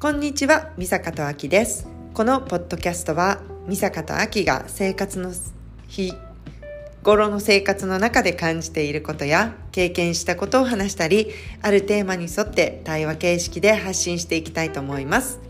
[0.00, 1.88] こんにちは、美坂とあきです。
[2.14, 5.32] このポッドキャストは、美坂とあきが生活の
[5.88, 6.12] 日
[7.02, 11.32] 頃の生活の中で感じていることや経験したことを話したり、
[11.62, 15.40] あるテーマに沿って対話形式で発信していきたいと思います。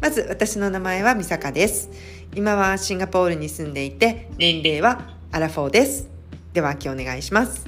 [0.00, 1.90] まず、私の名前は美坂です。
[2.34, 6.08] 今はシンガポールに住んでいて、年齢はアラフォーです。
[6.54, 7.66] では、あきお願いします。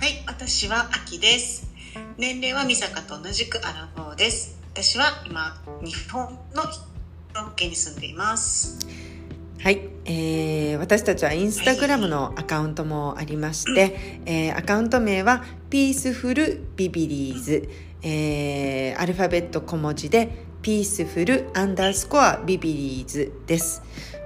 [0.00, 1.70] はい、私はアキです。
[2.18, 4.61] 年齢は美坂と同じくアラフォーです。
[4.74, 6.62] 私は今、日本の
[7.34, 8.78] ロッケに住んでいます。
[9.62, 17.68] はい、えー私たちはインスタグラムのアカウントもありまして、えーアカウント名は peaceful ビビリーズ、
[18.02, 20.30] えーアルファベット小文字で
[20.62, 23.82] peaceful underscore ビビリーズです。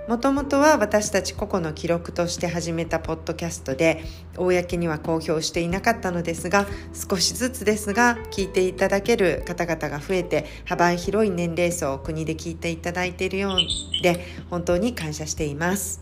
[0.09, 4.05] もともとは私たち個々の記録として始めたポッドキャストで
[4.37, 16.01] 公には公表していなかったのですが少しずつですが聞いていただける方々が増えて幅広い年齢層国で聞いていただいているようで本当に感謝しています。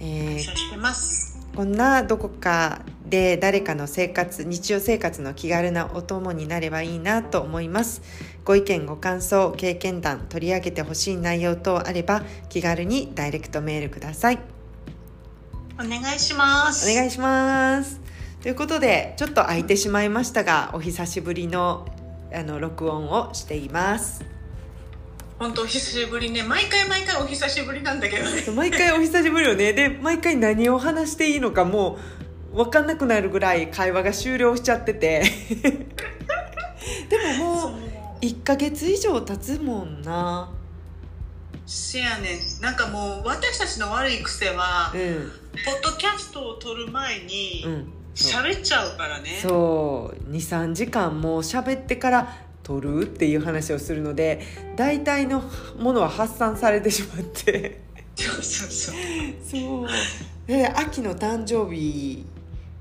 [0.00, 1.32] えー感謝してます。
[1.54, 8.00] こんなどこかで誰かの生活日常生活の気軽なお供になればいいなと思います
[8.44, 14.38] ご意見ご感想経験談取り上げてほしい内容等あれば気軽にダイレクトメールください
[15.74, 16.90] お願いします。
[16.90, 18.00] お願いします
[18.42, 21.86] ということでちょっと空いてしまいましたがお久しぶりの
[22.34, 24.24] あの録音をしています
[25.38, 26.42] 本当お久しぶりね。
[26.42, 28.42] 毎回毎回お久しぶりなんだけどね。
[28.54, 31.98] 毎回お久しぶりよねで毎回何を話していいのかも
[32.52, 35.22] う分かんなくなるぐらい会話が終了しちゃってて
[37.08, 40.48] でももう1ヶ月以上経つもんな。
[41.66, 42.62] せやねん。
[42.62, 45.30] なんかもう私たちの悪い癖はう、ん。
[45.64, 47.92] ポッドキャストを撮る前にうん。
[48.14, 49.40] 喋っちゃうからね。
[49.42, 50.30] そう。
[50.30, 54.40] 23時間もう喋ってから撮るっていう話をするので
[54.76, 55.42] 大体の
[55.78, 57.80] ものは発散されてしまって。
[58.14, 58.94] そうそうそう。
[59.44, 59.88] そう。
[60.46, 62.24] で秋の誕生日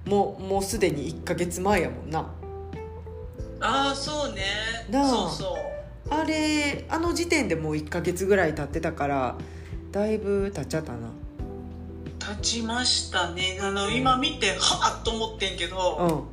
[0.05, 2.29] ももうすでに1ヶ月前やもんな
[3.61, 4.43] ああ、そうね。
[4.91, 6.13] そうそう。
[6.13, 9.37] あれあの時点でもう1ヶ月ぐらい経ってたから
[9.93, 11.09] だいぶ経っちゃったな。
[12.19, 13.59] 立ちましたね。
[13.61, 16.27] あの今見てはっと思ってんけど、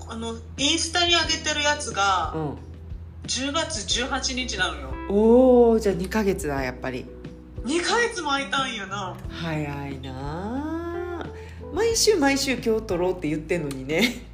[0.00, 0.10] うん。
[0.10, 2.58] あのインスタに上げてるやつがうん。
[3.26, 4.90] 10月18日なのよ。
[5.08, 7.06] おおじゃあ2ヶ月だやっぱり。
[7.64, 9.16] 2ヶ月も空いたんやな。
[9.28, 10.12] 早いな
[11.22, 11.26] あ。
[11.72, 14.26] 毎週毎週今日撮ろうって言ってんのにね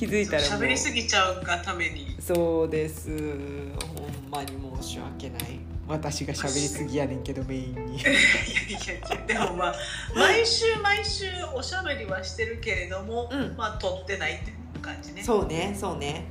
[0.00, 2.16] 気づいたら喋りすぎちゃうがために。
[2.18, 3.10] そうです。
[3.10, 5.60] ほんまに申し訳ない。
[5.86, 8.00] 私が喋りすぎやねんけどメインに。
[8.00, 9.74] いやいやいやでもまあ
[10.14, 13.54] 毎週毎週おしゃべりはしてるけれども、うん。
[13.58, 15.22] まあ撮ってないって感じね。
[15.22, 16.24] そうねそうね。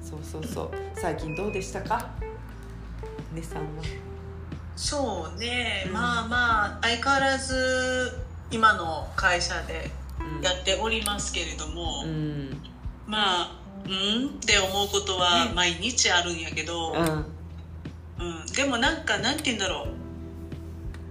[0.00, 0.70] そうそうそう。
[0.94, 2.10] 最近どうでしたか？
[3.34, 3.82] 姉さんは。
[4.76, 5.92] そうね、うん。
[5.94, 9.90] まあまあ相変わらず今の会社で
[10.42, 12.70] やっておりますけれども、うん
[13.10, 17.26] まあうんって思うことは毎日あるんやけど、うん。
[18.20, 19.88] うん、でもなんかなんて言うんだろう。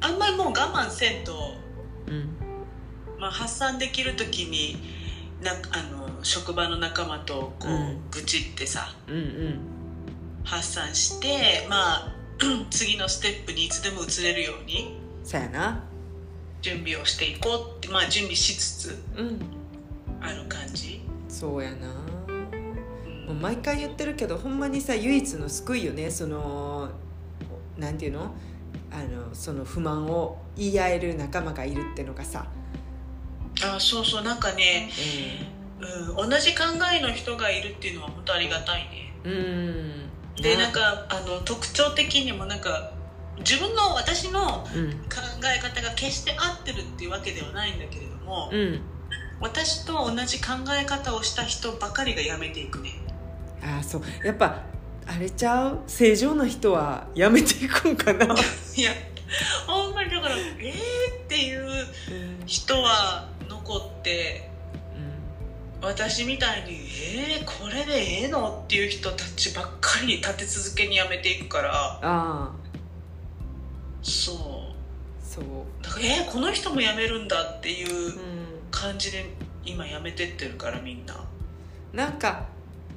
[0.02, 1.56] あんまりもう我慢せんと、
[2.08, 2.38] うん。
[3.20, 4.78] まあ、発散できる時に
[5.44, 5.56] なあ
[5.92, 8.02] の職場の仲間とこう、うん。
[8.12, 9.60] 愚痴ってさうんうん。
[10.46, 12.16] 発散してまあ
[12.72, 15.84] 次のステップにいつでも移れるようにそうやな。
[16.62, 19.40] 準備をしていこうってまあ準備しつつうん。
[20.22, 21.88] ある感じ、そうやな。
[22.28, 23.26] うん。
[23.28, 26.12] もう毎回言ってるけどほんまにさ唯一の救いよね。
[26.12, 26.90] その
[27.78, 28.36] なんていうの？
[28.92, 32.46] あのその不満を言い合える仲間がいるってのがさ、
[33.64, 34.24] あそうそう。
[34.24, 34.90] なんかね、
[35.80, 39.14] ううん、同じ考えの人がいるっていうのは本当ありがたいね。
[39.24, 40.42] ん、うん。
[40.42, 42.92] でなんかあの特徴的にもなんか
[43.40, 44.92] 自分の私のうん。
[44.92, 48.82] 考え方が決して合ってるっていうわけではないんだけれども、うん
[49.42, 50.48] 私と同じ考
[50.80, 52.92] え方をした人ばかりがやめていくね。
[53.64, 54.02] ああそう。
[54.26, 54.64] やっぱ
[55.08, 55.80] あれちゃう？
[55.88, 58.26] 正常な人はやめていくんかな、
[58.76, 58.92] いや
[59.66, 61.88] ほんまにだからえーっていう
[62.46, 64.50] 人は残って
[65.82, 71.72] 私みたいにえー、これでええのっていう人たちばっかり立て続けにやめていくから。
[71.74, 72.50] ああ
[74.04, 74.38] そう。
[75.26, 75.46] そう、
[75.84, 78.20] だからえー、この人も辞めるんだっていうう
[78.72, 79.26] 感じで
[79.66, 81.18] 今辞めてってるからみんな、ん、
[81.94, 82.46] なんか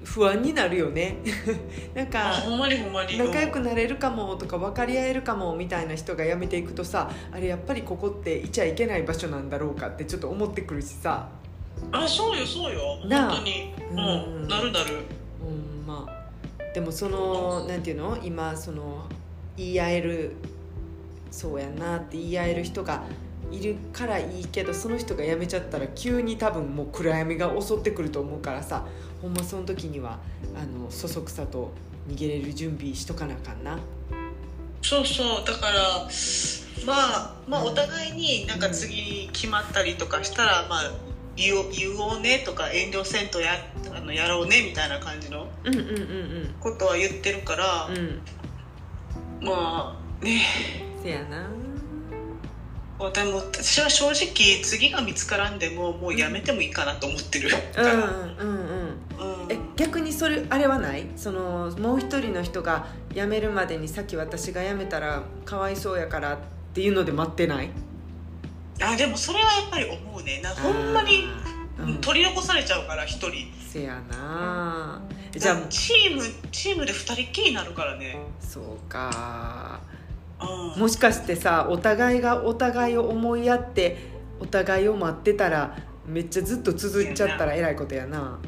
[0.04, 1.16] 不安になるよね。
[1.94, 3.16] なんあかほんまにほんまに。
[3.16, 11.28] 仲良くなれるかもとか分かり合えるかもみたいな人が辞めていくとさあれやっぱりここっていちゃいけない場所なんだろうかってちょっと思ってくるしさ。
[11.90, 12.80] あそうよそうよ。
[13.02, 13.74] 本当に。
[13.90, 13.98] うん。
[13.98, 14.00] う
[14.44, 14.86] んなるなる。
[15.40, 16.06] ほんま
[16.74, 18.18] でもそのなんていうの？
[18.22, 19.06] 今その
[19.56, 20.32] 言い合える
[21.30, 23.02] そうやなって言い合える人が
[23.52, 28.86] いるからいいけどその人が辞めちゃったら急に多分もう暗闇が襲ってくると思うからさ
[29.20, 30.18] ほんまその時には
[30.56, 31.72] あのそそくさと
[32.08, 33.78] 逃げれる準備しとかなあかんな。
[34.82, 36.08] そうそうだから
[36.84, 40.92] まあまあお互いになんか次決まったりとかしたら、まあ
[41.36, 43.52] 言おう言おうねとか遠慮せんとや
[43.94, 46.54] あのやろうねみたいな感じのうんうんうんうん。
[46.60, 48.20] ことは言ってるから、うん。
[49.40, 50.42] まあね。
[51.02, 51.48] せやな
[53.12, 57.50] でも私は正直次が見つからんでももうやめてもいいかなと思ってる。
[57.50, 58.08] から、うんうんう
[58.44, 59.44] ん。
[59.44, 59.52] うん。
[59.52, 61.08] え逆にそれあれはない？
[61.16, 66.38] そのもう一人の人が辞めるまでにさっき私が辞めたらかわいそうやからっ
[66.74, 67.70] ていうので待ってない？
[68.80, 70.40] あでもそれはやっぱり思うね。
[70.40, 71.24] なほんまに、
[71.80, 72.00] うん。
[72.00, 73.52] 取り残されちゃうから一人。
[73.68, 75.02] せやな。
[75.32, 76.22] じゃあチーム
[76.52, 78.16] チームで二人っきりになるからね。
[78.38, 79.80] そうか。
[79.86, 79.91] うん
[80.76, 83.98] もしかしてさお互いがお互いを思いやって
[84.40, 88.38] お互いを待ってたらめっちゃずっと続いちゃったらえらいことやな。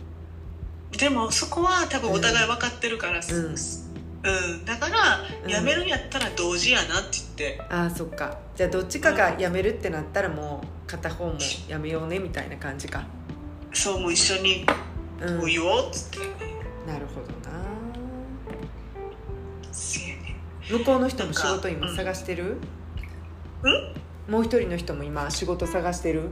[0.99, 3.45] でもそこは多分お互い分かってるから、うん。
[3.47, 4.65] うん。
[4.65, 5.51] だからうん。
[5.51, 7.25] 辞めるんやったら同時やなって言っ
[7.57, 8.39] て、あーそっか。
[8.57, 13.05] じゃあどっちかが辞めるってなったらもう片方も辞めようねみたいな感じか。
[13.73, 14.65] そうもう一緒に
[15.21, 15.39] うん。
[15.39, 16.19] こう言おうっつって、
[16.87, 17.55] なるほどな。
[19.73, 20.14] せやね
[20.71, 22.59] 向こうの人も仕事今うん探してる？
[24.29, 26.31] もう一人の人も今仕事探してる？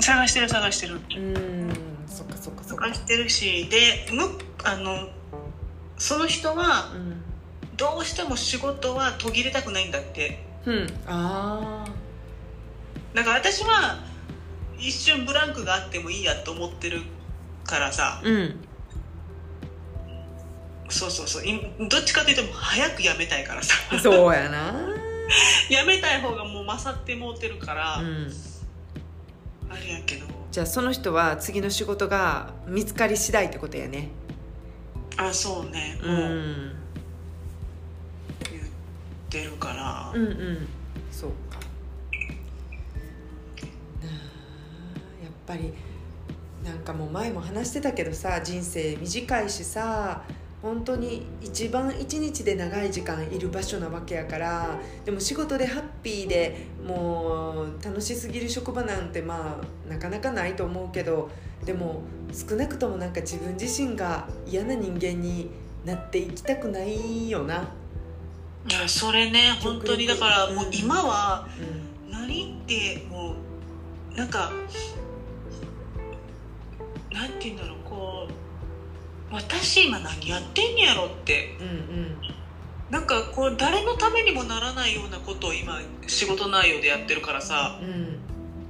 [0.00, 0.96] 探してる探してる。
[0.96, 1.76] うーん
[2.06, 2.84] そっかそっかそっか。
[2.86, 5.08] 探してるしでむあの
[5.96, 7.22] その人はうん。
[7.76, 10.44] どうしても仕事は途切れたくないんだって。
[10.64, 10.86] うん。
[11.08, 11.84] あ
[13.14, 13.98] なんか私は
[14.78, 17.02] 一瞬ブランクがあってもいいやと思ってる
[17.64, 18.20] からさ。
[18.22, 18.60] あうん
[20.88, 21.46] そうそうそう。
[21.46, 23.74] いどっちかというと早く辞めたいからさ。
[24.02, 24.74] そうやな。
[25.68, 28.32] 辞めたい方がもう勝ってもうてるから、うん。
[29.70, 30.26] あれやけど。
[30.50, 34.08] じゃあその人は次の仕事が見つかり次第ってことやね。
[35.16, 35.98] あそうね。
[36.02, 36.72] うもうん
[38.50, 38.64] 言っ
[39.30, 40.68] てるから、うんうん。
[41.10, 41.58] そうか。
[45.22, 45.72] やっぱり
[46.64, 50.22] なんかもう前も話してたけどさ人生短いしさ
[50.64, 61.30] 本当に一番一日で長い時間いる場所なわけやからでも仕事でハッピーでもう楽しすぎる職場なんてまあなかなかないと思うけど
[61.66, 62.00] でも
[62.32, 65.50] 少なくともなんか自分自身が嫌な人間に
[65.84, 67.68] なっていきたくないよな。
[68.86, 71.46] それね本当にだからもう今は
[72.08, 73.34] うん何っても
[74.14, 74.50] うなんか
[77.12, 78.43] なんて言うんだろうこう
[79.34, 81.56] 私今何やってんねやろって。
[81.60, 82.20] うんうん。
[82.90, 87.78] なんかこう誰のためにもならないようなことを今仕事内容でやってるからさ。
[87.82, 88.18] うん。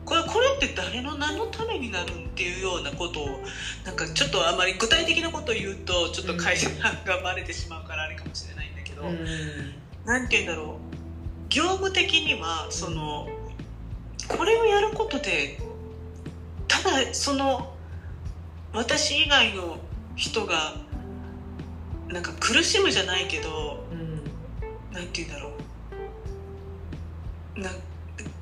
[0.05, 3.41] これこれって誰の何のためになるんっていうようなことを
[3.85, 6.69] なんかちょっとあまり具体的なことを言うとちょっと会社
[7.05, 9.75] がバレてしまうからあれかもしれないんだけど、うん。
[10.05, 11.49] なんて言うんだろう。
[11.49, 13.29] 業務的にはその
[14.29, 15.59] これをやることで
[16.69, 17.75] ただその
[18.73, 19.79] 私以外の
[20.17, 20.75] 人が
[22.09, 24.15] なんか苦しむじゃないけどうん
[24.93, 25.51] なんて言うんだろ
[27.57, 27.61] う。
[27.61, 27.71] な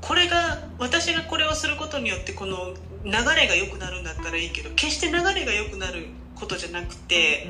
[0.01, 2.75] これが私がこれをすることによってこの
[3.05, 7.47] 流れが良くなるんだったらいいけど決して流れが良くなることじゃなくて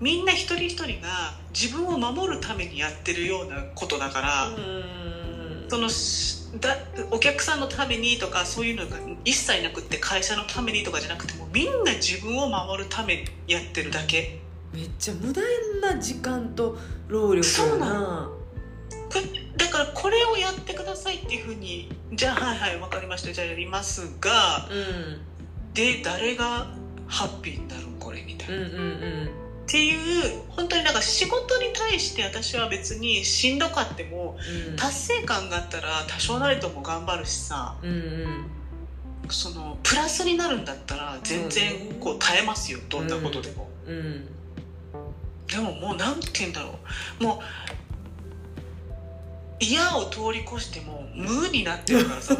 [0.00, 5.66] みんな一人一人が自分を守るためにやってるようなことだから、うん。
[5.68, 6.76] そのしだ
[7.10, 14.38] お客さんのためにとかそういうのが一切なくって会社のためにとかじゃなくてもみんな自分を守るためにやってるだけ。
[14.72, 15.42] めっちゃ無駄
[15.82, 16.78] な時間と
[17.08, 18.30] 労力そうな
[19.58, 23.32] だからこれをやってくださいっていうふうにじゃあはいはい分かりました。
[23.32, 25.20] じゃあやりますがうん。
[25.74, 26.68] で誰が
[27.06, 27.98] ハッピーになるん？
[27.98, 29.30] これみたいな、うんうん
[29.62, 34.36] っていう本当になんか仕事に対して私は別にしんどかっても
[34.68, 34.76] うん。
[34.76, 38.50] 達成感があったら多少なりとも頑張るしさうんうん。
[39.30, 44.26] そのプラスになるんだったら全然こう耐えますよどんなことでも、うん。
[45.46, 46.78] でももうなんて言うんだろ
[47.20, 47.24] う。
[47.24, 47.38] もう
[49.64, 52.36] 嫌を通り越しても無になってるからさ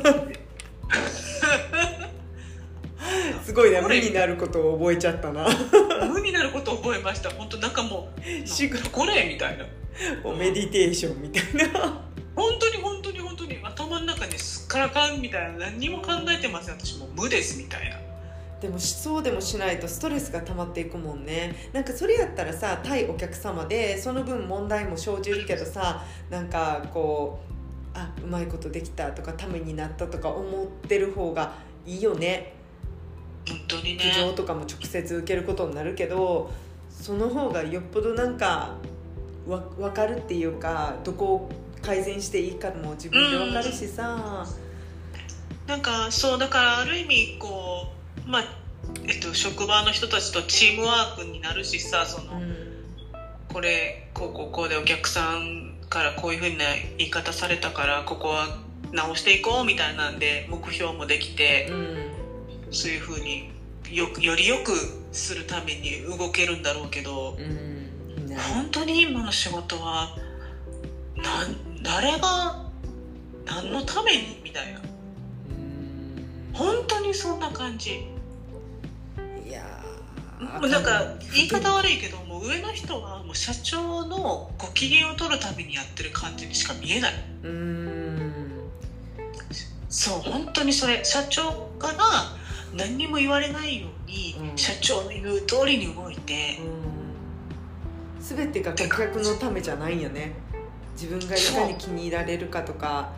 [3.44, 5.47] すごいなこれ無になることを覚えちゃったな。
[6.09, 7.30] 無になることを覚えました。
[7.30, 9.64] 本当 なんかもうしなんだこれみたいな。
[10.23, 12.02] もうメディテーションみたいな。
[12.35, 16.75] 本当に本当に本当に頭の中にすっからかんみたいな何にも考えてません。
[16.76, 17.97] 私もう無ですみたいな。
[18.61, 21.54] でもしそうでもしないとストレスが溜まっていくもんね。
[21.73, 27.52] なんかそれやったらさ対お客様でその分問題も生じるけどさなんかこう
[27.99, 31.54] あうまいことできたとかためになったとか思ってる方が
[31.85, 32.62] いいよね
[33.49, 34.12] 本当にね。
[34.14, 36.50] 苦情とかも直接受けることになるけど
[36.90, 38.76] その方がよっぽどなんか
[39.46, 41.50] わ分かるっていうかどこを
[41.82, 44.46] 改善していいかも自分で分かるしさ、
[45.66, 47.88] なんかそうだからある意味こ
[48.25, 48.44] うまあ
[49.06, 52.72] えっと職場の人たちとチームワークになるしさその、うん。
[53.52, 56.64] これこうこうこうでお客さんからこういうふうな
[56.96, 58.46] 言い方されたからここは
[58.92, 61.70] 直していこうみたいなんで目標もできて、
[62.73, 63.50] そういうふうに
[63.91, 64.73] よくよりよく
[65.12, 68.26] するために動けるんだろうけど、うん。
[68.26, 68.37] ね。
[68.55, 70.17] 本当に今の仕事は
[71.17, 72.64] なん誰が
[73.45, 74.81] 何のためにみたいな。
[74.81, 76.55] うん。
[76.55, 78.07] 本当にそんな感じ。
[79.47, 79.85] いや
[80.41, 87.12] もうなんか言い方悪いけどもう上の人はもう社長のご機嫌を取るためにやってる感じにしか見えない。
[87.43, 88.52] うん。
[89.91, 92.41] そう本当にそれ社長から
[92.75, 94.57] 何にも言われないように、うん。
[94.57, 96.59] 社長の言う通りに動いて、
[98.21, 100.35] すべてが顧客のためじゃないんよね。
[100.95, 103.11] 自分がいかに気に入られるかとか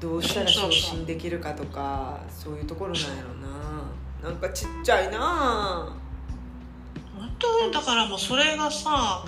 [0.00, 4.30] どうしたら昇進できるかとかそういうところなんやろな。
[4.30, 5.94] なんかちっちゃいな。
[7.16, 9.24] 本当だからもうそれがさ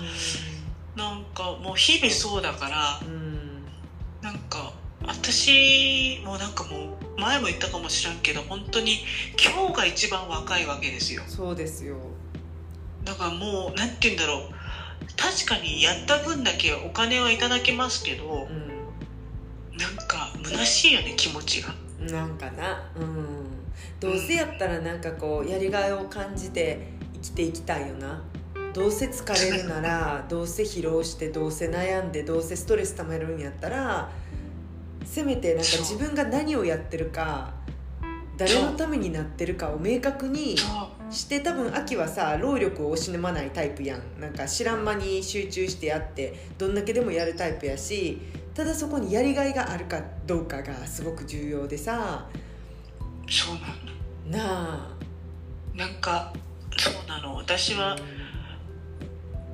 [0.97, 3.65] なんかもう日々そうだからうん。
[4.23, 4.73] なんか
[5.07, 8.99] 私もなんかもう前も言ったかもしらんけど本当に
[9.43, 11.23] 今日が一番若いわけですよ。
[11.27, 11.97] そうですよ。
[13.05, 14.57] だからもうなんて言うんだろう。
[15.17, 21.75] 確かにやった分だけお金はいただけますけどうなんか虚しいよね気持ちが。
[22.03, 22.91] んなんかな。
[22.97, 23.27] うん。
[24.01, 28.23] どうせやったらなんかこうやりがいを感じて生きていきたいよな。
[28.75, 34.11] どうせ疲れるなら どうせ疲労してどうせ悩んでどうせストレス溜めるんやったら
[35.07, 37.55] せめてなんか自分が何をやってるか
[38.37, 40.57] 誰のためになってるかを明確に
[41.11, 44.21] して多分秋はさ労力を惜しまないタイプやん。
[44.21, 48.21] なんか知らん間に集中してやってどんだけでもやるタイプやし
[48.55, 52.27] ただそこにやりがいがあるかどうかがすごく重要でさ。
[53.29, 54.97] そうなのなあ。
[55.75, 56.33] なんか
[56.77, 57.37] そうなの。
[57.37, 57.97] 私は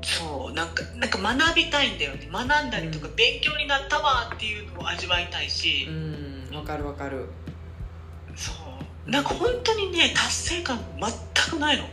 [0.02, 0.52] そう。
[0.52, 2.28] なんかなんか学びたいんだよね。
[2.30, 3.14] 学んだりとかうん。
[3.14, 6.56] 勉強になったわっていうのを味わいたいし、うん。
[6.56, 7.26] わかるわかる。
[8.37, 8.52] そ
[9.06, 9.11] う。
[9.11, 11.85] なんか本当にね達成感全くないの。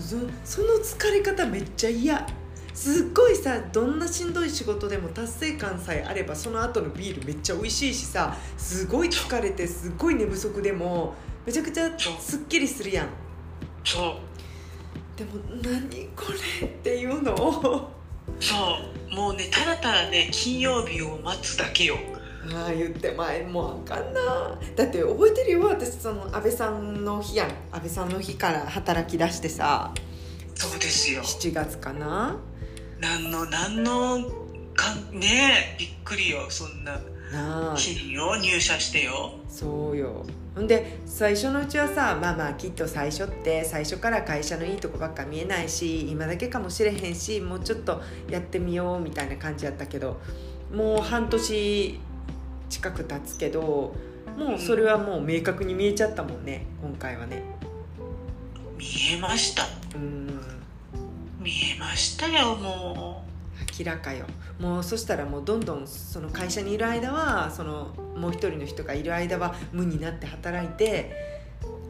[0.00, 2.26] そその疲れ方めっちゃ嫌。
[2.72, 11.14] すっごいさどんなしんどい仕事でも達成感さえあればその後のビールめっちゃ美味しいしさすごい疲れてすっごい寝不足でも
[11.44, 13.08] めちゃくちゃすっきりするやん。
[13.84, 14.29] そう
[15.20, 17.90] でも何これっていうのを。
[18.40, 18.54] そ
[19.10, 21.98] うもうねただただね金曜日を待つだけよ。
[22.54, 24.58] ああ言って前もうあかんな。
[24.76, 27.48] だって覚えてるよ私その安倍さんの日やん。
[27.48, 29.92] 安倍さんの日から働き出してさ。
[30.54, 31.20] そうですよ。
[31.22, 32.36] 7月かな。
[32.98, 34.24] 何の何の
[34.74, 36.98] かんねえびっくりよそんな
[37.30, 37.76] なあ。
[37.76, 39.34] 日よ入社してよ。
[39.50, 40.24] そうよ
[40.54, 50.20] ほんで最初のうちはさまあまあきっと最初って最初から会社のいいとこばっか見えないし今だけかもしれへんしもうちょっとやってみようみたいな感じやったけど
[50.72, 52.00] もう半年
[52.68, 53.94] 近く経つけど
[54.36, 57.42] もうそれはもう明確に見えちゃったもんね今回はね。
[58.78, 59.64] 見えました。
[59.94, 60.26] うん。
[61.38, 63.19] 見えましたよも明
[63.84, 64.26] らかよ。
[64.58, 71.12] もうそしたらもうどんどんその会社にいる間はそのもう一人の人がいる間は無になって働いて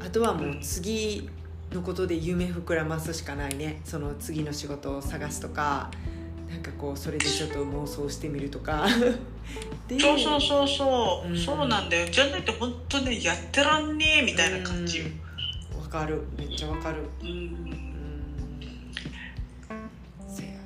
[0.01, 1.29] あとはもう次
[1.73, 3.81] のことで夢膨らますしかないね。
[3.85, 5.91] その次の仕事を探すとか
[6.51, 8.87] なんかこうそれでちょっと妄想してみるとか。
[10.01, 11.39] そうそうそうそう、うん。
[11.39, 12.07] そうなんだよ。
[12.09, 15.05] じゃないと本当ねやってらんねえみたいな感じよ。
[15.75, 15.81] うん。
[15.83, 16.23] わかる。
[16.39, 17.03] めっちゃわかる。
[17.23, 17.90] うん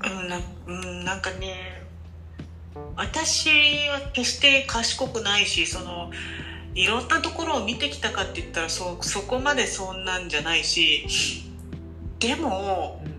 [0.06, 1.82] うんなうんなんかね
[2.96, 3.48] 私
[3.88, 6.10] は決して賢くないしその
[6.74, 11.06] いろんなところを見てきたかって言ったらそそこまでそんなんじゃないし
[12.18, 13.14] でもうん。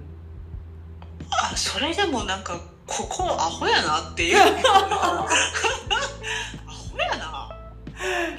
[1.32, 4.44] あそれでもなんかここアホやなっていう ア
[6.72, 7.50] ホやな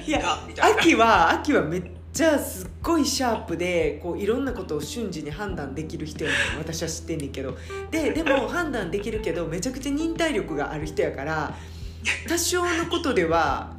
[0.05, 0.79] いやみたいな。
[0.79, 7.55] 秋は秋はめっちゃすっごいシャープでこういろんなことを瞬時に判断できる人やねん私は知ってんねんけど。
[7.91, 11.53] で でも判断できるけどめちゃくちゃ忍耐力がある人やから
[12.27, 13.71] 多少のことでは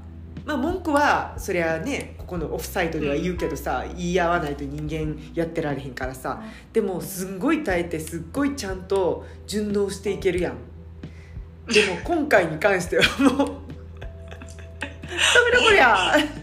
[0.46, 6.40] まあ文句はそりゃねここのオフサイトでは言うけどさ、言い合わないと人間やってられへんからさ。
[6.72, 10.54] でもすんごい耐えてすっごいちゃんと順応していけるやん。
[11.66, 13.48] でも今回に関してはもう
[13.98, 14.06] ダ
[15.44, 16.37] メだこりゃ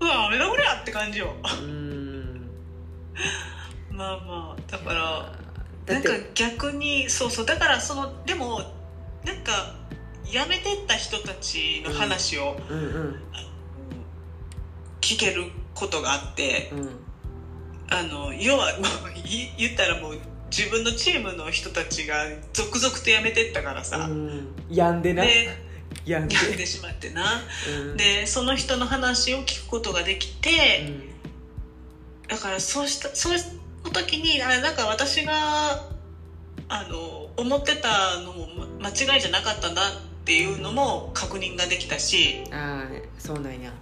[0.00, 1.34] うわダメだこりゃって感じよ。
[1.62, 2.50] うん。
[3.90, 5.32] まあまあだから
[5.86, 8.60] なんか逆にそうそうだからそのでも
[9.24, 9.74] なんか
[10.24, 13.22] 辞めてった人たちの話を、うんうん。
[15.00, 16.88] 聞けることがあってうん。
[17.88, 18.72] あの要は
[19.56, 20.18] 言ったらもう
[20.50, 24.54] 自分のチームの人たちが続々と辞めてったからさ、うん。
[24.68, 25.22] 病んでな。
[25.22, 25.65] で
[26.04, 26.66] 病んで。
[26.66, 27.24] しまってな。
[27.80, 27.96] うん。
[27.96, 30.50] でその人の話を聞くことができて、
[32.28, 33.32] だからそうしたそう
[33.84, 35.32] の時にあなんか私が
[36.68, 38.48] あの思ってたのも
[38.80, 39.84] ま間違いじゃなかったんだっ
[40.24, 42.44] ていうのも確認ができたし。
[42.46, 42.88] うん、ああ
[43.18, 43.72] そうなんや。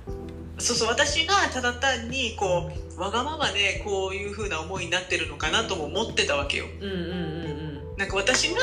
[0.59, 6.67] そうそう私がただ単にこうわがままでこういう風な思いになってるのかなとも思ってたわけよ。
[6.81, 7.97] うんうんうん。
[7.97, 8.61] なんか私が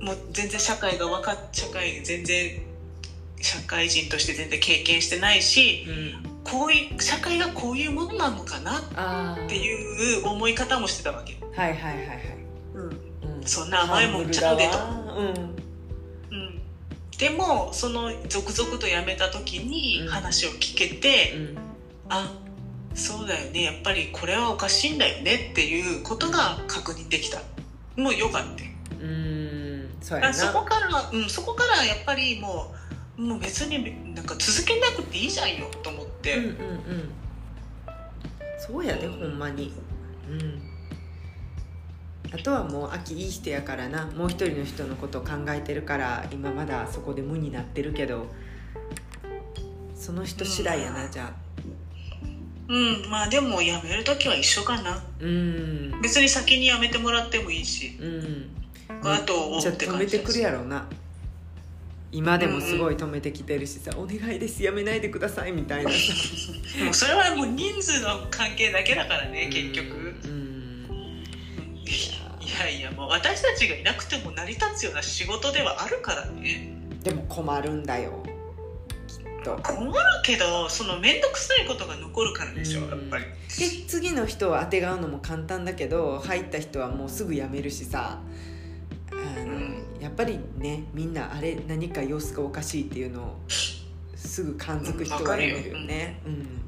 [0.00, 2.65] もう全然社会が分かっ社会全然
[3.40, 6.28] 社会人として全然経験してないしうん。
[6.28, 8.78] うんこういう社会がこういうものなのかな
[9.34, 12.18] っていう思い方もしてたわけ、はいはいはいはい、
[12.74, 14.78] うん、うん、そんな甘いもんちゃうでと、
[15.16, 15.26] うん。
[16.30, 16.62] うん、
[17.18, 20.08] でもその続々と辞めた時にうん。
[20.08, 21.58] 話を聞けて、うん。
[22.08, 22.32] あ
[22.94, 23.64] そうだよね。
[23.64, 27.40] やっぱりこれはおかしいんだよねっていうことが確認できた。
[27.96, 28.62] もうよかった。
[28.94, 29.88] うーん。
[30.00, 32.85] そそこから、うん、そこからやっぱりもう
[33.16, 37.10] もう別になんか続けなくていいじゃんよと思って、うんうんうん。
[38.58, 39.72] そうやでほんまに。
[40.30, 40.62] うん。
[42.32, 44.06] あとはもう秋いい人やからな。
[44.06, 48.26] もう一人の人のことを考えてるから今まだそこで無になってるけど。
[49.94, 51.10] その人次第やな、うん。
[51.10, 51.32] じゃあ。
[52.68, 53.10] うん。
[53.10, 55.02] まあでも辞める時は一緒かな。
[55.20, 56.00] うん。
[56.02, 57.96] 別に先に辞めてもらってもいいし。
[57.98, 58.56] うん。
[59.02, 60.86] あと追うじゃあって止めてくるやろうな
[62.12, 65.90] 今でもすごい止めてきてるしさ「お願いですやめないでください」みたいな。
[65.90, 65.96] さ
[66.84, 70.14] もうそれはもう人数の関係だけだからね結局。
[70.24, 70.86] うん。
[72.40, 76.72] いやいやもう私たちがいなくても成り立つような仕事ではあるからね。
[77.02, 78.22] でも困るんだよ
[79.08, 79.58] きっと。
[79.62, 79.92] 困る
[80.24, 82.90] けどその面倒くさいことが残るからでしょうん。
[82.90, 83.24] やっぱり。
[83.24, 83.30] で
[83.88, 88.20] 次の人をあてがうのも簡単だけど入った人はもうすぐ辞めるしさ。
[89.10, 93.36] あの、うんやっぱりねみんなあれ何か様子がおかしいっていうのを
[94.14, 96.20] すぐ感づく人は辞めるよね。
[96.24, 96.62] うん。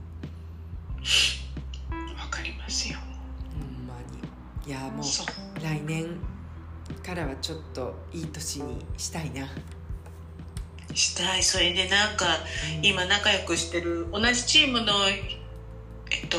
[2.18, 2.98] わかりますよ。
[2.98, 4.68] ほんまに。
[4.68, 5.06] いやもう。
[5.62, 6.16] 来年
[7.06, 9.46] からはちょっといい年にしたいな、
[10.92, 11.42] したい。
[11.44, 12.26] それでなんか
[12.80, 12.84] うん。
[12.84, 14.94] 今仲良くしてる同じチームの
[16.10, 16.38] えっと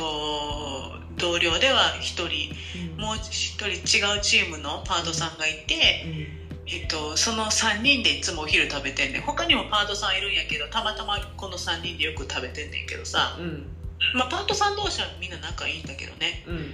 [1.16, 2.54] 同僚では一人
[2.98, 3.02] うん。
[3.02, 6.39] もう一人違うチームのパートさんがいて、うん
[6.72, 9.22] えっと、その3人でいつもお昼食べてんねん。
[9.24, 13.66] 他にもパートさんいるんやけどたまたまこの3人でよく食べてんねんけどさ、うん。
[14.14, 16.56] まあ、パートさん同士はみんな仲いいんだけどね、うん。
[16.56, 16.74] うん、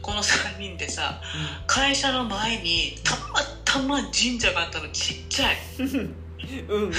[0.00, 1.20] この3人でさ
[1.66, 5.56] 会社の前にたまたま神社があったのちっちゃい。
[5.78, 6.16] うん。
[6.68, 6.92] うん。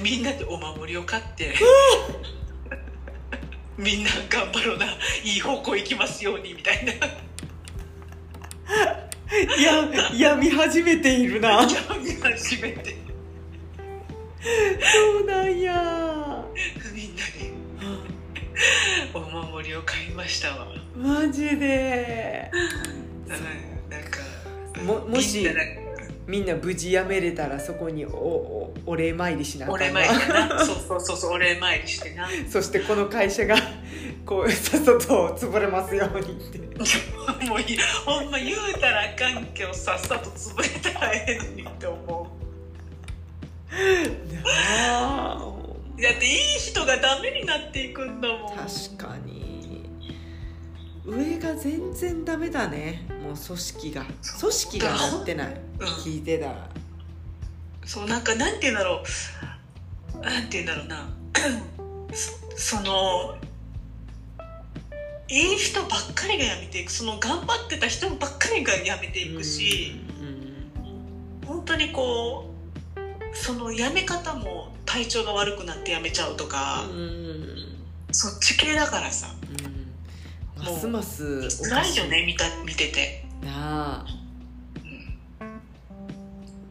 [0.00, 1.54] みんなでお守りを買って。
[3.76, 4.86] みんな頑張ろうな。
[5.24, 6.92] いい方向行きますようにみたいな
[9.32, 11.62] いややみ始めているな。
[11.62, 11.68] や
[12.02, 12.96] み始めて。
[14.80, 16.44] そうなんや。
[16.94, 17.52] みんなで
[19.14, 20.68] お守りを買いましたわ。
[20.96, 22.50] マジで。
[23.26, 24.20] うんなんか
[24.82, 25.48] ももし
[26.26, 30.58] みんな無事辞めれたらそこにおおお礼参りしなお礼参りしてな。
[30.64, 32.28] そうそうそうそうお礼参りしてな。
[32.48, 33.56] そしてこの会社が
[34.24, 34.98] こうさっさと
[35.36, 36.58] 潰れますようにって。
[37.46, 42.26] もういいほんま言うたらあかんけどさっさと潰れたらええのにって思う。
[46.02, 48.56] だっていい人がダメになっていくんだもん。
[48.56, 49.33] 確かに
[51.06, 53.06] 上が全然ダメだね。
[53.22, 54.04] もう組織が。
[54.40, 55.60] 組織がなってない。
[55.80, 55.86] うん。
[55.86, 56.68] 聞いてたら。
[57.84, 59.02] そうなんかなんて言うんだろ
[60.14, 60.18] う。
[60.24, 61.08] なんて言うんだろうな。
[62.14, 62.32] そ
[62.80, 63.36] その
[65.28, 66.90] いい人ばっかりが辞めていく。
[66.90, 72.50] その頑張ってた人ばっかりが辞めていくし、うん本当にこ
[72.96, 77.56] うその辞め方も体調が悪くなって辞めちゃうとか、うんうん。
[78.12, 79.34] そっち系だからさ。
[79.66, 79.73] うん
[80.56, 84.06] ますますおかし辛いよね見た見てて、なあ。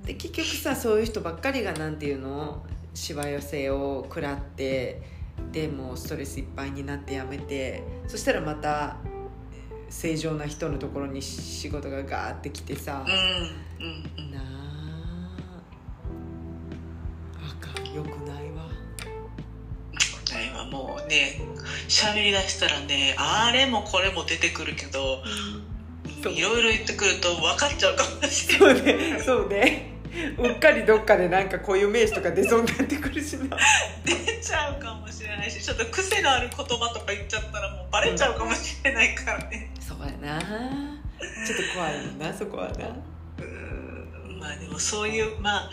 [0.06, 2.64] で結局さそういう人ばっかりがなんていうの？
[2.94, 5.02] しわ寄せを食らって
[5.52, 8.98] でもうストレスいっぱいになってやめてそしたらまた
[9.90, 13.90] 正常な人のところに仕事がガーってきてさ、うんう
[14.22, 14.32] ん。
[14.32, 14.44] なあ。
[17.50, 18.23] あかんよく
[20.54, 21.42] はもうね
[21.88, 25.24] 喋りだしたらねあれもこれも出てくるけど
[26.30, 28.78] いろいろ言ってくると分かっちゃうかもしれない。
[28.78, 29.90] そうねそうね。
[30.38, 33.58] うっかりどっかでなんか固有名詞とか出そうになってくるしな。
[34.06, 39.72] 出ちゃうかもしれないしちょっと癖のある言葉とか言っちゃったらもうバレちゃうかもしれないからね。
[39.80, 40.40] そうやな。
[40.40, 42.88] ちょっと怖いもんなそこはな。
[43.40, 45.70] うんまあでもそういうまあ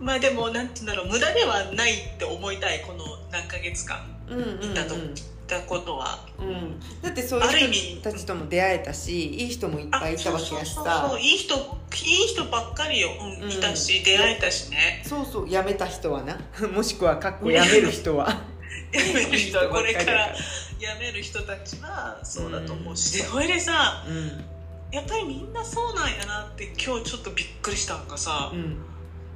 [0.00, 3.98] まあでもなんて言うんだろう無駄ではないって思いたいこの何ヶ月間。
[4.28, 4.98] うんうんうんいたと、い
[5.46, 6.26] たことは。
[6.38, 7.76] うん、だってそうあるいう意味。
[8.00, 11.20] 人たちとも出会えたしいい人もいっぱいいたわけやしそうそうさそう。
[11.20, 13.50] いい人いい人ばっかりよ、うんうん。
[13.50, 15.02] いたし出会えたしね。
[15.06, 16.38] そうそう辞めた人はな。
[16.74, 18.42] もしくはかっこ辞める人は。
[18.92, 20.32] 辞める人はこれから。
[20.32, 20.38] り
[20.78, 24.44] 辞める人たちはそうだと思うし、でそれでさうん。
[24.90, 28.76] やっぱりみんなそうなんやなって今日ちょっとびっくりしたんがさ、うん。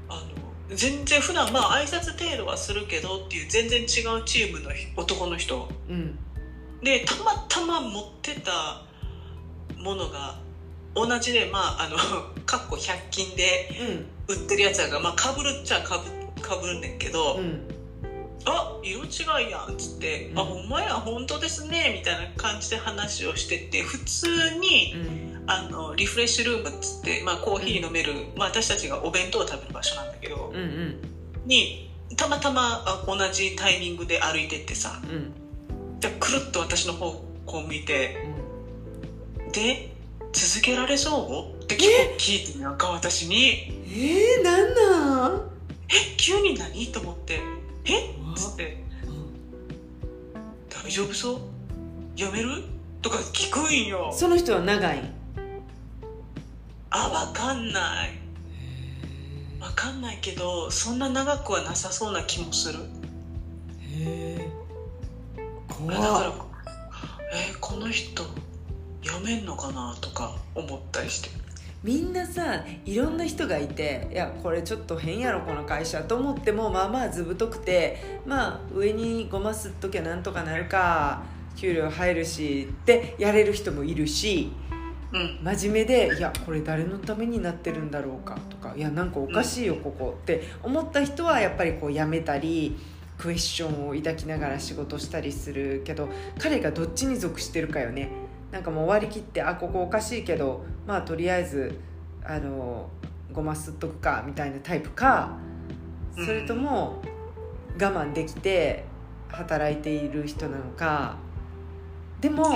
[0.09, 0.21] あの
[0.75, 5.69] 全然普段まあ挨拶程度はするけどっていう全然違うチームの男の人。
[5.89, 6.19] うん
[6.81, 8.83] でたまたま持ってた
[9.79, 10.39] ものが
[10.95, 11.97] 同じでまああの
[12.45, 13.69] かっこ100均で
[14.29, 17.41] 売ってるやつやがまあかぶるっちゃかぶかぶるんねんけど、うん。
[17.41, 17.79] うん
[18.45, 20.39] あ色違いやんっつって「うん。
[20.39, 31.01] あほんまや本当ですね」みたいな感じで話をしてて普通にうんあのリフレッシュルームっつって、まあ、コーヒー飲める、まあ、私たちがお弁当を食べる場所なんだけど、うんうん。
[31.47, 35.99] にたまたまあ同じタイミングで歩いてってさうん。
[36.01, 37.13] でくるっと私の方
[37.47, 38.17] こう向いて
[39.53, 39.91] 「で
[40.33, 43.73] 続けられそう?」って聞いてなんか私に。
[43.91, 45.51] えー、なんなん
[45.89, 47.41] 「え急に何?」と思って
[47.87, 48.11] 「え？
[48.11, 48.85] っ?」つって
[50.85, 51.41] 「大丈夫そう？
[52.17, 52.63] やめる?」
[53.01, 54.11] とか聞くんよ。
[54.13, 55.18] その人は長い？
[56.91, 58.11] あわかんない。
[59.61, 62.79] わかんないけどそんな長くはなさそうな気もする。
[63.81, 64.49] へえ。
[65.69, 66.33] 怖だからっ
[67.33, 68.23] えこの人
[69.03, 71.31] やめんのかなとか思ったりして。
[71.85, 81.23] みんなさいろんな人がいていやこれちょっと変やろこの会社と思ってもまあまあずぶとくてまあ上にごますっときゃなんとかなるか
[81.55, 84.51] 給料入るしってやれる人もいるし
[85.13, 85.39] うん。
[85.43, 90.43] 真面目でいやこれ誰のためになってるんだろうかとかいやなんかおかしいよここって。
[90.63, 92.77] 思った人はやっぱりこうやめたり
[93.17, 98.11] クエスチョンを抱きながら仕事したりするけど彼がどっちに属してるかよね。
[98.53, 101.79] なんかもう終わりきってあここおかしいけどまあとりあえず
[102.25, 102.89] あの
[103.33, 105.37] ごますっとくかみたいなタイプか
[106.15, 107.03] それとも
[107.81, 108.85] 我慢できて
[109.29, 111.17] 働いている人なのか。
[112.21, 112.47] でも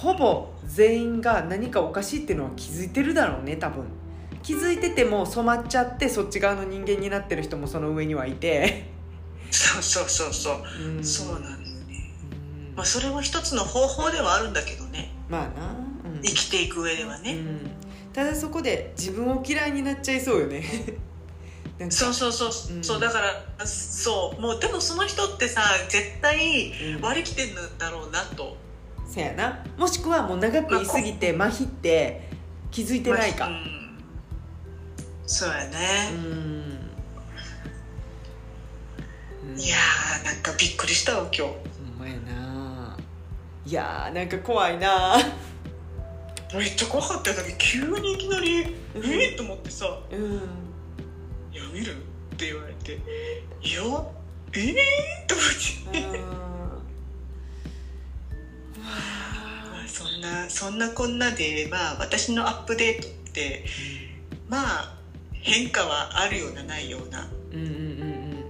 [0.00, 3.84] ほぼ全員が何かおかしいっていうのは気づいてるだろうね多分。
[4.42, 8.86] 気づいてても染まっちゃってそっち側の人間になってる人もその上にはいて、
[9.50, 10.54] そうそうそうそう。
[10.96, 11.04] うん。
[11.04, 12.12] そうなんだよね。
[12.70, 12.76] うん。
[12.76, 15.12] まあそれも一つの方法ではあるんだけどね。
[15.28, 16.22] まあな、うん。
[16.22, 17.70] 生きていく上ではね、うん。
[18.14, 20.64] ただそこで自分を嫌いになっちゃいそうよね。
[21.90, 22.82] そうそうそう、うん。
[22.82, 24.40] そうだからそう。
[24.40, 27.00] もうでもその人ってさ絶対うん。
[27.02, 28.56] 割り切ってんだろうなと
[29.12, 29.64] そやな。
[29.76, 32.28] もしくはもう長く言い過ぎて麻痺って
[32.70, 33.98] 気づいてないか、うん。
[35.26, 36.70] そうやうね、ん。
[39.58, 41.42] いやーなんかびっくりしたわ今日。
[41.42, 41.52] ほん
[41.98, 42.96] まやな。
[43.66, 45.16] いやーなんか怖いな。
[46.54, 47.36] めっちゃ怖かったよ。
[47.36, 48.60] だけど急にいきなり
[48.94, 49.02] 「えうん。
[49.02, 49.86] ー、と思ってさ。
[50.12, 50.34] うん
[51.52, 51.94] 「やめる?」
[52.34, 52.94] って言われて
[53.62, 53.82] 「いや
[54.52, 55.46] えー?」と思っ
[55.89, 55.89] て
[60.60, 63.64] そんなこんなでまあ私のアップデートって
[64.46, 64.88] まあ
[65.32, 67.28] 変化はあるようなないような。
[67.50, 68.44] うんうんうん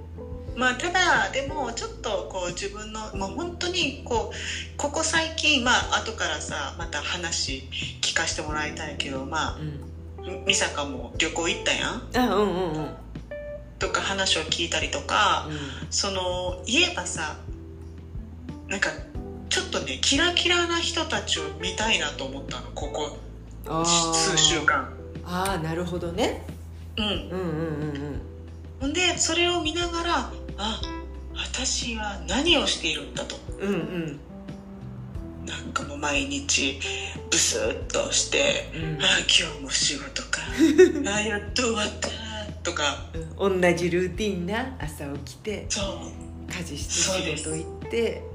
[0.56, 4.34] まあただでもちょっとこう自分のもう本当にこう
[4.76, 7.64] ここ最近まあ後からさまた話
[8.00, 12.02] 聞かせてもらいたいけどまうんうんあ美坂も旅行行ったやん？
[12.16, 12.90] あうんうんうん。
[13.78, 15.46] とか話を聞いたりとか
[15.88, 17.36] その言えばさ
[18.66, 18.92] なんか
[19.50, 23.18] ちょっとねキラキラな人たちを見たいなと思ったのここ
[23.84, 24.92] 数週間。
[25.24, 26.46] ああなるほどね。
[26.96, 27.04] うん。
[27.04, 28.20] うんうんうん
[28.80, 30.80] ほんでそれを見ながらあ
[31.34, 33.36] 私は何をしているんだと。
[33.60, 33.74] うんうん。
[33.74, 34.20] うん
[35.46, 36.78] なんかもう毎日
[37.30, 39.02] ブスッとしてうん。
[39.02, 40.42] あ今日も仕事か。
[41.12, 43.06] あやっと終わったっとか、
[43.38, 46.52] うん、同じルーティンな朝起きてそう。
[46.52, 48.29] 家事して仕事行って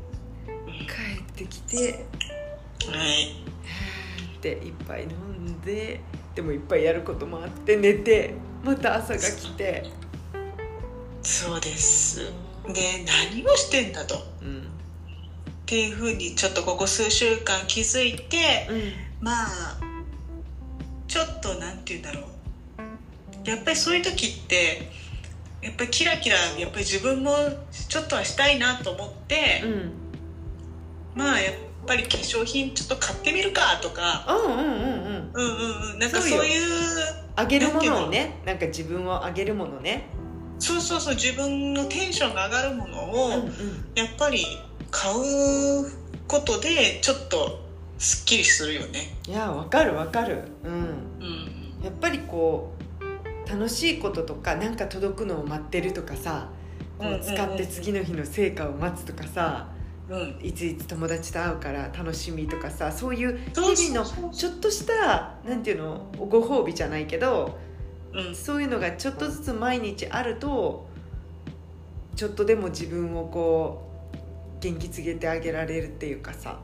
[0.80, 2.06] 帰ってきて
[2.90, 3.46] はい。
[4.38, 6.02] って一杯飲んで
[6.36, 8.34] でもいっぱいやることもあって寝て
[8.64, 9.84] また朝が来て。
[11.22, 12.32] そうです。
[12.68, 14.62] で何をしてんだと、うん、っ
[15.66, 19.26] ていうふうにちょっとここ数週間気づいて、うん。
[19.26, 19.78] まあ
[21.08, 23.50] ちょっとなんて言うんだろう。
[23.50, 24.92] やっぱりそういう時って
[25.62, 27.36] やっぱりキラキラやっぱり自分も
[27.88, 30.05] ちょっとはしたいなと思って、うん
[31.16, 31.54] まあやっ
[31.88, 34.26] ぱり化粧品ちょっと買ってみるかとか。
[34.28, 35.32] うんうんうんうん。
[35.34, 36.00] うんうんうん。
[36.00, 36.62] なんかそういう
[37.36, 40.10] あげるものをねなんか自分をあげるものね。
[40.60, 43.50] そうそうそう自分のテンションが上がるものを、うんうん。
[43.96, 44.46] やっぱり
[44.92, 45.92] 買う
[46.28, 47.60] ことでちょっと
[47.98, 49.16] すっきりするよね。
[49.28, 50.44] いやわかるわかる。
[50.64, 50.74] うん。
[50.74, 51.84] うん。
[51.84, 56.50] やっぱりこう楽しいこととかなんか届くのを待ってるとかさ
[56.98, 59.68] こうんう使って次の日の成果を待つとかさ
[60.10, 60.40] うん。
[60.42, 67.58] いついつ友達と会うから楽しみとかさそういう日々のちょっとしたなんていうのご褒美じゃないけど
[68.14, 68.36] うん。
[68.36, 70.88] そういうのがちょっとずつ毎日あると
[72.16, 76.60] ちょっとでも自分をこう元気つけてあげられるっていうかさ。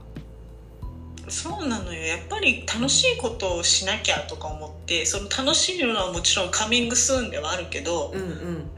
[1.27, 2.01] そうなのよ。
[2.01, 8.71] やっぱり楽しいことをしなきゃとか思ってその楽しむのはもちろんカミングスーンではあるけど、うんうん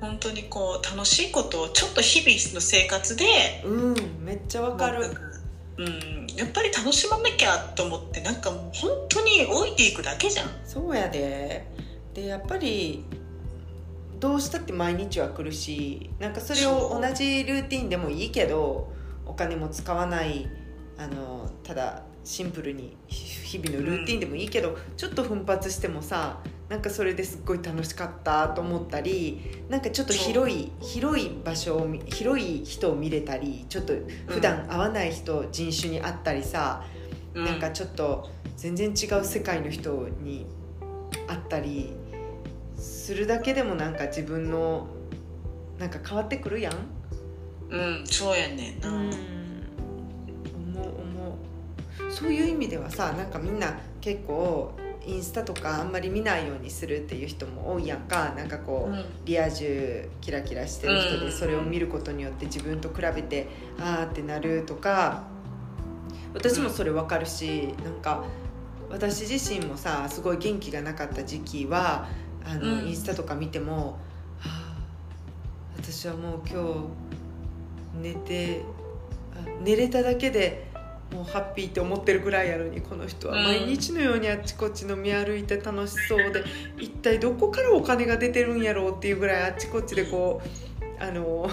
[0.00, 5.06] 本当にこう楽しいことをちょっと日々の生活でうんめっちゃわかる。
[5.76, 10.48] うん、やっぱり楽しまなきゃと思ってなんかもう本当に老いていくだけじゃん。
[10.64, 11.66] そうやで。
[12.14, 13.04] でやっぱり
[14.18, 18.92] どうしたって毎日は来るしなんかそれを同じルーティンでもいいけど
[19.24, 20.48] お金も使わない
[20.98, 26.38] あのただシンプルに日々のルーティンでもいいけど、ちょっと奮発してもさ
[26.70, 33.92] なんかそれですっごい楽しかったと思ったりなんかちょっと広い広い場所を見広い人を見れたりちょっと
[34.28, 36.84] 普段会わない人、人種に会ったりさ、
[37.34, 37.44] うん。
[37.44, 40.46] なんかちょっと全然違う世界の人に
[41.26, 41.92] 会ったり
[42.76, 44.86] するだけでもなんか自分の
[45.76, 46.74] なんか変わってくるやん。
[47.68, 49.08] うんそうやねんな、思
[50.82, 51.38] う思
[52.08, 52.12] う。
[52.12, 54.72] そういう意味ではさなんかみんな結構
[55.10, 58.32] インスタとかあんまり見ないようにするっていう人も多いやんか。
[58.36, 59.04] なんかこう、うん。
[59.24, 65.24] リア充キラキラしてる人うんでそれを見ることによって自分と比べてあーってなるとか
[66.34, 68.24] 私もそれ分かるしなんか
[68.88, 72.08] 私自身もさすごい元気がなかった時期は
[72.44, 72.88] あの、うん。
[72.88, 73.98] インスタとか見ても、
[74.38, 74.74] はあ、
[75.76, 76.62] 私はもう今
[78.02, 78.62] 日寝て
[79.34, 80.69] あ寝れただけで
[81.12, 86.44] もうハッピーって思ってるぐらいやのにこの人はうん毎日のようにあっちこっち飲み歩いて楽しそうで
[86.78, 90.40] 一体どこからお金が出てるんやろうっていうぐらいあっちこっちでこ
[91.00, 91.48] うあの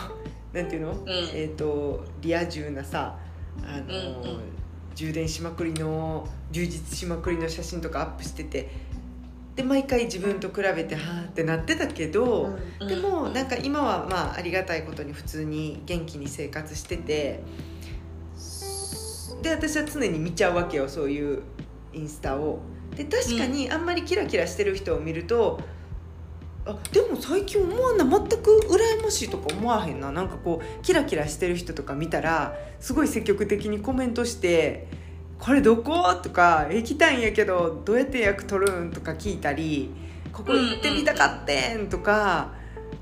[0.54, 3.18] なんていうの、えっ、とリア充なさ
[3.64, 4.58] あの、うんうん
[4.98, 8.68] 充電しまくりの充実しまくりの写真とかアップしてて
[9.56, 12.88] で毎回自分と比べてはあってなってたけど、うん。
[12.88, 17.42] でもなんか今はまあありがたいことに普通に元気に生活してて
[19.42, 21.42] で私は常に見ちゃうわけよそういう
[21.94, 22.60] インスタを。
[22.96, 25.60] で確かにあんまりキラキラしてる人を見ると、
[26.66, 34.88] あでも最近思わんな全く羨ましいとか思わへんななんかこうキラキラしてる人とか見たらすごい積極的にコメントして
[35.40, 39.92] 「これどこ?」とか「行きたいんやけどどうやって予約取るん?」とか聞いたり
[40.34, 42.54] 「ここ行ってみたかってん」とか、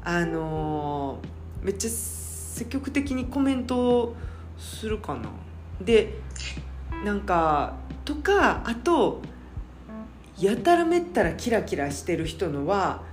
[0.04, 4.15] あのーめっちゃ積極的にコメント
[4.56, 5.32] するかな。
[5.82, 6.13] で
[7.04, 9.21] なんかとかあと
[10.39, 13.04] やたらめったらキラキラしてる人のは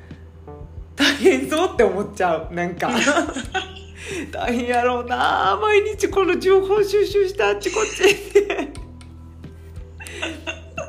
[0.96, 2.54] 大変そうって思っちゃう。
[2.54, 2.90] なんか
[4.32, 5.58] 大変やろうな。
[5.60, 8.44] 毎日この情報収集してあっちこっちってっ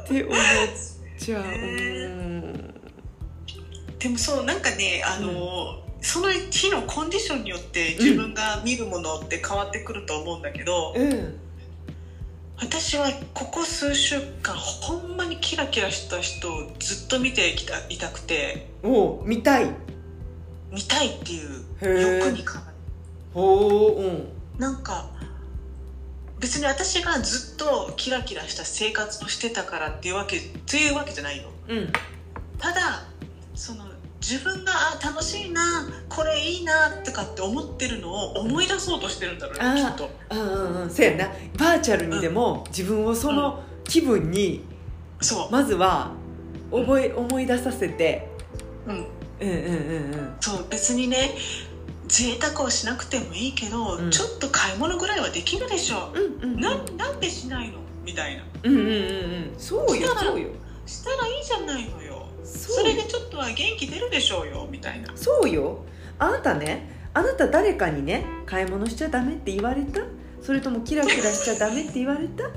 [0.07, 0.37] て思っ
[1.17, 1.43] ちゃう。
[1.43, 2.73] うん。
[3.99, 11.39] でもそうなんかねあの、その日のコンディションによって自分が見るものって変わってくると思うんだけど、うん
[12.63, 18.69] 私はここ数週間ほんまにキラキラした人をずっと見ていきたいたくて。
[18.81, 19.69] おう見たい。
[20.71, 22.73] 見たいっていう欲にかな
[23.33, 24.29] ほううん。
[24.57, 25.09] なんか
[26.39, 31.91] 別に私がずっとキラキラした生活をしてたからっていうわけというわけじゃないようん。
[32.59, 33.03] ただ
[33.55, 33.92] その
[34.23, 35.61] 自分があ楽しいな
[36.07, 40.09] これいいなとかって思ってるのを思い出そうとしてるんだろうねきっと。
[40.31, 40.43] うんう
[40.79, 40.89] んうん。
[40.89, 41.27] そうやな。
[41.59, 44.63] バーチャルにでも自分をその気分に
[45.19, 46.11] そう、まずは
[46.71, 48.29] 覚え思い出させて。
[48.87, 49.05] うん、うん
[49.41, 50.35] うんうんうん。
[50.39, 51.35] そう別にね
[52.07, 54.09] 贅沢をしなくてもいいけど、うん。
[54.09, 57.79] ちょっと買い物ぐらいはできるでしょ、うんうんななんでしないの？
[58.05, 58.43] みたいな。
[58.63, 59.53] うんうんうんうん。
[59.57, 60.47] そうよそうよ
[60.85, 62.27] したらいいじゃないのよ。
[62.43, 65.09] それでちょっとは元気出るでしょうよみたいな。
[65.15, 65.79] そうよ。
[66.19, 70.01] あなたねあなた誰かにね買い物しちゃダメって言われた？
[70.41, 72.49] それともキラキラしちゃダメって言われた？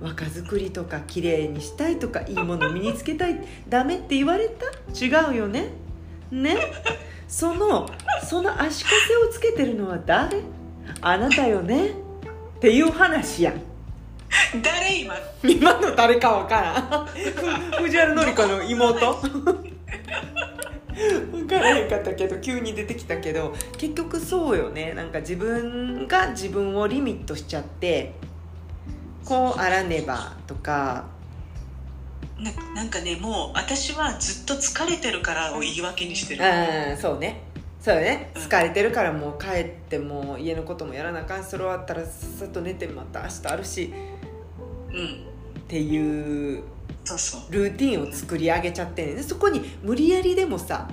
[0.00, 4.66] 若作りとか綺麗にしたいとかいいもの身につけたいダメって言われた？
[4.92, 5.68] 違うよね。
[6.30, 6.56] ね？
[7.28, 7.88] その
[8.22, 10.40] その足かせをつけてるのは誰？
[11.00, 11.90] あなたよね？
[11.90, 11.92] っ
[12.60, 13.60] ていう話やん
[14.62, 17.06] 誰今今の誰かわからん。
[17.06, 19.14] ふ 藤原紀子の妹？
[21.32, 24.92] 分からへんかったけど急に出てきたけど結局そうよね。
[24.94, 28.12] なんか自分が自分をリミットしちゃって
[29.24, 31.12] こうあらねばとか。
[32.38, 36.44] ななんかねもう私はずっと疲れてるからを言い訳にしてる。
[36.44, 37.42] ああそうね。
[37.80, 38.30] そうよね。
[38.34, 38.42] うん。
[38.42, 41.44] 疲れてるからもう帰ってもう家のこともやらなあかん。
[41.44, 43.92] それ終わったらさっさと寝てまた明日あるし。
[44.08, 44.13] うん
[44.94, 46.62] っていう
[47.50, 50.90] ルーティンを作り上げちゃってそこに無理やりでもさ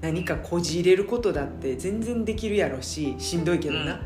[0.00, 4.00] 何かこじ入れることだって全然できるやろししんどいけどな、うん。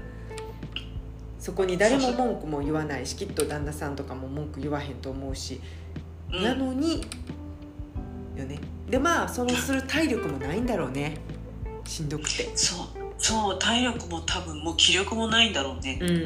[1.39, 5.61] そこに誰も文句も言わないしきっと旦那さんとかも文句言わへんと思うし、
[6.33, 6.43] うん。
[6.43, 7.03] なのに
[8.37, 8.59] よね。
[8.91, 11.19] でまあそのする体力もないんだろうね。
[11.85, 12.51] しんどくて。
[12.57, 12.87] そう。
[13.17, 15.99] そう体力も多分もう気力もないんだろうね。
[16.03, 16.23] う、んうんうん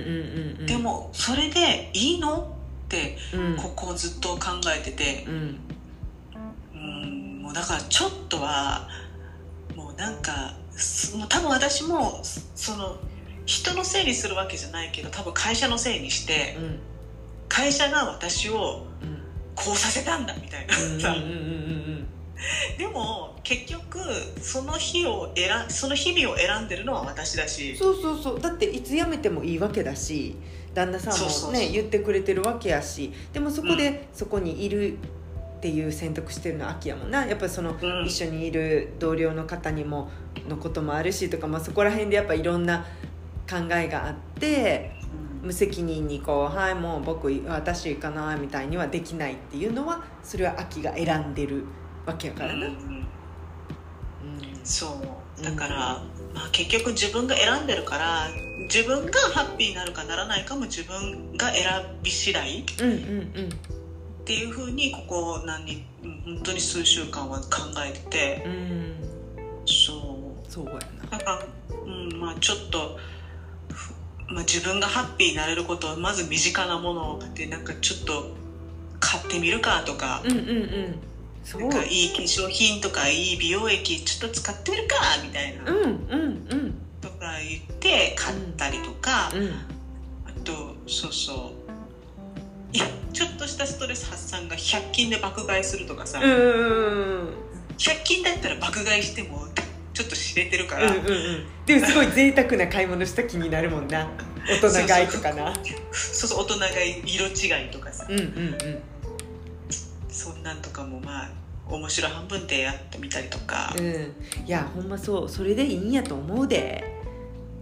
[0.60, 0.66] うん。
[0.66, 2.56] でもそれでいいの？
[3.56, 5.56] ここずっと考えててうん。
[6.74, 8.88] うんもうだからちょっとは
[9.74, 10.54] もうなんか
[11.28, 12.98] 多分私もその
[13.46, 16.78] 人のせいにするわけじゃないけど多分会社のせいにしてうん。
[17.48, 19.18] 会社が私をうん。
[19.54, 21.16] こうさせたんだみたいなさ。
[22.78, 23.98] でも結局
[24.40, 27.76] その日を選んその日々を選んでるのは私だし。
[27.76, 28.40] そうそうそう。
[28.40, 30.36] だっていつ辞めてもいいわけだし
[30.78, 34.98] 旦那さんもね言ってくれてるわけやしでもそこでそこにいる
[35.58, 37.26] っていう選択してるのは秋やもんな。
[37.26, 38.06] やっぱりその、うん。
[38.06, 40.08] 一緒にいる同僚の方にも
[40.48, 42.86] のこともあるしとか、まあ、そこら辺でやっぱいろんな
[43.50, 44.92] 考えがあって
[45.42, 51.64] 無責任にこう「はいもう僕私行かない」みたいにはできないっていうのはそれは秋が選んでる
[52.06, 52.54] わけやからな。
[52.54, 53.06] うんうん
[54.62, 54.86] そ
[55.40, 55.42] う。
[55.42, 55.76] だから、
[56.34, 58.28] まあ、結局自分が選んでるから
[58.72, 61.64] 自分がハッピーになるかならないかも自分が選
[62.02, 63.00] び次第っうんうんう
[63.42, 64.24] ん。
[64.24, 67.46] ていうふうにここ何日うん本当に数週間は考
[67.86, 68.42] えてて。
[68.46, 68.94] うん。
[69.66, 69.94] そ
[70.46, 70.50] う。
[70.50, 70.72] そうや
[71.10, 71.18] な。
[71.18, 71.46] だから、
[71.84, 72.98] うんまあ、ちょっと、
[73.72, 73.94] ふ
[74.28, 78.34] まあ、自分がハッピーになれることはまず身近なものでなんかちょっと
[79.00, 81.60] 買ってみるかとか,、うんうんうん。
[81.60, 86.87] なんかいい化粧品とかいい美容液ちょっと使ってみるかみたいな、うんうんうん
[87.20, 89.50] 言って買ったりとか、うん
[90.26, 91.52] あとそうそ
[92.72, 97.34] ういやちょっとしたストレス発散が100均で爆買いするとかさ、うんうんうん
[97.78, 99.46] 100均だったら爆買いしても
[99.94, 101.46] ちょっと知れてるかうんら、うんうん。
[101.66, 104.08] でもすごい贅沢な買い物した気になるもんな。
[104.48, 105.52] 大人買いとかな。
[105.92, 108.56] そうそう大人買い色違いとかさ、うんうんうん。
[110.08, 111.30] そんなんとかもまあ
[111.68, 113.84] 面白半分でやってみたりとか、うん。
[113.84, 116.97] いやほんまそうそれでいいんやと思うで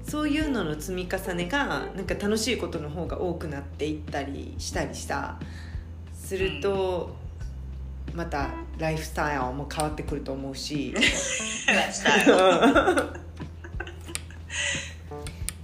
[0.09, 5.39] そういうのの積み重ねがなんか楽しいことの方が多くなっていったりしたりさ
[6.15, 7.15] すると、
[8.13, 10.93] またライフスタイルも変わってくると思うし。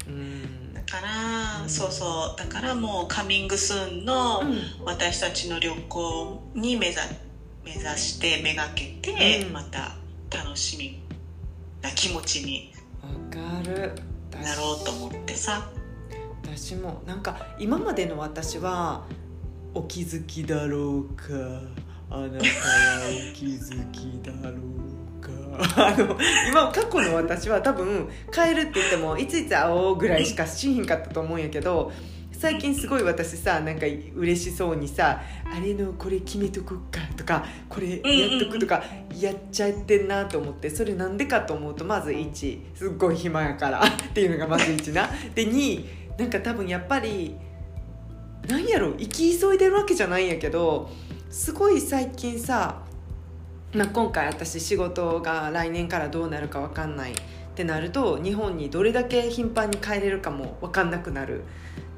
[0.06, 0.74] うん。
[0.74, 2.38] だから、そうそう。
[2.38, 4.56] だからもうカミングスーンのうん。
[4.84, 6.98] 私たちの旅行に目指
[7.64, 9.52] 目指してめがけて、うん。
[9.52, 9.96] また
[10.30, 11.02] 楽しみ
[11.80, 12.72] な気持ちに。
[13.02, 15.70] わかるなろうと思ってさ。
[16.44, 19.06] 私もなんか今までの私は
[19.74, 21.24] お気づきだろうか。
[22.10, 22.40] あなたは
[23.30, 25.30] お気づきだろうか。
[25.86, 26.18] あの
[26.48, 31.92] 今過去の私は多分帰るって言ってもいついつ会おうぐらいしかしひんかったと思うんやけど
[32.42, 33.86] 最近すごい私さなんか
[34.16, 38.82] 嬉しそうにさ「あれのこれ決めとこっか」とか「これやっとく」とか
[39.16, 45.08] やっちゃってんなと思ってそれなんでかと思うとまず1すっごい暇やから っていうのがまず1な。
[45.36, 45.84] で2
[46.18, 47.36] なんか多分やっぱり
[48.48, 50.90] なんやろ生き急いでるわけじゃないんやけど
[51.30, 52.82] すごい最近さ、
[53.72, 57.14] まあ、今回私仕事が来年からどうなるか分かんないっ
[57.54, 61.44] てなると日本にどれだけ頻繁に帰れるかも分かんなくなる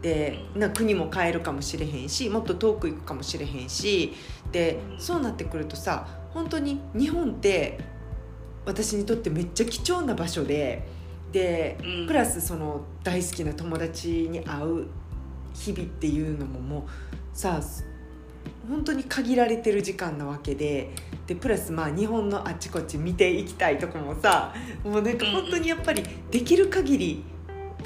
[0.04, 4.12] でな国も変えるかもしれへんしもっと遠く行くかもしれへんし
[4.52, 7.78] でそうなってくるとさ本当に日本って
[8.66, 10.86] 私にとってめっちゃ貴重な場所で
[11.32, 12.06] で、うん。
[12.06, 14.86] プラスその大好きな友達に会う
[15.54, 16.82] 日々っていうのももう
[17.32, 17.62] さ
[18.68, 20.90] 本当に限られてる時間なわけで
[21.26, 27.24] でプラスまあ日本のあっちこっち見ていきたいとこもさもうなんか本当にやっぱりできる限り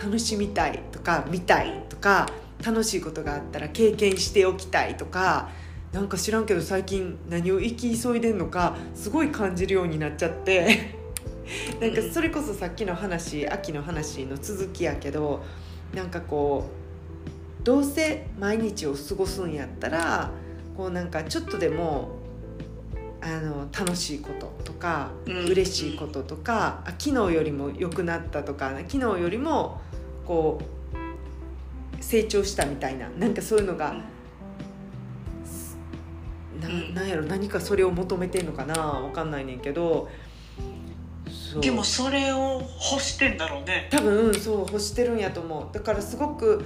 [0.03, 2.29] 楽しみたいとか見たいとか
[2.65, 5.51] 楽しいことがあったら経験しておきたいとか
[5.93, 10.97] なんか知らんけど最近何を生き急いでんのかすごい感じるようになっちゃって。
[11.81, 15.43] なんかそれこそさっきの話秋の話の続きやけど
[15.95, 16.69] なんかこ
[17.61, 20.31] うどうせ毎日を過ごすんやったら
[20.77, 22.19] こうなんかちょっとでも
[23.21, 25.47] あの楽しいこととか、うん。
[25.47, 29.81] 嬉しいこととかあ昨日よりも良くなったとか昨日よりも
[30.29, 33.95] こう成長したみたいななんかそういうのが、
[36.61, 36.95] なうん。
[36.95, 40.09] なんやろ何かそれを求めてんのかなわかんないねんけど
[41.63, 42.63] でもそれを
[42.93, 43.89] 欲してんだろうね。
[43.91, 45.75] 多分そう欲してるんやと思う。
[45.75, 46.63] だからすごく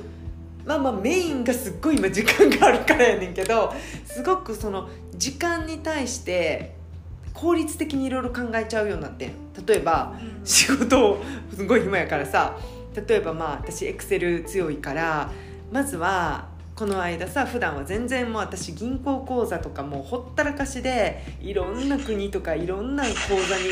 [0.64, 3.72] まあまあメインがすっごい今時間があるからやねんけど
[4.04, 6.74] すごくその時間に対して
[7.32, 9.32] 効率的にいろいろ考えちゃうようになってん。
[9.66, 11.22] 例えば仕事を
[11.54, 12.58] すごい暇やからさ
[12.94, 15.30] 例えばまあ私エクセル強いから
[15.70, 23.64] まずはこの間さ普段は全然もう私銀行口座とかもうほったらかしでいろんな国とかいろんな口座に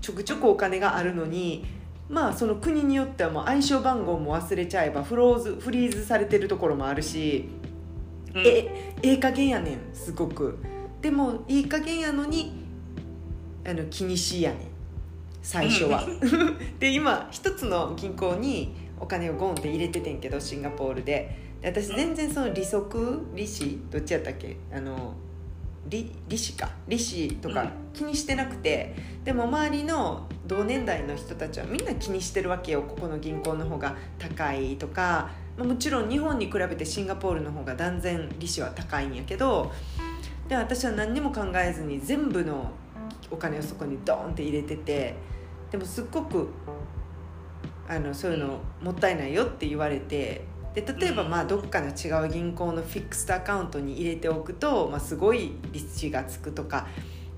[0.00, 1.64] ちょくちょくお金があるのに
[2.08, 7.48] まあその国によってはもう暗証番号も忘れちゃえばフローズフリーズされてるところもあるし、
[8.34, 8.46] うん。
[8.46, 10.58] えええ加減やねんすごく。
[11.00, 12.62] でもいい加減やのに
[13.66, 14.71] あの気にしいやねん
[15.42, 16.06] 最初は。
[16.78, 21.36] で今一つの銀行にお金をゴンって入れててんけどシンガポールで。
[21.60, 24.56] で私全然その利息利子どっちやったっけ？
[24.72, 25.14] あの
[25.88, 26.70] 利利子か。
[26.88, 32.82] 利子とか気にしてなくて、でも周りの同年代の人たちはみんな気にしてるわけよ。
[32.82, 39.72] ここの銀行の方が高いとか、まあもちろん日本に比べてシンガポールの方が断然利子は高いんやけど。
[40.48, 42.70] で私は何にも考えずに全部の
[43.30, 45.14] お金をそこにドーンって入れてて
[45.72, 46.48] でもすっごく
[47.88, 50.44] あのそういうのもったいないよって言われて
[50.74, 56.86] で例えばまあどっかの違う銀行のフィックスアカウントに入れておくと、まあ、すごい利子がつくとか、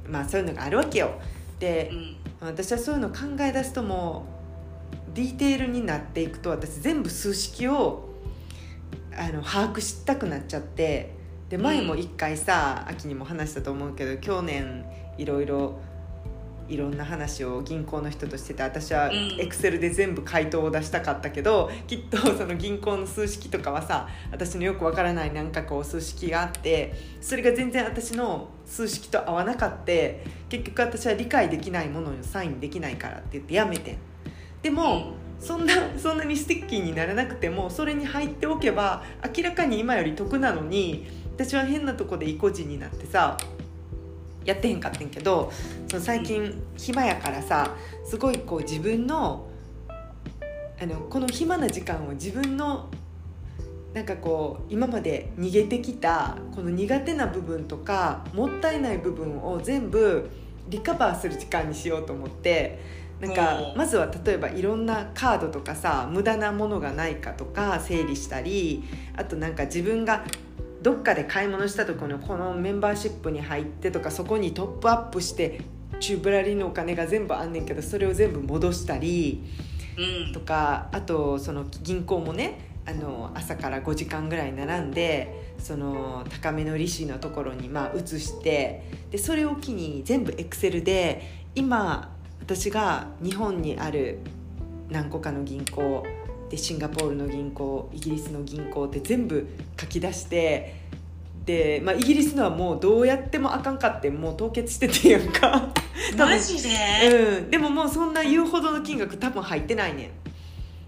[0.06, 1.12] まあ、そういうのがあるわけよ。
[1.58, 2.16] でうん。
[2.40, 4.26] 私はそういうの考え出すとも
[5.12, 8.10] うディテールになっていくと私全部数式を
[9.16, 11.14] あの把握したくなっちゃって
[11.48, 14.84] で前も一回さ、秋にも話したと思うけど去年
[15.18, 15.78] いろいろ
[16.68, 19.40] いろんな話を銀行の人としてて私はうん。
[19.40, 33.98] エクセルで全部回答を出したかったけど、きっとその銀行の数式とかはさ私のよくわからないなんかこう数式があってそれが全然私の数式と合わなかって結局私は理解できないものにサインできないからって言ってやめてん。
[34.62, 39.02] でも、そんなそんなに sticky にならなくてもそれに入っておけば
[39.36, 43.36] 明らかに今より得なのに私は変なとこで意固地になってさ
[44.44, 45.52] やってへんかってんけど
[45.88, 47.74] その最近暇やからさ
[48.04, 49.48] すごいこう自分の
[50.80, 52.90] あのこの暇な時間を自分の
[53.94, 60.28] なんかこう今まで逃げてきたこの苦手な部分とかもったいない部分を全部
[60.68, 62.80] リカバーする時間にしようと思って
[63.20, 68.82] なんかまずは例えばいろんなカードとかさ無駄なものがないかとか整理したり
[69.16, 70.24] あとなんか自分が
[70.84, 75.62] どっかで買い物したとこのこのメンバーシップに入ってとかそこにトップアップして
[75.98, 79.42] チューブラリーのお金が全部あんねんけどそれを全部戻したり
[79.96, 80.32] うん。
[80.34, 94.18] とかあとその銀行もねあの朝から5時間ぐらい並んでその高めの利子のところにまあ移してでそれを機に全部エクセルで今私が日本にある
[94.90, 96.04] 何個かの銀行
[96.50, 99.46] でシンガポールの銀行イギリスの銀行って全部
[99.80, 100.84] 書き出して
[101.44, 105.68] で、まあ、イギリスのはもうどうやってもあかんかってもう凍結しててんやんか。
[106.18, 106.68] マジで、
[107.08, 110.10] うん、でももうそんな言うほどの金額多分入ってないねん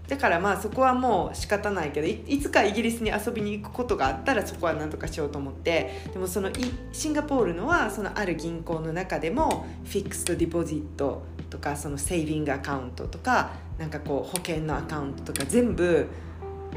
[0.07, 6.53] だからまあそこはもう仕方ないけどいいつかイギリスに遊びに行くことがあったらそこは何とかしようと思ってでもそのい
[6.93, 16.07] シンガポールのはそのある銀行の中でもフィックストディポジットとかそのセービングアカウントとかなんかこう保険のアカウントとか全部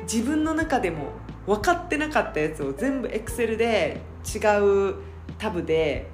[0.02, 1.06] 自分の中でも
[1.46, 4.00] 分かってなかったやつを全部エクセルで
[4.34, 4.38] 違
[4.90, 4.94] う
[5.38, 6.08] タブで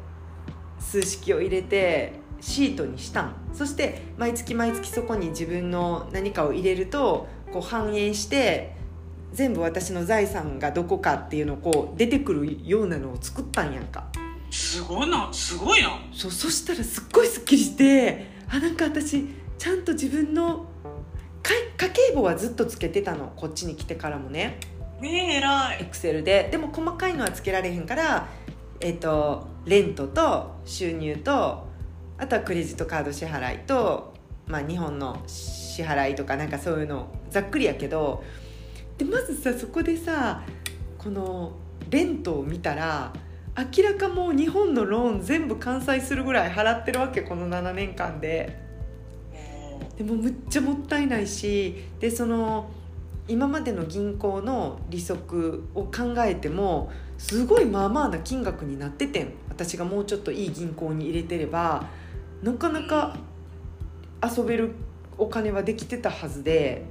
[0.78, 8.76] 数式を入れてシートにしたんそして毎月毎月そこに自分の何かを入れるとこう反映して
[9.32, 14.07] 全部私の財産がどこかっていうのをこう出てくるようなのを作ったんやんか。
[14.51, 15.99] すごいなすごいな。
[16.12, 19.26] そうそしたらすっごいすっきりしてあなんか私
[19.59, 20.66] ちゃんと自分の
[21.76, 24.59] 家計簿はずっとつけてたのこっちに来てからもね。
[25.01, 25.82] ねえ偉い。
[25.82, 26.49] エクセルで。
[26.51, 28.28] でも細かいのはつけられへんから
[28.80, 31.66] えっ、とレントと収入と
[32.18, 34.14] あとはクレジットカード支払いと、
[34.47, 38.24] まあ、日本の支払いとかなんかそういうのざっくりやけど
[38.97, 40.42] でまずさそこでさ
[40.99, 41.53] この
[41.90, 43.12] レントを見たら
[43.57, 48.66] 明らかもう日本のローン全部完済するぐらい払ってるわけこの7年間で。
[49.97, 52.70] でもむっちゃもったいないしでその
[53.28, 59.32] 今までの銀行の利息を考えてもすごいまあまあな金額になっててん。
[59.49, 61.88] 私がもうちょっといい銀行に入れてれば
[62.42, 63.16] なかなか
[64.22, 64.72] 遊べる
[65.16, 66.84] お金はできてたはずで。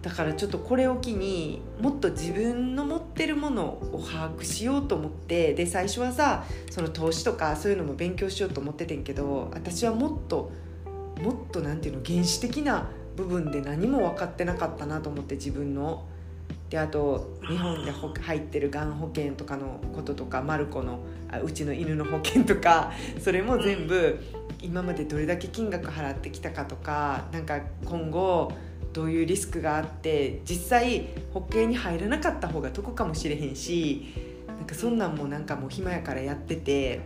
[0.00, 10.52] だからちょっとこれを機にもっと自分の持ってるものを把握しようと思ってで最初はさその投資とかそういうのも勉強しようと思っててんけど私はもっと
[11.22, 16.06] もっとなんていうの原始的な部分で何も分かってなかったなと思って自分の。
[16.70, 21.00] であと日本で入ってるがん保険とかのこととかマルコの
[21.30, 24.18] あうちの犬の保険とか それも全部
[24.60, 28.52] 今までどれだけ金額払ってきたかとかなんか今後
[28.92, 34.14] どういうリスクがあって実際保険に入らなかった方が得かもしれへんし
[34.46, 37.00] なんかそんなんもなんかもう暇やからやってて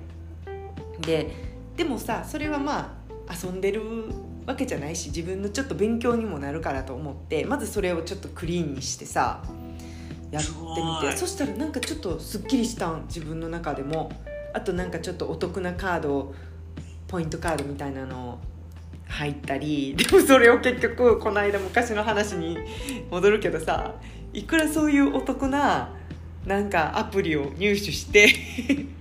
[1.01, 1.31] で
[1.77, 3.83] でもさそれはまあ遊んでる
[4.47, 9.43] わけじゃないし自分のちょっと勉強にもなるからと思ってまずそれをちょっとクリーンにしてさ
[10.31, 14.11] やってみてそしたらなんかちょっとすっきりしたん自分の中でも。
[14.53, 16.35] あとなんかちょっとお得なカード
[17.09, 18.39] ポイントカードみたいなの
[19.09, 22.59] 入ったり でもそれを結局この間昔の話に
[23.11, 23.95] 戻るけどさ
[24.33, 25.95] いくらそういうお得な
[26.47, 28.29] なんかアプリを入手して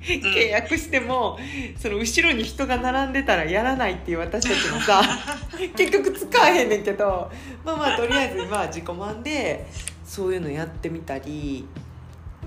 [0.02, 1.40] 契約しても
[1.78, 5.02] その後ろに人が並んでたらやらないっていう私たちもさ
[5.76, 7.32] 結局使えへんねんけど
[7.66, 9.66] まあまあとりあえず今は自己満で
[10.06, 11.66] そういうのやってみたり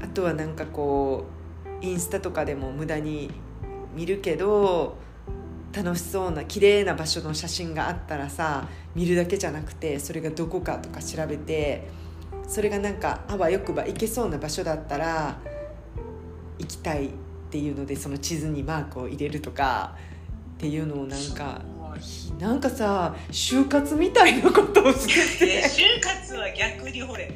[0.01, 1.27] あとはなんかこ
[1.83, 3.31] うインスタとかでも無駄に
[3.97, 4.97] 見るけど
[5.73, 11.89] 楽しそうな綺麗な場所の写真があったらさ見るだけじゃなくてそれがどこかとか調べて
[12.47, 15.39] それがなんかあわよくば行けそうな場所だったら
[16.59, 17.11] 行きたいっ
[17.51, 19.97] ていうのでその地図にマークを入れるとか
[20.57, 21.63] っていうのをなんか
[22.39, 25.69] なんかさ就活みたいなことをしてて。
[25.69, 27.33] 就活は逆にほれ。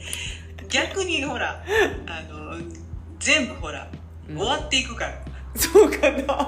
[0.68, 1.64] 逆にほら
[2.06, 2.58] あの
[3.18, 3.88] 全部ほら、
[4.28, 5.14] うん、終わっていくから。
[5.54, 6.46] そうかな、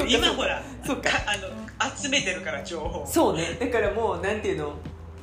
[0.00, 3.04] うん、今ほらそうかあの集めてるから情報。
[3.06, 3.58] そうね。
[3.60, 4.74] だからもうなんていうの？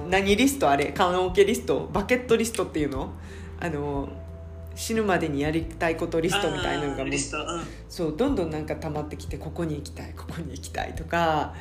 [0.10, 3.12] 何リストあれ棺桶リストバケットリストっていうの？
[3.60, 4.10] あの
[4.76, 7.18] 死ぬまでにやりたいことリストみたいなのがもう、うん、
[7.90, 11.56] そうどんどんなんか溜まってきてここに行きたいここに行きたいとか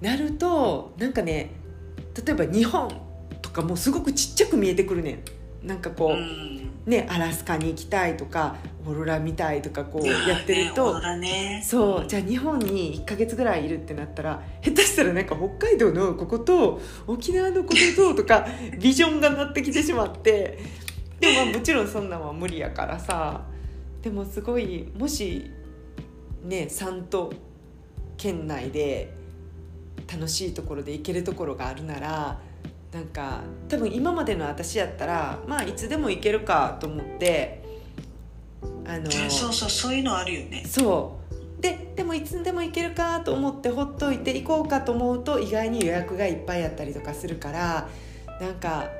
[0.00, 1.50] なるとなんかね
[2.24, 2.88] 例えば日本
[3.42, 5.22] とかもすごくちっちゃく見えてくるね
[5.62, 5.66] ん。
[5.66, 6.70] なんかこう、うん。
[6.86, 8.54] ね、アラスカに行きたいとか
[8.86, 18.46] オーロラ見たいとかこうやってると、ね、そうじゃあ日本に1か月ぐらいいるってなったら下手したらなんか北海道のここと沖縄のことととか
[18.78, 20.58] ビジョンがなってきてしまって
[21.18, 23.42] でもまあもちろんそんなんは無理やからさ
[24.02, 25.50] でもすごいもし
[26.44, 27.32] ね3都
[28.16, 29.12] 県内で
[30.10, 32.38] 楽しいところで行けるところがあるなら
[32.92, 37.65] なんか多分今までの私やったらまあいつでも行けるかと思って
[38.88, 40.64] あのそうそうそういうのあるよね。
[40.66, 41.18] そ
[41.58, 41.62] う。
[41.62, 47.88] ででもいつでも行けるかと思ってほっといて行こうかと思うと意外に予約がいっぱいあったりとかするから
[48.40, 48.90] なんか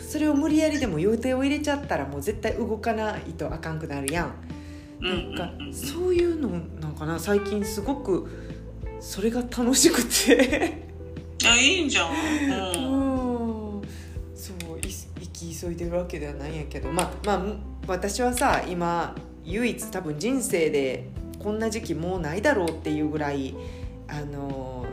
[0.00, 4.34] それを無理やりでも予定を入れちゃったらもう絶対動かないとあかんくなるやん。
[5.00, 6.48] なんかそういうの
[6.80, 7.18] なんかな？
[7.20, 8.26] 最近すごく
[9.00, 10.88] それが楽しくて。
[11.44, 13.82] あいいんじゃん、うん。
[15.60, 16.90] 急いでるわけではないんやけど。
[16.90, 17.42] まあまあ
[17.86, 19.14] 私はさ今
[19.48, 23.54] 唯一多分人生でこんな時期もうないだろうっていうぐらい
[24.06, 24.86] あの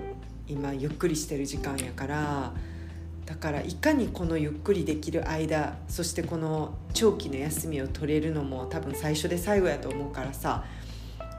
[0.48, 2.54] 今ゆっくりしてる時間やから
[3.26, 10.64] だからいかにこのゆっくりできる間そしてこの長期の休みを取れるのも多分最初で最後やと思うからさ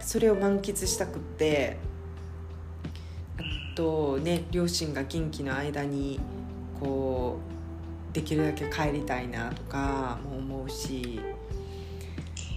[0.01, 1.77] それを満喫したくって
[3.39, 6.19] あとね両親が元気の間に
[6.81, 7.39] こ
[8.13, 11.21] うできるだけ帰りたいなとかも思うし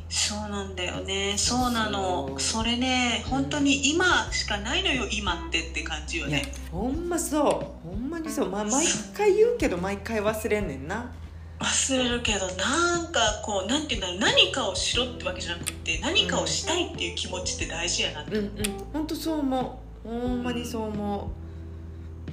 [0.10, 1.36] そうなんだよね。
[1.38, 1.72] そう。
[1.72, 2.38] なの。
[2.40, 6.52] それね本当に今しかないのよ今ってって感じよね。
[6.72, 7.40] ほんまそ
[7.86, 7.90] う。
[7.90, 8.86] ほんまにそう、まあ、毎
[9.16, 11.12] 回言うけど毎回忘れんねんな。
[11.60, 14.20] 忘れるけどなんかこうなんていうんだろう。
[14.20, 18.46] 何かをしろってわけじゃなくて何かをしたいっていう気持ちって大事やなって、うん。
[18.46, 18.54] うん
[18.94, 20.10] 本当そう思う。
[20.10, 21.32] ほんまにそう思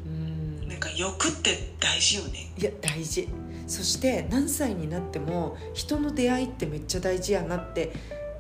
[0.06, 2.52] う、なんか欲って大事よね。
[2.56, 3.28] いや大事
[3.66, 7.92] そして何歳になっても人の出会いってめっちゃ大事やなって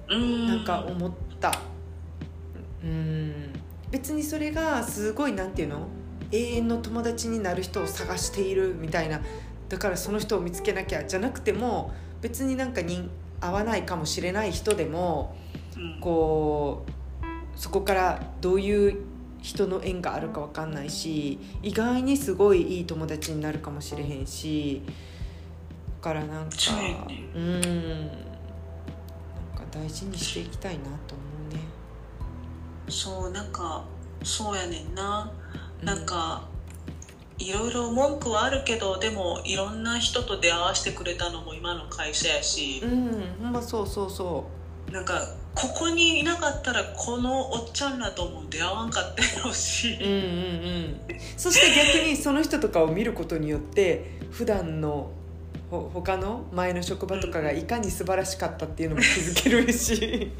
[0.08, 0.46] うん。
[0.46, 1.60] なんか思った。
[2.82, 3.52] うん。
[3.90, 5.88] 別にそれがすごいなんていうの？
[6.32, 9.20] 永遠の友達になる人を探しているみたいな。
[9.68, 13.08] だからその人を見つけなきゃじゃなくても別になんかに
[13.40, 15.36] 合わないかもしれない人でも
[15.76, 16.00] うん。
[16.00, 18.98] こうそこからどういう
[19.42, 24.92] 人の縁があるか分かんないし意外にすごいいい友達になるかもしれへんしだ
[26.06, 27.60] からなんかそうん。
[27.60, 28.10] なん
[29.56, 31.60] か大事にしていきたいなと思うね。
[32.88, 33.84] そうなんか
[34.22, 35.32] そうやねんな。
[35.80, 35.86] うん。
[35.86, 36.44] なんか、
[37.38, 42.80] いろいろ文句はあるけどでもいろんな人と出会わせてくれたのも今の会社やし。
[42.84, 43.34] う、ん。
[43.42, 44.48] ほんまそうそうそ
[44.92, 45.20] なんか
[45.56, 51.00] ここにいなかったらこのおっちゃんらとも出会わんかったやろうし、ううんうんうん。
[51.36, 55.10] そして逆にその人とかを見ることによって普段の
[55.80, 60.32] ほ他の前の職場とかがいかに素晴らしかったっていうのも気づけるし。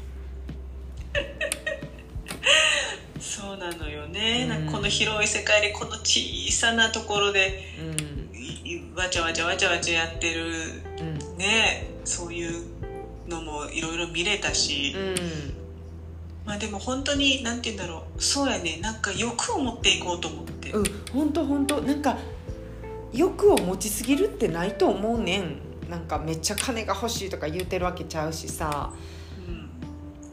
[3.19, 4.49] そうなのよね、うん。
[4.49, 8.37] なんかこの広い世界でこの小さなところでうん。
[8.37, 10.51] いわちゃわちゃわちゃわちゃやってる
[10.99, 11.37] うん。
[11.37, 12.63] ねそういう
[13.27, 14.95] のもいろいろ見れたし、
[16.45, 18.23] まあでも本当になんて言うんだろう。
[18.23, 18.79] そうやね。
[18.81, 20.83] なんか欲を持っていこうと思って、うん。
[21.13, 21.81] 本当本当。
[21.81, 22.17] なんか
[23.13, 25.59] 欲を持ちすぎるってないと思うねん。
[25.89, 28.91] なんかめっちゃ金が欲しいとか言うてるわけちゃうしさ。
[29.47, 29.69] うん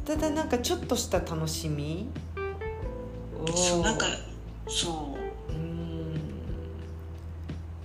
[0.04, 2.08] ただなんかちょっとした楽しみ。
[3.38, 3.82] をそう。
[3.82, 4.06] なんか
[4.68, 5.16] そ
[5.48, 5.52] う。
[5.52, 6.12] うん。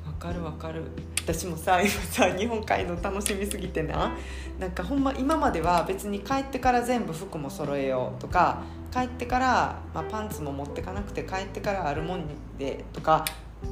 [0.05, 0.83] わかるわかる。
[1.23, 4.11] 私もさ今さ日本帰るの楽しみすぎてな。
[4.59, 12.25] なんかほんま今までは別に帰ってから全部服も揃えようとか帰ってから、まあ、パンツも持ってかなくて帰ってからあるもん
[12.57, 13.23] でとか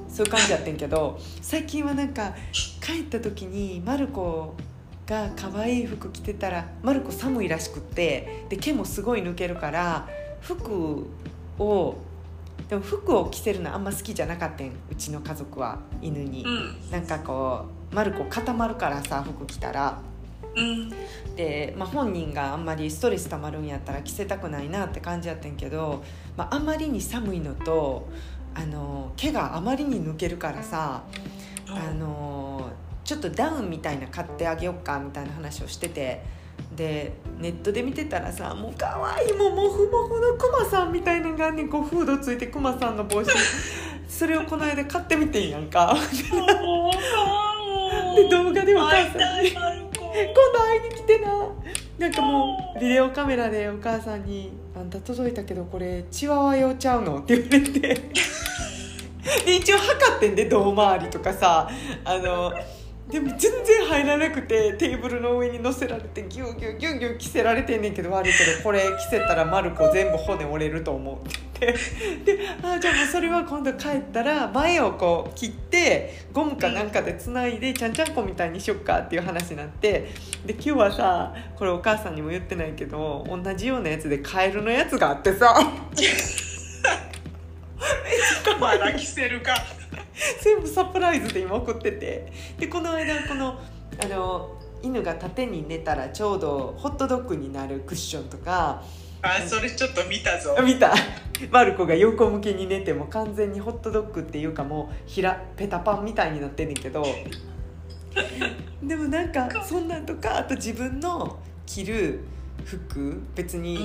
[0.07, 2.33] そういう感じやってんけど最近はなんか
[2.81, 4.55] 帰った時にマルコ
[5.05, 10.07] が可愛い服着てたらマルコ寒いらしくってで毛もすごい抜けるから
[10.41, 11.07] 服
[11.59, 11.95] を
[12.69, 16.91] でも服を着せるのあんま好きじゃなかったんうちの家族は犬に、うん。
[16.91, 20.01] なんかこうマルコ固まるからさ服着たら。
[20.55, 20.89] うん。
[21.35, 26.03] で、まあ、本人があんまりストレスたまるんやったら着せたくないなって感じやってんけど、
[26.35, 28.09] まあ、あまりに寒いのと
[28.57, 31.03] あの毛があまりに抜けるからさ
[31.69, 31.93] あ。
[31.93, 32.71] の
[33.07, 36.21] ちょっとダウンみたいな買ってあげようかみたいな話をしてて
[36.75, 43.31] でネットで見てたらさもう可愛いもうモフモフのクマさんみたいなのがあんねんこうフードついてクマさんの帽子
[44.09, 45.95] それをこの間買ってみてんやんか。
[48.15, 51.29] で動画でお母さんに今度会いに来てな
[51.99, 57.79] なんかもうビデオカメラでお母さんに「あんた届いたけどこれチワワ用ちゃうの?」って言われて
[59.45, 61.67] で一応測ってんで胴回りとかさ
[62.05, 62.53] あの
[63.09, 71.15] でも全然入らなくてテーブルの上に乗せられてギュギュギュギュ着せられてんねんけど悪いけどこれ着せたらマルコ全部骨折れると思う。
[71.15, 71.19] っ
[71.59, 80.11] て言ってであじゃあもうそれは今度帰ったら前をこう切ってゴムかなんかでつないでちゃんちゃんこみたいにしよっかっていう話になって
[80.45, 85.55] で今日はさこれお母さんにも言ってないけど同じようなやつでカエルのやつがあってさ。
[88.59, 89.76] まだ着せるか。
[90.41, 92.31] 全部サプライズで今送ってて。
[92.57, 93.59] でこの間この
[94.01, 98.83] あの犬が縦に寝たらちょうどホットドッグになるクッションとか。
[99.21, 100.55] あそれちょっと見たぞ。
[100.57, 100.93] あ見た。
[101.51, 107.05] マルコが横向きに寝ても完全にホットドッグっていうかもうひらペタパンみたいになってんねんけど。
[108.81, 112.19] でもなんかそんなんとかあと自分の着る
[112.63, 113.79] 服別に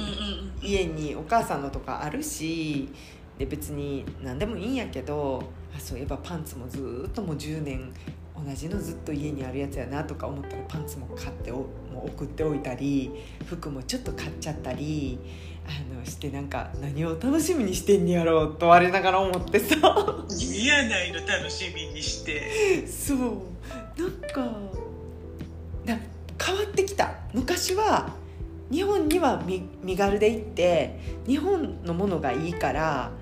[0.62, 2.89] 家にお母さんのとかあるし
[3.39, 5.43] で別に何でもいいんやけど
[5.76, 7.92] あそういえばパンツもずーっともう10年
[8.34, 11.56] 同じのずっと家にあるやつやなとか思ったらパンツも買ってお
[11.92, 13.10] もう送っておいたり
[13.46, 15.18] 服もちょっと買っちゃったり
[15.66, 19.76] あのしてなんか何を楽しみにしてんねやろうと我ながら思ってさ。
[19.76, 22.86] いやないの楽しみにして。
[22.86, 23.18] そう。
[23.96, 24.40] なんか
[25.84, 25.98] な
[26.40, 27.14] 変わってきた。
[27.32, 28.10] 昔は
[28.72, 33.12] 日本には身身軽で行って日本のものがいいから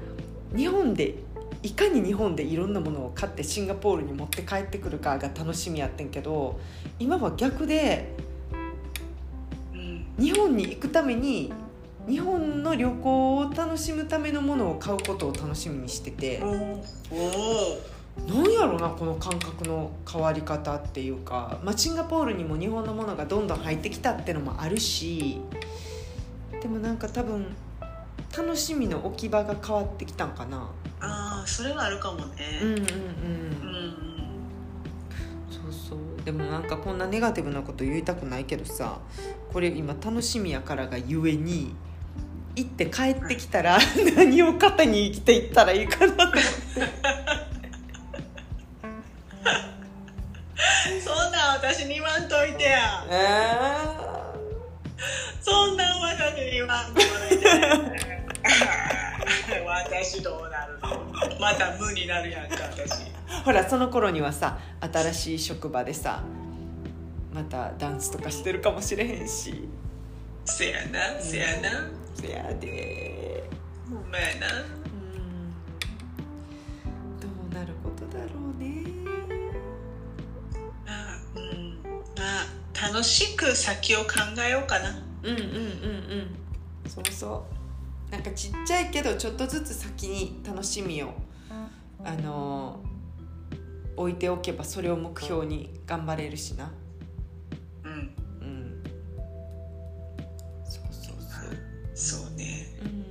[0.56, 1.16] 日本で
[1.62, 6.58] いかに日本でいろんなものを買ってシンガポールに持って帰ってくるかが楽しみやってんけど
[6.98, 8.14] 今は逆で
[9.74, 11.52] うん日本に行くために
[12.08, 16.42] 日本の旅行を楽しむためのものを買うことを楽しみにしてて。
[18.42, 25.40] んやろなこの感覚の変わり方っていうか、まあ、シンガポールにも日本のものがどんどん入ってきたってのもあるし
[26.60, 27.46] でもなんか多分
[28.36, 30.68] 楽しみの置き場が変わってきたんかな
[31.00, 32.60] ああそれはあるかもね。
[32.62, 32.86] うんうんうん、うん
[35.50, 35.98] そうそう。
[36.24, 38.98] でもなんかこんなネガティブなこと言いたくないけどさ
[39.52, 41.74] これ今楽しみやからがゆえに
[42.54, 43.78] 行って帰ってきたら
[44.16, 46.40] 何を糧に生きていったらいいかなと思って。
[51.02, 53.04] そんなん私に言わんといてや。
[53.08, 53.80] え
[55.40, 57.04] そんなん私に言わんとい
[57.38, 57.46] て
[59.66, 61.38] 私どうなるの？
[61.40, 62.90] また無になるやんか私。
[63.28, 66.22] ーほらその頃にはさ新しい職場でさ
[67.32, 69.68] またダンスとかしてるかもしれへんし。
[70.44, 71.88] せやなせやな。
[72.14, 73.44] せやで。
[73.88, 74.46] ほんまやな。
[74.46, 75.50] うん。
[77.20, 78.82] どうなることだろうね。
[80.84, 81.78] まあうん。
[82.16, 84.06] まあ楽しく先を考
[84.44, 84.90] えようかな。
[85.22, 86.36] うんうんうんうん。
[86.88, 87.59] そうそう
[88.10, 91.14] なんかちっちゃいけどちょっとずつ先に楽しみを
[92.04, 92.80] あの
[93.96, 96.72] 置いておけばそれを目標に頑張れるしな。
[97.84, 97.92] うん。
[97.92, 98.82] うん。
[100.64, 102.26] そうそうそう。
[102.26, 102.66] そうね。
[102.82, 103.04] うん。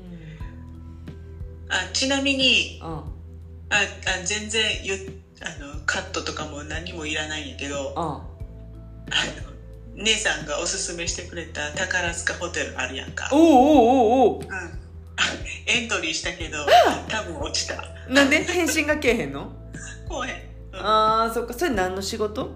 [1.69, 2.87] あちなみにうん。
[2.87, 3.03] あ
[3.71, 4.93] あ全然ゆ
[5.41, 8.01] あのカットとかも何もいらないんやけどあ
[9.05, 9.09] う
[9.95, 9.95] ん。
[9.95, 14.39] の姉さんがおすすめしてくれた宝塚ホテルあるやんか、おうおうおうおう。
[14.39, 14.47] うん、
[15.69, 16.65] エントリーしたけど
[17.07, 17.75] 多分落ちた。
[18.11, 18.43] なんで？
[18.43, 19.51] 返信がけえへんの？
[20.07, 20.33] こうへん、
[20.73, 21.53] うん、あーそっか。
[21.53, 22.49] それ何の仕事？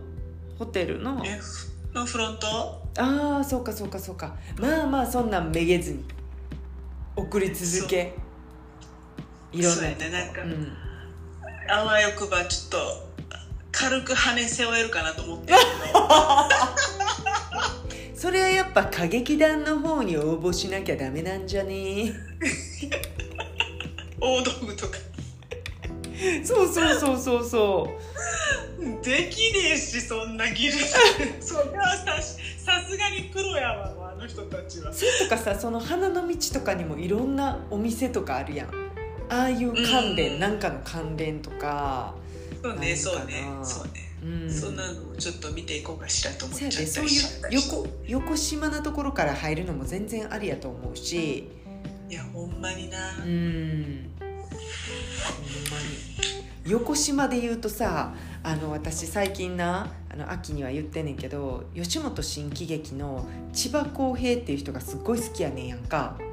[0.58, 1.22] ホテルの？
[1.26, 1.40] え
[1.94, 2.48] のフロント？
[2.98, 4.36] ああそうかそうかそうか。
[4.58, 6.04] まあまあそんなんめげずに。
[7.16, 8.14] 送り続け。
[9.52, 10.74] いろんそうなやねなんか、うん。
[11.70, 12.78] あわよくばちょっと
[13.72, 16.00] 軽く羽背負えるかなと思ってるけど
[18.24, 22.14] それはやっぱ歌劇団の方に応募しなきゃダメなんじゃね？
[24.18, 24.94] 大道具とか。
[26.42, 27.90] そうそうそうそうそ
[29.04, 30.86] できねえしそんな技術。
[31.42, 34.92] それはささすがにプロやわあの人たちは。
[34.92, 38.70] うそれとかさその花の道とかにもいろんなお店とかあるやん。
[39.28, 40.40] ああいう関連、うん。
[40.40, 42.16] なんかの関連とか。
[42.62, 44.50] そうねそうねそうね、うん。
[44.50, 47.10] そんなのちょっと見ていこうかしらと思っちゃったやでそうい
[47.52, 51.50] 横横島なところから入るのも全然ありやと思うし。
[52.10, 54.10] いやほんまにな、うん。
[54.20, 55.78] ほんま
[56.66, 56.72] に。
[56.72, 66.18] 横島で言うとさあの私最近なあの秋には言ってんねんけど吉本新喜劇の千葉公平っていう人がすっごい好きやねんやんか。
[66.20, 66.33] あ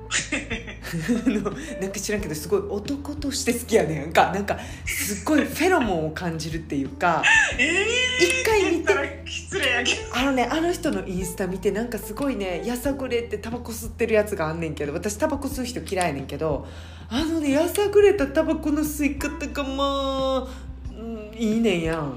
[1.26, 1.50] の
[1.80, 4.32] なんか知らんけどすごい男として好きやねんか。
[4.32, 7.22] なんかすっごいフェロモンを感じるっていうか。
[7.58, 7.86] ええ
[8.18, 9.22] 一回見て。
[9.26, 10.16] 失礼やけど。
[10.16, 14.92] あのねあの人のインスタ見てなんかすごいねやさぐれってタバコ吸ってるやつがあんねんけど。
[14.92, 16.66] 私タバコ吸う人嫌いやねんけど。
[17.08, 20.48] あのねやさぐれたタバコの吸い方がまあ、
[20.92, 22.16] うん、いいねんやん。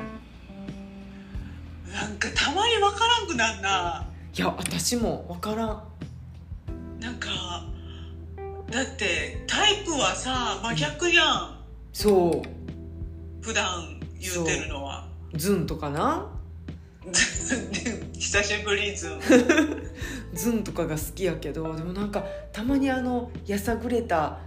[1.92, 4.08] なんかたまにわからんくなんな。
[4.36, 5.84] いや私も分からん。
[7.00, 7.30] なんか
[8.74, 11.60] だってタイプはさ真逆やん。
[11.94, 12.42] そ
[13.40, 15.08] 普段言うてるのは。
[15.32, 15.38] う。
[15.38, 16.28] ズンとかな？
[18.18, 19.20] 久しぶりずん
[20.34, 24.40] ズンとかが好きやけどでもなんかたまにあのやさぐれた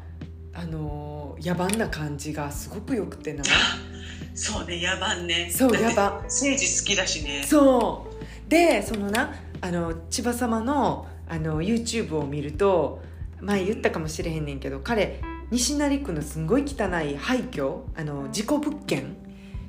[0.53, 3.45] あの野蛮な感じがすごくよくてな。
[4.35, 5.49] そうね野蛮ね。
[5.55, 6.21] そう野蛮。
[6.25, 7.45] 政治好きだしね。
[7.47, 8.51] そう。
[8.51, 13.06] でそのなあの千葉様のあの YouTube を見ると
[13.41, 15.21] 前言ったかもしれへんねんけど彼
[15.51, 19.17] 西成区のすんごい汚い廃墟あの事故物件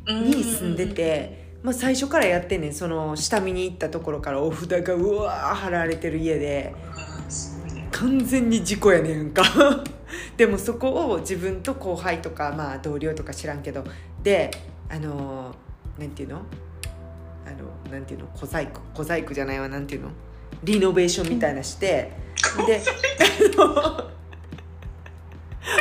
[0.07, 6.73] に住んでて、まあ、最初からやってんねんその下見に行ったところからお札がうわー貼られてる家で。
[7.91, 9.43] 完全に事故やねんか。
[10.37, 13.83] でもそこを自分と後輩とか、まあ、同僚とか知らんけど
[14.21, 14.51] で
[14.87, 15.55] あの
[15.97, 16.41] なんていうの？
[17.45, 18.27] あのなんていうの？
[18.35, 20.09] 小細工小細工じゃないわなんていうの？
[20.63, 22.11] リノベーションみたいなして
[22.65, 22.81] で
[23.55, 24.09] あの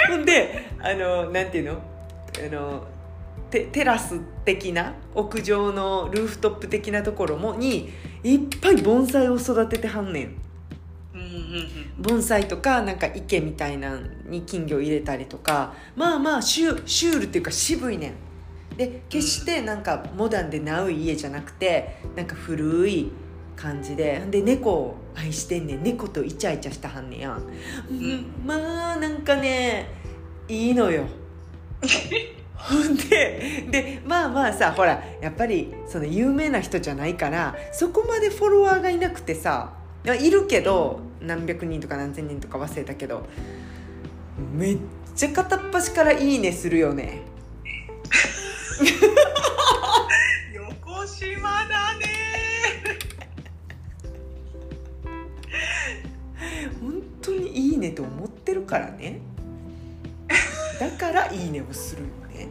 [0.09, 1.97] ほん であのなんていうの？
[2.39, 2.85] あの
[3.51, 7.91] テテラス的な屋上のルーフトップ的なところもに
[8.23, 10.35] いっぱい盆栽を育ててはんねん。
[11.15, 12.03] うんうんうん。
[12.03, 18.15] 盆栽とかなんか池みたいなんに金魚入れたりとかまあまあシュシュールっていうか渋いねん。
[18.77, 23.11] で決してなんかモダンでナウい家じゃなくてなんか古い
[23.57, 25.83] 感じでで猫を愛してんねん。
[25.83, 27.43] 猫とイチャイチャしたはんねやん、
[27.91, 29.89] うん、まあなんかね
[30.49, 31.05] いいのよ。
[32.55, 39.73] ほんででまあまあさほらやっぱりその有名な人じゃないからそこまでフォロワーがいなくてさ
[40.05, 43.27] いるけど何百人とか何千人とか忘れたけど
[44.55, 44.79] めっ
[45.15, 47.23] ちゃ片っ端から「いいね」するよね。
[50.53, 52.96] 横島だね
[56.81, 59.21] 本当に「いいね」と思ってるからね。
[60.79, 62.49] だから「いいね」をするよね。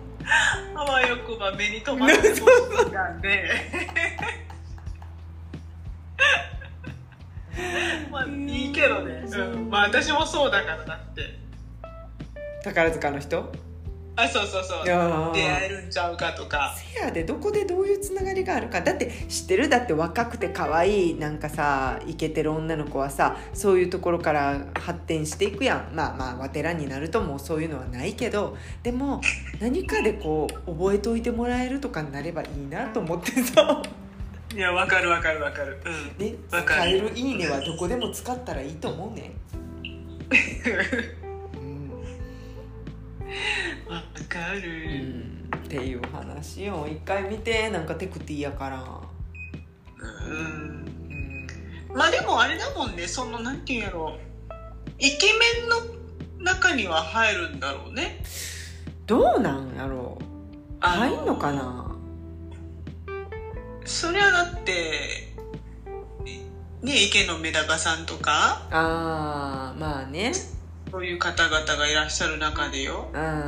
[0.73, 2.17] あわよくば目に留まる
[2.91, 3.43] なんで
[8.11, 11.21] まあいいけどね、うん、まあ私もそうだからだって。
[12.63, 13.51] 宝塚の人？
[14.17, 14.85] あそうそうそう。
[14.85, 16.73] 出会えるんちゃうかとか。
[16.77, 18.81] せやでどこでどういうつながりがあるか。
[18.81, 25.95] だって知ってるだって若くて可愛いなんかさイケてる女の子はさそういうところから発展していくやん。
[25.95, 28.55] まあまあわてらになるともうそういうのはないけど。
[28.83, 29.21] でも
[29.59, 33.81] 何かでこう覚えといてもらえるとかになればいいなと思ってさ。
[34.53, 35.81] いやわかるわかるわかる。
[35.85, 36.17] うん。
[36.17, 36.81] でわかる。
[36.81, 39.31] 使える「いいね」はどこでも使ったらいいと思うね。
[39.51, 41.24] う ん
[43.89, 48.83] わかうる、んっていう話を一回見てなんかテクティやから。
[49.99, 50.31] うん。
[50.31, 51.47] うん
[51.93, 54.17] まあでもあれだもんねそのなんていうんやろ。
[54.99, 58.21] イケメンの中には入るんだろうね。
[59.05, 60.23] どうなんやろう。
[60.81, 61.95] あ入んのかな。
[63.85, 65.33] そりゃだって
[66.81, 68.67] ね池野メダカさんとか。
[68.71, 70.33] あーまあね
[70.95, 73.09] そういう方々がいらっしゃる中でよ。
[73.13, 73.41] うんうんうんう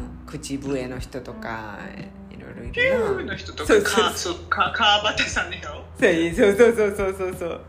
[0.00, 0.26] ん。
[0.26, 1.78] 口笛の人とか
[2.32, 4.04] いろいろいピューるなの人とそうかそう。
[4.04, 7.36] かそうか川端さんでしょそうそうそうそうそう。
[7.38, 7.60] そう。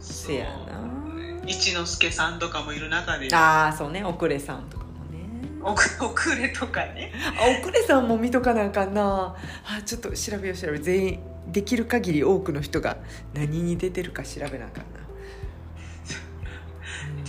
[0.00, 1.46] せやな。
[1.46, 4.02] 一之輔さんとかもいる中でああそうね。
[4.02, 5.28] 遅れさんとかもね。
[5.62, 7.12] おく遅れとかね。
[7.40, 9.36] あ遅れさんも見とかなあかんな。
[9.64, 11.20] あちょっと調べよう調べ全員
[11.52, 12.96] できる限り多くの人が
[13.32, 14.97] 何に出てるか調べなあかんな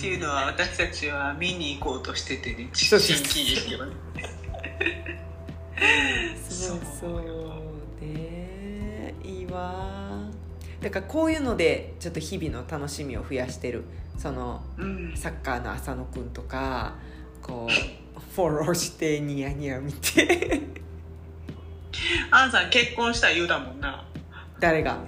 [0.00, 2.70] っていうのは私たちは見に行こうとしててね。
[2.72, 3.92] そうそう新喜劇をね
[6.48, 6.80] そうそう。
[7.00, 7.62] そうよ
[8.00, 10.22] でいいわ
[10.80, 11.32] だからこう。
[11.32, 13.84] いうのでちょっと日々の楽しみを増やしてる
[14.16, 14.86] そのう。
[14.86, 16.94] んサッカーの浅野くんとか
[17.42, 20.62] こうフォローしてニヤニヤ見て
[22.30, 23.46] アンさん結婚した言う。
[23.46, 24.08] だもんな
[24.60, 24.98] 誰が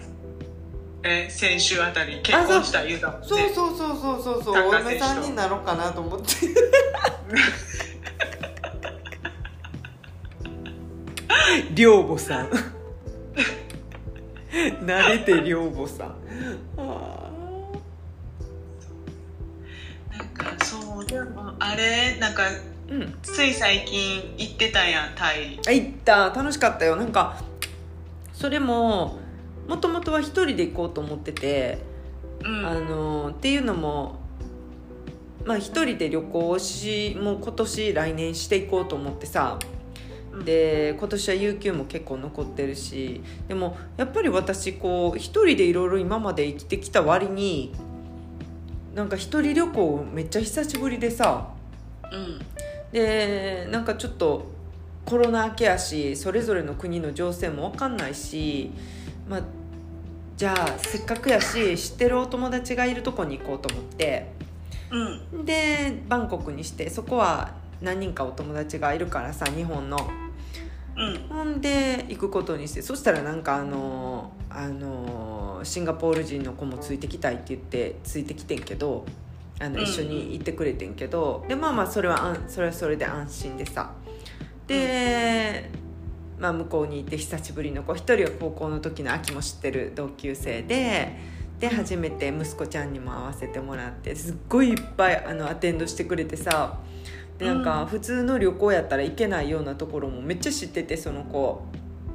[1.05, 3.27] え先週あたり結婚した言うだもんね。
[3.27, 4.55] そうそうそうそうそうそう。
[4.69, 5.23] お嫁さん。
[5.23, 6.27] になろうかなと思って。
[11.75, 12.51] 寮母さん。
[14.85, 16.15] 慣れて寮母さん。
[16.77, 17.31] あ。
[20.17, 23.19] なんかそうでもあれなんかーうん。
[23.23, 25.59] つい最近行ってたやんタイ。
[25.67, 26.31] あ行った。
[26.31, 26.95] 楽しかったよ。
[26.95, 27.43] なんか
[28.33, 29.19] それも
[29.69, 31.79] もともとは一人で行こうと思ってて、
[32.45, 32.67] うん。
[32.67, 34.23] あのっていうのも
[35.45, 39.59] まあ一人で旅行をしもう今年来年していこうと思ってさ
[40.45, 47.73] で今年は有給も結構残ってるしでもやっぱり私こう一人でいろいろ今まで生きてきた割に
[48.95, 51.49] なんか一人旅行めっちゃ久しぶりでさ
[52.11, 52.41] うん。
[52.93, 54.47] でなんかちょっと
[55.05, 58.71] コロナ明けやしそれぞれの国の情勢も分かんないし
[59.29, 59.43] まあ
[60.37, 64.33] じゃあせっかくやし知ってるお友達がいるとこに行こうと思って。
[64.91, 65.45] うん。
[65.45, 69.99] でバンコクにしてそこは何人かお友達がいるからさ日本の。
[70.97, 71.29] うん。
[71.29, 79.05] ほんで行くことにしてそしたらなんかあのあのシンガポール人の子もついてきたいって言ってついてきてんけど
[79.61, 79.85] あのうん。
[79.85, 83.93] 一緒に行ってくれてんけど、でまあまあそれはそれはそれで安心でさ。
[84.67, 85.71] で、
[86.39, 91.17] まあ、向こうに行って久しぶりの子一人は高校の時の秋も知ってる同級生で
[91.61, 96.81] で初めて息子ちゃんにも会わせてもらってすっごいいっぱいあのアテンドしてくれてさ
[97.39, 97.87] でなんかうん。
[97.87, 101.63] 普通の旅行やったら行けないようなところもめっちゃ知っててその子。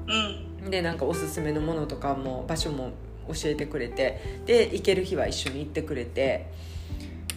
[0.08, 0.70] うん。
[0.70, 2.92] でなんかおすすめのものとかも場所も
[3.28, 6.48] 教えてくれてで行ける日は一緒に行ってくれて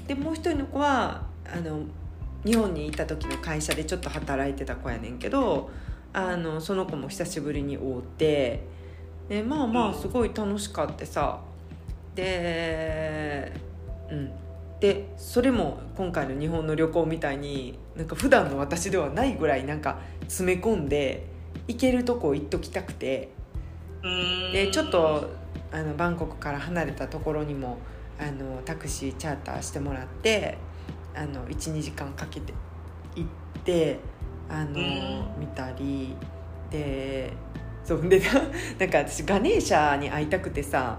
[0.06, 1.82] でもう一人の子はあの
[2.44, 5.70] 日本にいた時の会社でちょっと働いてた子やねんけど
[6.12, 8.60] あのその子も久しぶりに会うて
[9.28, 11.40] でまあまあすごい楽しかってさ。
[12.14, 13.52] で
[14.10, 14.30] うん。
[14.80, 21.26] でそれも今回の日本の旅行みたいになんか普段の私ではないぐらいなんか詰め込んで
[21.68, 23.30] 行けるとこ行っときたくて。
[24.02, 24.52] うん。
[24.52, 25.30] でちょっと
[25.72, 27.78] あのバンコクから離れたところにも
[28.18, 30.58] あのタクシーチャーターしてもらって
[31.14, 32.52] あの12時間かけて
[33.14, 33.98] 行って
[34.50, 35.40] あのうん。
[35.40, 36.14] 見たり。
[36.70, 37.32] で
[37.84, 38.26] そうでな
[38.78, 40.98] なんか私ガネーシャに会いたくてさ。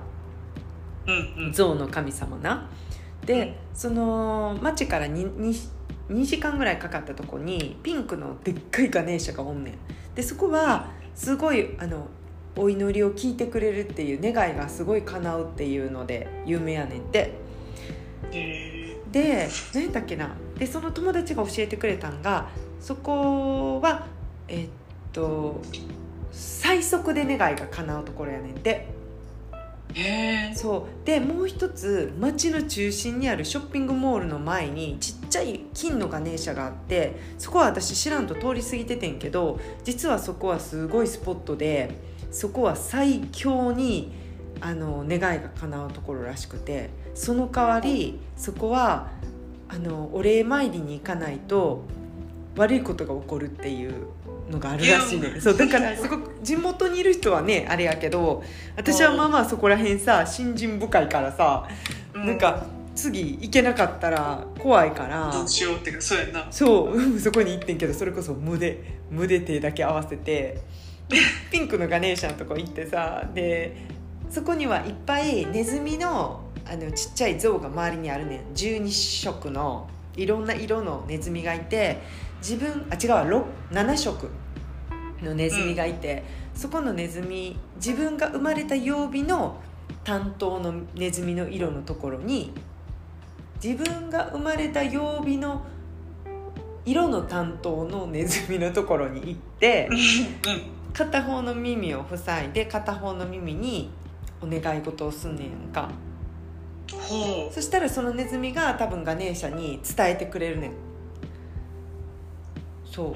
[1.08, 1.54] うんうん。
[1.54, 2.70] 象の神様な。
[3.26, 5.54] でその町からにに
[6.10, 9.74] 2時間ぐらいかかったとこにピンクのでっかいガネーシャがおんねん。
[10.16, 12.08] でそこはすごいあの
[12.56, 17.38] お祈りを聞いてくれるっていう願いがすごい叶うっていうので有名やねんって
[19.12, 20.36] で何だっけな。
[20.58, 22.50] でその友達が教えてくれたんが
[22.82, 24.08] そこは
[24.48, 24.70] えっ
[25.14, 25.62] と
[26.32, 29.00] 最速で願いが叶うところやねんて。
[30.56, 31.06] そう。
[31.06, 41.96] でもう一つ町の中心にあるショッピングモールの前にちっちゃい金のガネーシャがあってそこは私知らんと通り過ぎててんけど実はそこはすごいスポットで
[42.32, 44.14] そこは最強に
[44.62, 49.10] あの願いが叶うところらしくてその代わりそこは
[49.68, 51.84] あのお礼参りに行かないと
[52.62, 53.94] 悪いことが起こるっていう
[54.52, 55.42] のがあるらしいね。
[55.42, 58.44] そうだからすごく地元にいる人はねあれやけど
[58.76, 61.68] 私はまあまあそこら辺さ信心深いからさ、
[62.14, 65.32] うん、なんか次行けなかったら怖いから。
[65.32, 66.48] どうしようってかそうやな。
[66.52, 70.62] そうそこに行ってんけどそれこそ無で無で手だけ合わせて
[71.52, 73.76] ピンクのガネーシャのとこ行ってさで
[74.30, 78.54] そこにはいっぱいネズミのあのちっちゃい像が周りにあるねん。
[78.54, 82.02] 12色のいろんな色のネズミがいて
[82.42, 84.30] 自分あ違う7色
[85.22, 86.24] のネズミがいて、
[86.54, 89.62] うん、そこのネズミ自分が生まれた曜日の
[90.04, 92.52] 担当のネズミの色のところに
[93.64, 95.64] 自分が生まれた曜日の
[96.84, 99.88] 色の担当のネズミのところに行って、
[100.94, 103.92] 片方の耳を塞いで片方の耳に
[104.42, 105.90] お願い事をすんねんか。
[107.54, 110.72] そしたらそのネズミが多分ガネーシャに伝えてくれるねん
[112.92, 113.16] そ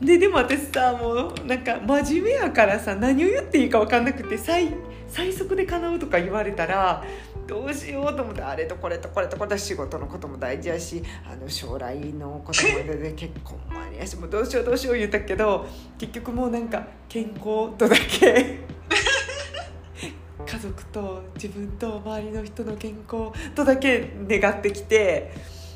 [0.00, 0.04] う。
[0.04, 4.74] ででも私さもうなんか真面目やからさ何を言っていいか分かんなくて最
[5.06, 7.04] 最速で叶うとか言われたら
[7.46, 15.66] どうしようと思ってあれとこれとこれとこれ仕事のことも大事やしあの将来のこともで結婚もありやしもうどうしようどうしよう言ったけど
[15.98, 18.60] 結局もうなんか健康とだけ
[20.46, 25.32] 家族と自分と周りの人の健康とだけ願ってきて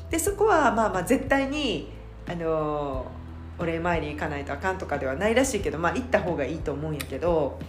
[0.09, 1.91] でそこはまあまあ絶対に
[2.27, 3.05] あの
[3.59, 7.59] お礼参り行かないとあかんとかではないらしいけどまあ行った方がいいと思うんやけど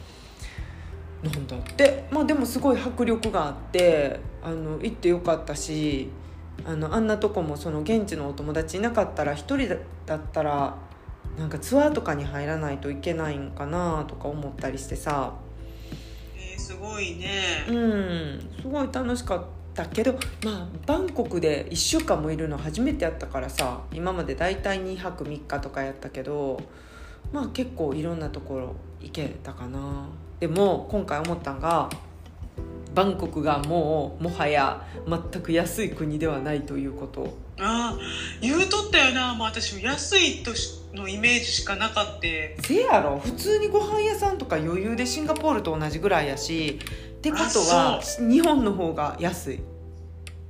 [1.23, 2.05] なんだって。
[2.11, 6.09] まあでもすごい迫力があってあの行ってよかったし
[6.65, 10.77] あのあんなとこもその現地のお友達いなかったら1人だったら
[11.39, 15.35] なんかツアーとかに入らないといけないんかなとか思ったりしてさ。
[16.37, 17.65] えー、すごいね。
[17.69, 18.51] うん。
[18.61, 19.45] すごい楽しかっ
[19.75, 20.13] ただけど
[20.45, 26.61] まあバンコクで1週間もいるの初めてやったからさ今まで大体2泊3日とかやったけど
[27.33, 30.09] まあ結構いろんなところ行けたかな。
[30.41, 31.91] でも今回思ったんが
[32.95, 37.37] バンコクがもうもはや全く安い国ではないということ。
[37.61, 37.99] ああ
[38.41, 40.51] 言うとったよな、まあ、私も安いと
[40.95, 42.57] のイメージしかなかって。
[42.63, 43.19] せやろ。
[43.19, 46.81] 普通にご飯屋さんとか余裕でシンガポールと同じぐらいやし
[47.21, 49.61] ってことは日本の方が安い。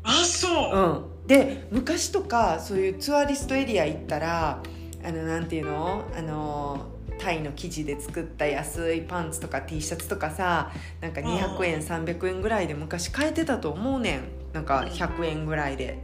[0.04, 4.62] あそう、うん、で昔とかそういうツアリストエリア行ったら
[5.04, 6.04] あのなんていうの？
[6.16, 6.86] あの
[7.18, 10.70] タイの生地で作った安いパンツとか T シャツとかさ
[11.02, 14.22] なんか200円300円ぐらいで昔買えてたと思うねん。
[14.52, 15.98] なんか100円ぐらいで。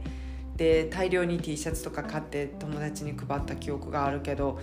[0.57, 4.59] で大量に T シャツとか買って友達に配った記憶があるけど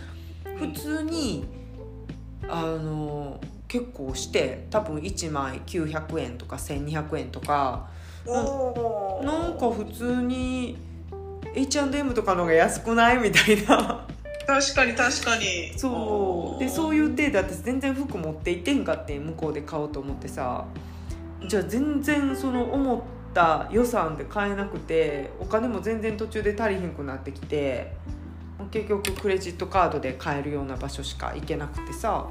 [0.58, 1.44] 普通に
[2.48, 3.40] あの
[3.74, 7.88] 結構して多分1枚900円とか1200円とか。
[8.24, 8.32] な
[9.48, 10.78] んか普通に
[11.54, 13.18] H&M とかの方が安くない？
[13.18, 14.06] みたいな。
[14.46, 15.76] 確かに確かに。
[15.76, 16.60] そう。
[16.60, 20.64] でそういう体で私全然服持っていってんかって向こうで買おうと思ってさ。
[21.48, 23.00] じゃあ全然その思っ
[23.34, 27.92] た予算で買えなくてお金も全然途中で足りひんくなってきて
[28.70, 32.28] 結局クレジットカードで買えるような場所しか行けなくてさ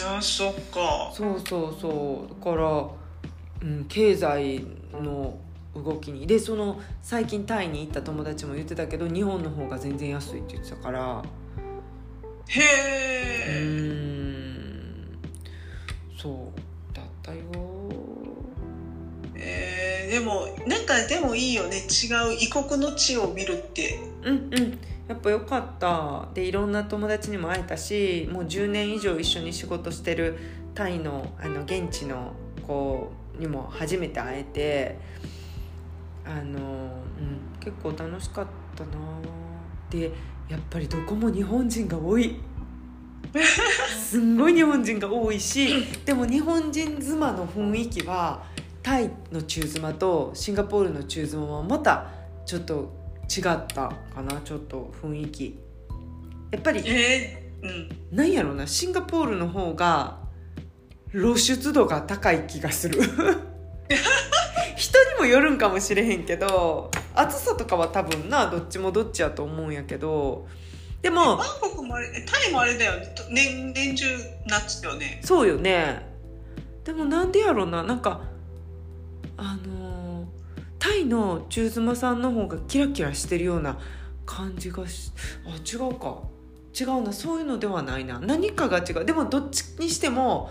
[0.00, 1.10] あそっか。
[1.12, 2.44] そうそうそう。
[2.44, 2.88] だから、
[3.62, 5.38] うん、経済の
[5.74, 6.26] 動きに。
[6.26, 11.22] でその最近タイに行った友達も言ってたけど日本の方が全然安いって言ってたから。
[12.48, 12.60] へ
[13.46, 13.62] え。
[13.62, 15.18] うん。
[16.16, 16.94] そう。
[16.94, 17.40] だったよ
[19.34, 21.78] えー、でもなんかでもいいよね。
[21.78, 23.98] 違う異国の地を見るって。
[24.22, 24.78] うんうん。
[25.08, 26.28] やっぱ良かった。
[26.34, 30.38] でいろんな友達にも会えたしもう10年以上一緒に仕事してる
[30.74, 32.32] タイのあの現地の
[32.66, 34.98] 子にも初めて会えて
[36.24, 38.46] あの、うん、結構楽しかっ
[38.76, 38.90] たな。
[39.90, 40.10] で
[40.48, 42.36] やっぱりどこも日本人が多い。
[43.98, 48.42] すんごい日本人が多いしでも日本人妻の雰囲気は
[48.82, 52.10] タイの中妻とシンガポールの中妻はまた
[52.44, 52.92] ちょっと
[53.30, 55.58] 違ったかなちょっと雰囲気。
[56.50, 58.16] やっぱりえー、うん。
[58.16, 60.18] なんやろなシンガポールの方が
[61.12, 63.00] 露出度が高い気がする。
[64.76, 70.46] 人にもよるんかもしれへんけど暑さとかは多分などっちもどっちやと思うんやけど。
[71.02, 72.92] でもバンコクもあれえタイもあれだよ
[73.28, 74.06] 年年中
[74.46, 75.20] 夏よね。
[75.24, 76.10] そうよね。
[76.84, 78.31] でもなんでやろななんか
[79.36, 80.26] あのー
[80.78, 83.78] タイの中妻さんの方がキラキラしてるような
[84.26, 85.12] 感じがし
[85.46, 86.22] あ違うか。
[86.78, 87.12] 違うな。
[87.12, 88.18] そういうのではないな。
[88.18, 89.04] 何かが違う。
[89.04, 90.50] でもどっちにしても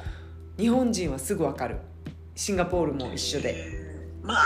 [0.58, 1.80] 日本人はすぐわかる。
[2.34, 3.56] シンガポールも一緒で。
[3.58, 3.92] えー
[4.26, 4.38] まあ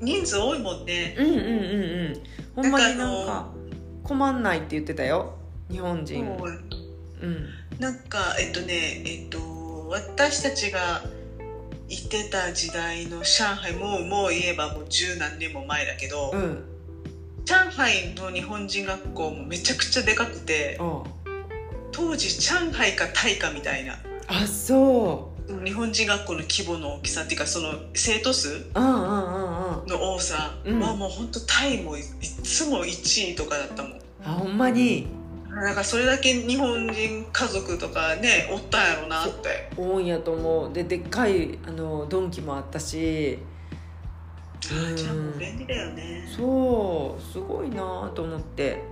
[0.00, 1.14] 人数多いもんね。
[1.18, 2.62] うんうんうんうん。
[2.64, 3.52] ほんまになんか
[4.02, 5.34] 困んないって言ってたよ。
[5.70, 6.24] 日本人。
[7.20, 7.46] うん。
[7.78, 11.02] なんかえっとねえっと私たちが
[11.90, 16.64] 行ってた時代の上海もうもう言えばもう十何年も前だけど、うん。
[17.44, 21.02] 上海の日本人学校もめちゃくちゃでかくてあ
[21.90, 23.98] 当時上海かタイかみたいな。
[24.28, 25.32] あそ
[25.64, 30.78] 日本人学校の規模の大きさっていうかその生徒数の多さうん。
[30.78, 34.00] はもう本当タイもいいつも1位とかだったもん。
[34.24, 35.08] あほんまに
[35.54, 39.70] だからそれだけ日本人家族とかねおったんやろなって。
[39.76, 40.72] 多いんやと思う。
[40.72, 43.38] ででっかいあのドンキもあったし。
[44.62, 46.24] あーじゃあもう便利だよね。
[46.36, 48.82] そうすごいなと思って。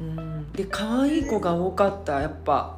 [0.00, 0.52] うん。
[0.52, 2.76] で可愛い子が多かったやっぱ。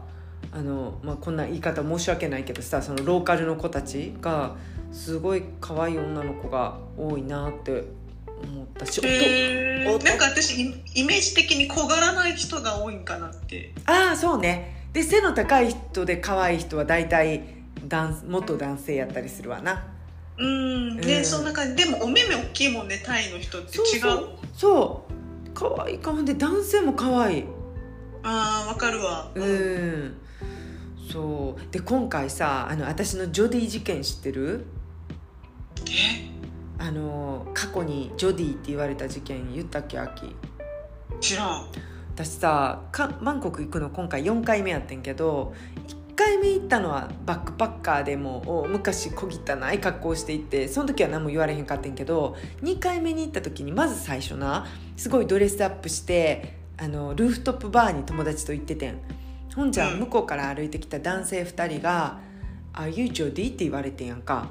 [0.51, 4.57] あの、まあ、こんな言い方申し訳ないけどさそのローカルの子たちが
[4.93, 7.85] すごい可愛い女の子が多いなって
[8.43, 10.05] 思ったし、音へー。
[10.05, 13.75] なんか私イイメージ的に小柄ない人が多いんかなって。
[13.87, 14.89] ああそうね。
[14.93, 17.43] で背の高い人で可愛い人は大体
[17.87, 19.87] 男元男性やったりするわな。
[20.39, 21.01] うん。
[21.01, 21.25] ね、うん。
[21.25, 21.85] そんな感じ。
[21.85, 23.79] でもお目目大きいもんねタイの人って。
[23.79, 24.29] 違う？
[24.55, 25.51] そう。
[25.55, 27.45] 可愛い顔で男性も可愛い。
[28.23, 29.31] あーわかるわ。
[29.35, 30.17] うん。
[31.11, 31.73] そう。
[31.73, 34.67] で今回さあの私のジョディ事件知ってる？
[35.87, 36.38] え？
[36.79, 40.35] あの過去にジョディって言われた事件言ったっけ秋
[41.21, 41.67] 知らん。
[42.15, 45.55] 私さかバンコク行くの今回4回目やってんけど
[45.87, 54.67] 1回目行ったのはバックパッカーでも昔小汚い格好して行ってその時は何も言われへんかってんけど2回目に行った時にまず最初な
[54.97, 58.99] すごいドレスアップしてあのルーフトップバーに友達と行っててん。
[59.55, 60.01] ほんじゃうん。
[60.01, 62.19] 向こうから歩いてきた男性2人が
[62.75, 64.51] 「Are you Jody?」って言われてんやんか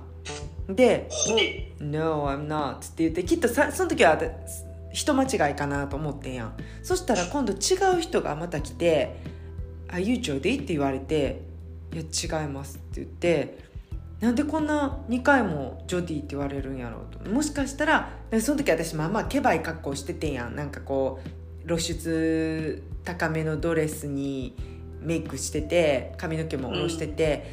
[0.70, 1.10] で
[1.80, 4.32] 「No, I'm not」って言ってきっとさその時は私
[4.94, 6.54] 人間違いかなと思ってんやん。
[6.84, 9.18] そしたら今度違う人がまた来て
[9.90, 11.42] 「Are you Jody?」って言われて
[11.94, 12.02] 「いや
[12.42, 13.58] 違います」って言って
[14.20, 17.30] なんでこんな2回もジョディって言われるんやろうと。
[17.30, 20.56] もしかしたらでその時私まあまあケバい格好しててんやん。
[20.56, 21.20] なんかこ
[21.64, 24.56] う露出高めのドレスに
[25.02, 27.46] メイクしてて髪の毛も下ろしてて、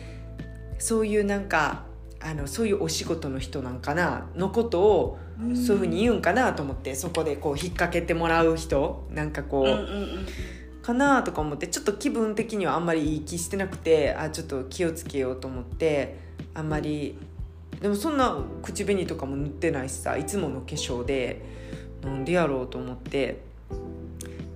[0.78, 1.84] そういうなんか
[2.24, 5.18] あのそういうお仕事の人なんかなのことを
[5.54, 9.80] そういうふうに言うんかなと思ってそこでこう引っ掛けてもらう人なんかこう、うんうんう
[10.22, 10.26] ん
[10.84, 16.18] かなとか思ってちょっと気分的にはあんまりいい気してなくてあちょっと気をつけようと思って
[16.52, 17.16] あんまり
[17.80, 21.40] でもそんな口紅とかも塗ってないしさいつもの化粧で
[22.02, 23.40] なんでやろうと思って。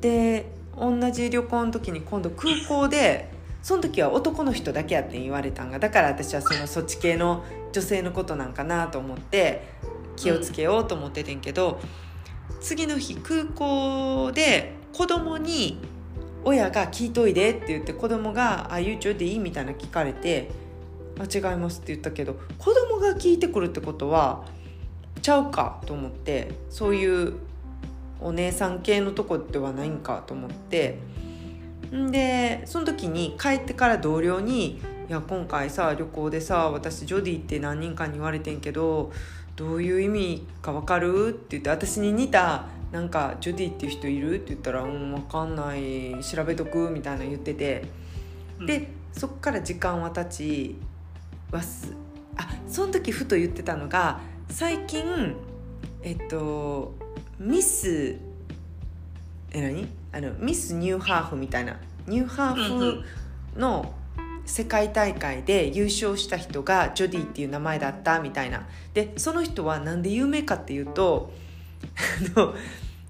[0.02, 3.28] で同じ旅行の時に今度空港で
[3.68, 9.62] その時は男の人だけやって言われたんがだから私はそのそっち系の女性のことなんかなと思って
[10.16, 11.78] 気をつけようと思っててんけど、
[12.62, 15.78] 次の日空港で子供に
[16.44, 20.50] 親が聞いといでって言って子供が「あ YouTube でいい?」みたいな聞かれて
[21.20, 24.46] 「あ違います」って言ったけど子供が聞いてくるってことは
[25.20, 27.34] ちゃうかと思ってそういう
[28.22, 30.98] お姉さん系のとこではないんかと思って
[31.90, 39.10] でその時に帰ってから同僚に「いや今回さ旅行でさ私ジョディって何人かに言われてんけど
[39.56, 47.84] どういう意味か分かる?」って言って私に似たなんか「ジョディっていう人いる?」って言ったら「うん分かんない調べとく」みたいな言ってて
[48.66, 50.76] でそっから時間は経ち
[51.50, 51.92] わす
[52.36, 54.20] あその時ふと言ってたのが
[54.50, 55.34] 最近
[56.02, 56.94] えっと
[57.38, 58.16] ミス
[59.50, 59.88] え何？
[60.12, 61.76] あのミスニューハーフみたいな。
[62.06, 63.04] ニューハーフ
[63.58, 63.94] の
[64.46, 68.66] 世界大会で優勝した人がジョディっていう名前だったみたいな。
[68.94, 71.32] でその人はなんで有名かっていうと
[72.34, 72.54] あの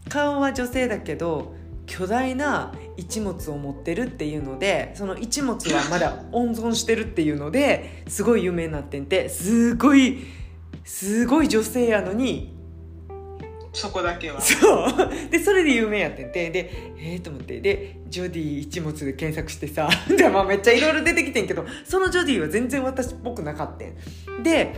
[0.09, 1.55] 顔は女性だけど
[1.87, 9.29] 巨大な一物を持ってるっていうのでその一物はまだ温存してるっていうのですごい有名になってんて。
[9.29, 10.19] すごい
[10.85, 12.58] すごい女性やのに
[13.79, 14.41] そこだけは。
[14.41, 14.93] そう。
[15.31, 16.51] でそれで有名やってんて。
[16.51, 17.61] でええー、と思って。
[17.61, 24.43] でジョディ一物で検索してさ で、まあ、めっちゃいろいろ出てきてんけどそのジョディは全然私っぽくなかったん。
[24.43, 24.75] で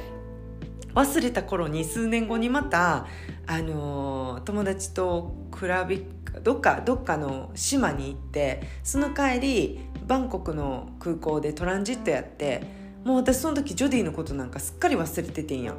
[0.95, 3.07] 忘れた頃に数年後にまた、
[3.47, 6.05] あのー、友達とクラビ
[6.43, 12.63] どっかどっかの島に行ってその帰りバンコクの空港でトランジットやって
[13.05, 15.77] もう私その時ジョディのことなんかすっかり忘れててんやん。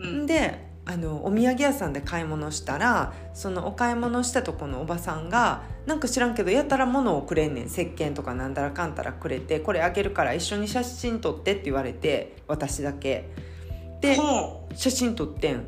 [0.00, 7.66] うん、であのお土産屋さんで買い物したらそのお買い物したとこのおばさんがなんか知らんけどやたら物をくれんねん。
[7.66, 13.30] 石鹸とかなんだらかんたらくれてこれあげるから一緒に写真撮ってって言われて私だけ。
[14.00, 14.16] で
[14.74, 15.64] 写真撮ってん。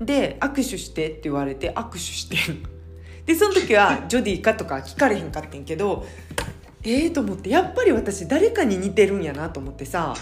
[0.00, 2.62] で握手してって言われて握手してん。
[3.26, 6.04] でその時は ジョディかとか聞かれへんかってんけど
[6.82, 10.14] ええー、と思ってやっぱり私誰かに似てるんやなと思ってさ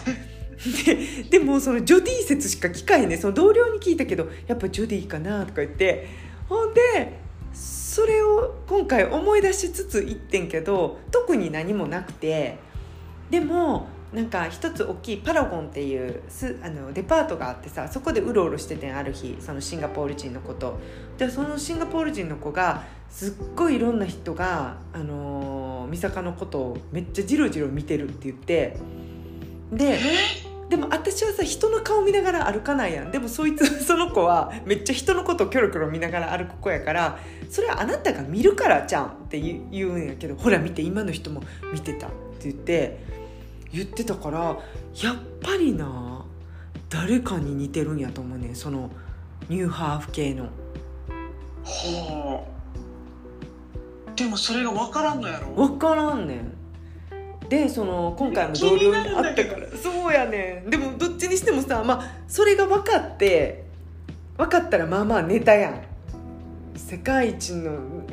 [0.85, 6.31] で でもそのジョディ説しか聞かへんねその同僚に聞いたけどやっぱジョディかなとか言って。
[6.49, 6.81] ほんで
[7.53, 12.59] それを今回思い出しつつ言ってんけど特に何もなくて。
[13.31, 20.79] でもなんか一つ大きいパラゴンっていうすあのデパートがあってさそこでうろうろしててんある日そのシンガポール人の子と。
[21.17, 28.77] でそのシンガポール人の子がすっごいいろんな人が、あのー、美坂のことをめっちゃジロジロ見てるって言って。
[29.73, 29.99] で
[30.71, 33.11] でも私はさ人の顔見ながら歩かないやん。
[33.11, 37.19] でもそいつ その子はめっちゃ人のことをキョロキョロ見ながら歩く子やから
[37.51, 41.43] それはあなたが見るからじゃんって言うんやけどほら見て今の人も
[41.73, 43.05] 見てたって言って
[43.73, 44.39] 言ってたから
[45.03, 46.25] やっぱりな
[46.89, 48.91] 誰かに似てるんやと思うねその
[49.49, 50.45] ニューハーフ系の。
[51.65, 54.15] はあ。
[54.15, 55.53] でもそれが分からんのやろ？
[55.55, 56.53] 分からんねん
[57.51, 59.67] でその今回も同僚に会ったから。
[59.77, 60.71] そうやねん。
[60.71, 63.65] でもどっちにしてもさまあそれが分かって
[64.39, 65.83] 分かったらまあまあネタやん。
[66.77, 68.05] 世界一の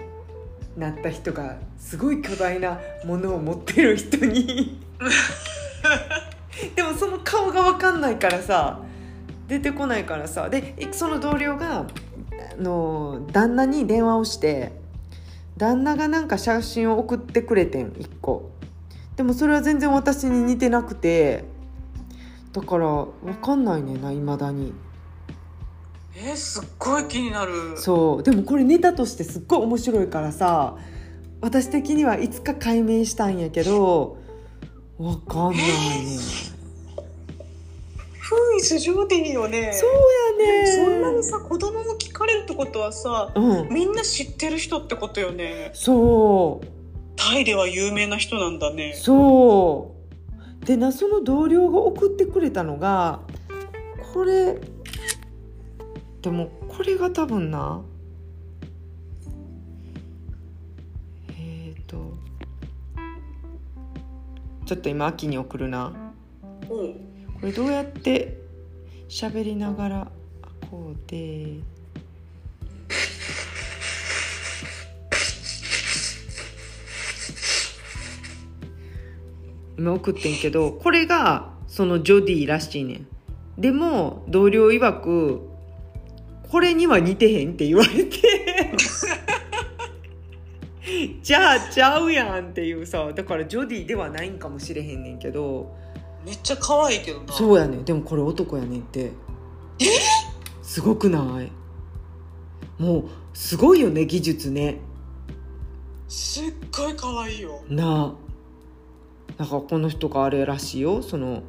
[0.76, 4.82] なった人がすごい巨大なものを持ってる人に。
[6.76, 8.80] でもその顔が分かんないからさ
[9.48, 10.50] 出てこないからさ。
[10.50, 11.86] でその同僚があ
[12.60, 14.72] の旦那に電話をして
[15.58, 18.57] 旦那がなんか写真を送ってくれてん1個
[19.18, 21.44] でもそれは全然私に似てなくて
[22.54, 22.88] だから
[23.24, 24.74] 分かんないねないまだに。
[26.16, 27.78] えー、すっごい気になる。
[27.78, 28.24] そう。
[28.24, 30.78] でもこれネタとしてすっごい面白いからさ
[31.42, 34.18] 私的にはいつか解明したんやけど
[34.98, 36.18] 分かんないね、
[38.20, 39.72] フーイスジョディよね。
[39.74, 39.90] そう
[40.42, 40.68] やね。
[40.68, 45.72] そんなにさ子供も聞かれるってことはさ、うん、みんな知ってる人ってことよね。
[45.74, 46.77] そう
[47.18, 48.94] タイでは有名な人なんだね。
[48.94, 49.94] そ
[50.62, 50.66] う。
[50.66, 53.22] でなその同僚が送ってくれたのが
[54.14, 54.60] これ
[56.22, 57.82] でもこれが多分な。
[61.38, 62.14] えっ、ー、と。
[64.66, 65.94] ちょっと今秋に送るな。
[66.68, 66.94] こ
[67.42, 68.38] れどうやって
[69.10, 70.12] 喋りながら
[70.70, 71.77] こうで。
[79.78, 83.08] 今送ってんけどこれがそのジョディらしいねん。
[83.58, 85.42] でも同僚曰く
[86.50, 88.18] これには似てへんって言われて
[91.22, 95.76] じゃあちゃうやんっていうさだからジョディではないんかもしれへんねんけど
[96.26, 97.34] めっちゃ可愛いけどな。
[97.34, 97.86] そうやねん。
[97.86, 99.12] でもこれ男やねんって。
[99.80, 99.86] え？
[100.62, 101.52] すごくない？
[102.82, 104.80] もうすごいよね技術ね。
[106.10, 106.44] すっ
[106.76, 107.62] ごい可愛いよ。
[107.70, 108.27] なあ
[109.38, 111.02] なんかこの人があれらしいよ。
[111.04, 111.44] その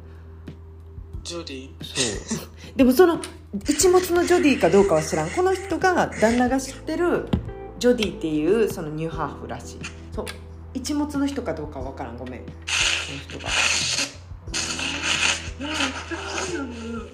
[1.23, 1.69] ジョディ？
[1.81, 2.47] そう。
[2.77, 3.19] でもその
[3.67, 5.29] 一物のジョディかどうかは知らん。
[5.31, 7.27] この人が旦那が知ってる
[7.79, 9.79] ジョディっていうそのニューハーフらしい。
[10.11, 10.25] そう。
[10.73, 12.17] 一物の人かどうかわからん。
[12.17, 12.41] ごめん。
[12.41, 12.45] こ
[13.11, 13.49] の人が。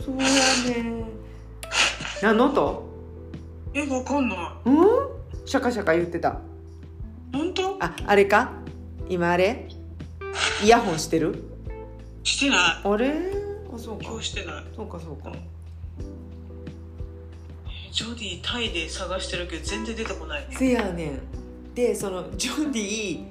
[0.05, 0.23] そうや
[0.81, 1.05] ね。
[2.21, 2.83] 何の音？
[3.73, 4.37] えわかんない。
[4.65, 4.75] うん？
[5.45, 6.41] シャカシャカ言ってた。
[7.31, 7.77] 本当？
[7.79, 8.51] ああれか？
[9.07, 9.69] 今あれ？
[10.63, 11.43] イヤホンしてる？
[12.23, 12.59] してない。
[12.83, 13.13] あれ？
[13.73, 14.05] あそうか。
[14.05, 14.63] 今日してない。
[14.75, 15.31] そうかそうか、
[17.91, 21.19] ジョディタイで探してるけど全然出てこないせやねん。
[21.73, 23.25] でそのジョディ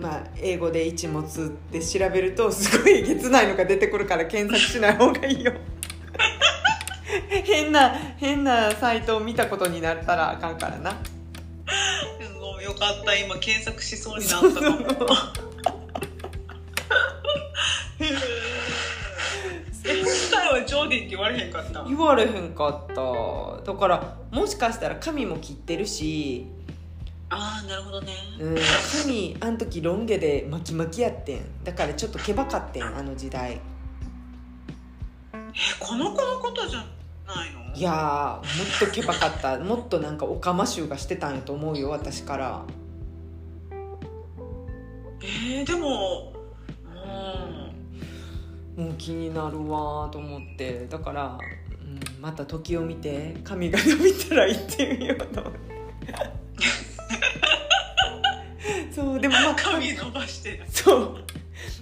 [0.00, 1.28] まあ英語で一物っ
[1.70, 5.52] て調べるとすごいえげつないのが出てくるから検索しない方がいいよ。
[7.44, 10.90] 変な変なサイトを見たことになったらあかんからな。
[12.62, 13.16] よかった。
[13.16, 15.49] 今検索しそうになったかも今
[20.50, 21.84] はジョーディって言われへんかった。
[21.84, 23.72] 言われへんかった。
[23.72, 26.46] だからもしかしたら髪も切ってるし。
[27.30, 28.12] ああなるほどね。
[28.40, 28.56] うん。
[29.02, 31.64] 髪あん時ロン毛で巻き巻きやってん。
[31.64, 33.52] だからちょっとけばかってんあの時代。
[33.52, 33.60] え
[35.78, 36.78] この子のことじゃ
[37.26, 37.74] ないの？
[37.74, 39.58] いやーもっとけばかった。
[39.62, 42.64] もっとなんかオカマ臭がしてたんやと思うよ私から。
[45.22, 46.29] えー、でも
[48.76, 51.38] うんもう気になるわーと思ってだから、
[51.80, 55.60] うん、また時を見て髪が伸びたら行ってみようと思って。
[58.94, 60.62] そうでもまあ髪伸ばして。
[60.68, 61.24] そう。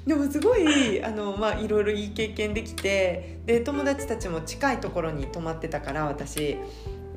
[0.07, 6.57] でもすごいあの、まあ、いろいろいい経験できてで友達たちも近いところに泊まってたから私。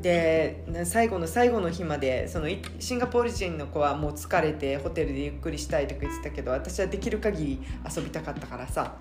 [0.02, 7.62] で最後の最後の日までそのいシンガポール人の子はもう疲れてホテルでゆっくりしたいとか言ってたけど私はできる限り
[7.96, 8.96] 遊びたかったからさ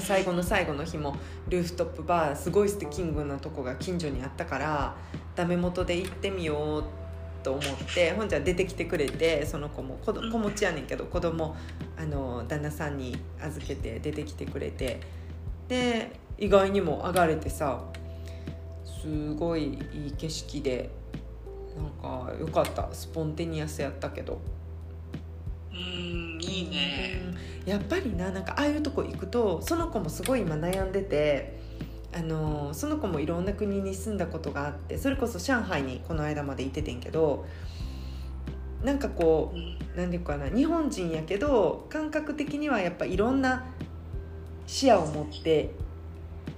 [0.00, 1.16] 最後の最後の日も
[1.48, 4.96] ルーフトップバーすごいステキングなとこが近所にあったから
[5.34, 6.84] ダメ元で行ってみよう
[7.42, 7.62] と思っ
[7.94, 11.56] てほんじゃ出てきてくれてその子も子ど子持ちやねんけど子供
[11.96, 15.00] あの旦那さんに預けて出てきてくれて。
[15.68, 17.84] で意外にも上がれてさ
[18.84, 20.90] すごいいい景色で
[21.76, 22.88] なんか良かった。
[22.92, 24.40] スポンテニアスやったけど。
[25.72, 27.22] うんいいね。
[27.26, 31.60] うんやっぱりななんかああいうとこ行くとその子もすごい今悩んでて
[32.12, 37.46] あのその子もいろんな国に住んだことがあってそれこそ上海にこの間まで行っててんけど
[38.82, 43.64] なんかこう何ていうかな日本人やけど感覚的にはやっぱいろんな
[44.66, 45.70] 視野を持って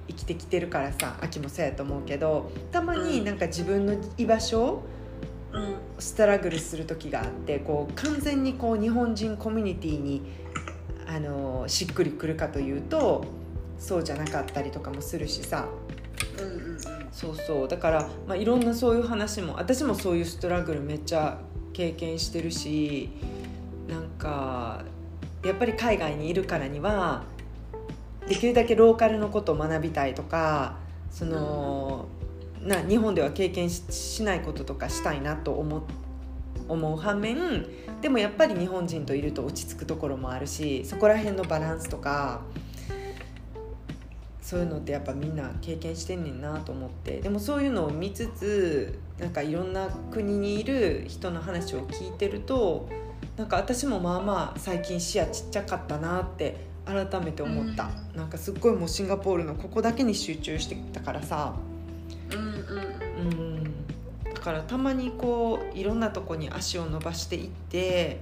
[0.08, 4.82] 生きてきてるからさ秋もそうやと思うけどたまになんか自分の居場所
[5.98, 10.22] ストラグルする時があってこう完全にこう日本人コミュニティに
[11.06, 13.24] あのしっくりくるかというと
[13.78, 15.68] そうじゃなかったりとかもするしさ。
[16.38, 16.78] うんうんうん。
[17.12, 17.68] そうそう。
[17.68, 21.38] だから、まあ、いろんなそういう話も私もそういうストラグルめっちゃ
[21.72, 23.10] 経験してるし
[23.88, 24.84] なんか
[25.44, 27.24] やっぱり海外にいるからには
[28.26, 30.78] できるだけローカルのことを学びたいとか
[31.10, 32.06] その、
[32.64, 35.82] な日本では経験ししないこととかしたいなと思う
[36.66, 37.66] 思う反面
[38.00, 42.42] でもやっぱり日本人といると落ち着くところもあるしそこら辺のバランスとか
[44.40, 47.20] そういうのってやっぱみんな経験してんねんなと思って。
[47.20, 52.88] でもそういうのを見つつなんかいろんな国にいる人の話を聞いてると
[53.38, 61.54] なんか私もまあまあ最近視野ちっちゃかったなって改めて思った、なんかすっごいもうシンガポールのここだけに集中してたからさ
[62.32, 63.26] うんうん。
[63.26, 64.34] うん。
[64.34, 68.20] だからたまにこういろんなとこに足を伸ばしていって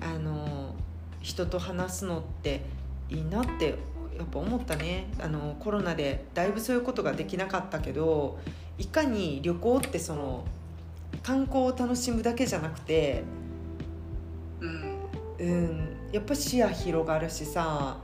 [0.00, 0.74] あの
[1.20, 2.62] 人と話すのって
[3.10, 3.74] いいなって
[4.16, 5.08] やっぱ思ったね。
[5.20, 8.38] あのコロナでだいぶそういうことができなかったけど
[8.78, 10.44] いかに旅行ってその
[11.22, 13.22] 観光を楽しむだけじゃなくて、
[14.60, 14.98] うん。
[15.38, 17.98] うん、やっぱ視野広がるしさ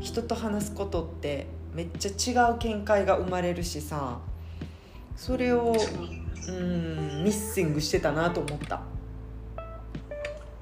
[0.00, 4.20] 人と話すことってめっちゃ違う見解が生まれるしさ
[5.16, 5.90] それをそ
[6.52, 8.80] ううんミッシングしてたなと思った。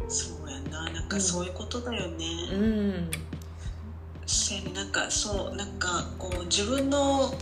[0.09, 0.91] そうやな。
[0.91, 3.11] なんかそういうことだよね、うん。
[4.27, 7.35] せやねなんかそうなんかこう自分の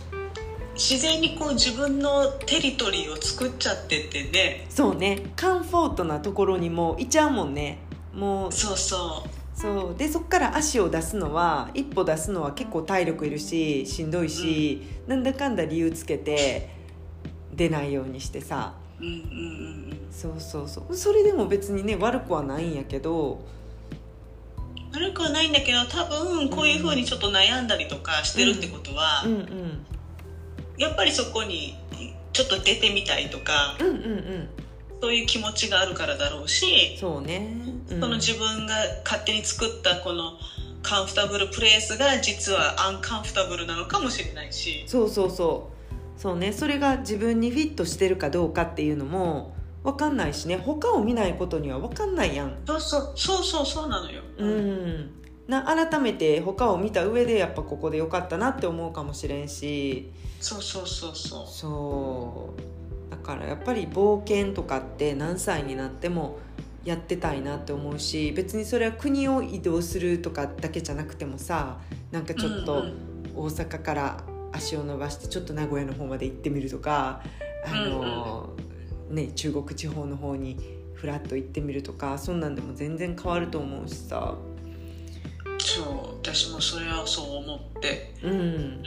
[0.73, 4.65] 自然にこう自分のテリトリーを作っちゃっててね。
[4.69, 5.31] そうね。
[5.35, 7.77] カンフォートなところにもいちゃうもんね。
[8.13, 9.23] もうそうそ
[9.55, 9.97] そう。
[9.97, 16.82] でそっから足を出すのは一歩出すのは結構体力いるししんどいし、なんだかんだ理由つけて
[17.55, 18.73] 出ないようにしてさ。
[18.99, 19.19] ううんうんう
[19.93, 19.97] ん。
[20.11, 20.95] そうそうそう。
[20.95, 23.39] それでも別にね悪くはないんやけど。
[24.93, 29.85] 悪くはないんだけど多分こういうふうにちょっと悩んだりとかしてるってことは、うんうん
[30.75, 31.75] やっぱりそこに
[32.31, 34.49] ちょっと出てみたいとかうんうんうん。
[35.03, 37.53] そういう気持ちがあるからだろうし、そうね、
[37.89, 38.73] うん、その自分が
[39.03, 40.39] 勝手に作ったこの
[40.81, 44.83] カンフタブルプレイスが実はアンカンフタブルなのかもしれないし。
[44.87, 45.72] そうそうそう
[46.23, 46.53] そうね。
[46.53, 50.55] それが自分にフィットしてるかどうかっていうのも分かんないしね。
[50.55, 52.55] 他を見ないことには分かんないやん。
[52.65, 53.13] そうそう。
[53.13, 53.65] そうそう。
[53.65, 55.11] そうなのよ、うん。
[55.49, 60.13] な改めて他を見た上でやっぱここでよかったなって思うかもしれんし。
[60.39, 61.45] そうそうそうそう。
[61.45, 63.11] そう。
[63.11, 66.39] だからやっぱり冒険とかって何歳になっても
[66.85, 71.79] やってたいなって思うし別にそれは国を移動するとかだけじゃなくてもさ
[72.11, 72.85] なんかちょっと
[73.35, 74.23] 大阪から
[74.53, 77.21] 足を伸ばしてちょっと名古屋の方まで行ってみるとか
[77.65, 78.55] あの、
[79.09, 80.57] ね、中国地方の方に
[80.93, 84.35] フラッと行ってみるとかそんなんでも全然変わると思うしさ。
[85.59, 88.13] そう私もそれはそう思って。
[88.21, 88.83] うん。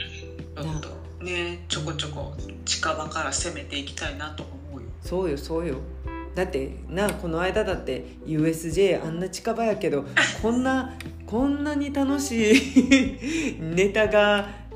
[1.67, 2.33] ちょっとこちょこ
[2.65, 4.87] 近場から攻めていきたいなと思うよ。
[5.01, 5.77] そうよそうよ。
[6.35, 10.05] だってなこの間だって USJ あんな近場やけど
[10.41, 10.93] こんな
[11.25, 14.66] こんなに楽しい ネタが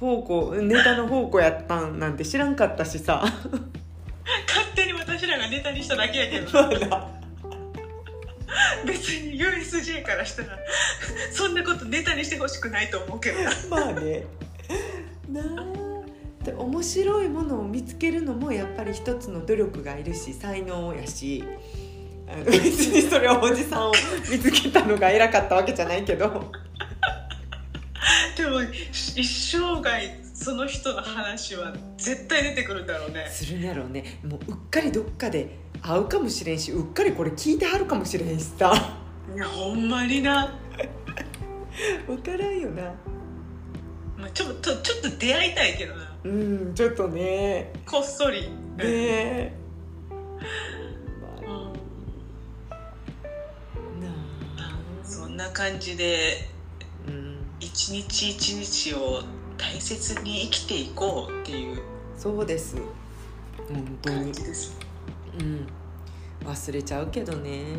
[0.00, 3.24] 方向ネタの方向やったんなんて知らんかったしさ。
[4.46, 6.46] 勝手に私らがネタにしただけやけど。
[8.86, 10.58] 別に USJ からしたら
[11.30, 13.50] そんなことネタにしてほしくないと思うけどな。
[13.70, 14.24] まあね。
[15.30, 16.44] なあ。
[16.44, 21.44] で面白いものを見つけるのもやっぱり一つの努力がいるし才能やし。
[22.44, 23.92] 別にそれはおじさんを
[24.28, 26.50] 見つけたのが偉かったわけじゃないけど
[28.36, 28.62] でも
[28.92, 33.26] 一生涯その人の話は絶対出てくるんだろうね。
[33.30, 34.20] するんやろうね。
[34.22, 38.98] もううっかりどっかで会うかもしれんしうっかりこれ聞いてはるかもしれんしさ。
[39.34, 40.56] いやほんまにな、
[42.06, 42.94] 分からんよな。
[44.16, 46.16] まあ、ちょっとちょっと出会いたいけどな。
[46.24, 47.72] うんちょっとね。
[47.84, 48.48] こっそり、ね。
[48.78, 49.52] え
[51.42, 51.50] う
[54.04, 55.04] ん。
[55.04, 56.48] そんな感じで。
[56.50, 56.55] うん
[57.76, 59.22] 一日一日を
[59.58, 61.82] 大切に生きていこうっていう
[62.16, 62.74] そうです。
[63.68, 64.16] 本当に。
[64.16, 64.78] 感じです。
[65.38, 65.66] うん。
[66.42, 67.76] 忘れちゃうけどね。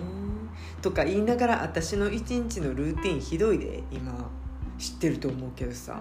[0.83, 4.29] とか言いながら私の一日のルーティンひどいで今。
[4.77, 5.99] 知ってると思うけどさ。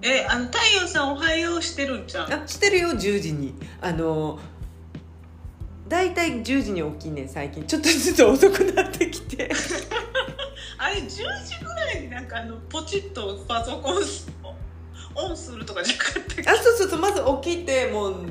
[0.00, 3.54] えあの太陽さんおはようしてるんじゃんあしてるよ10時に。
[3.82, 4.38] あの
[5.86, 7.62] 大体10時に起きんねん最近。
[7.64, 9.50] ちょっとずつ遅くなってきて
[10.78, 11.22] あれ10時
[11.64, 13.94] ぐらいになんかあのポチッとパソコン
[15.14, 18.26] オンするとかじゃなかったあそうそうそうまず起きてもう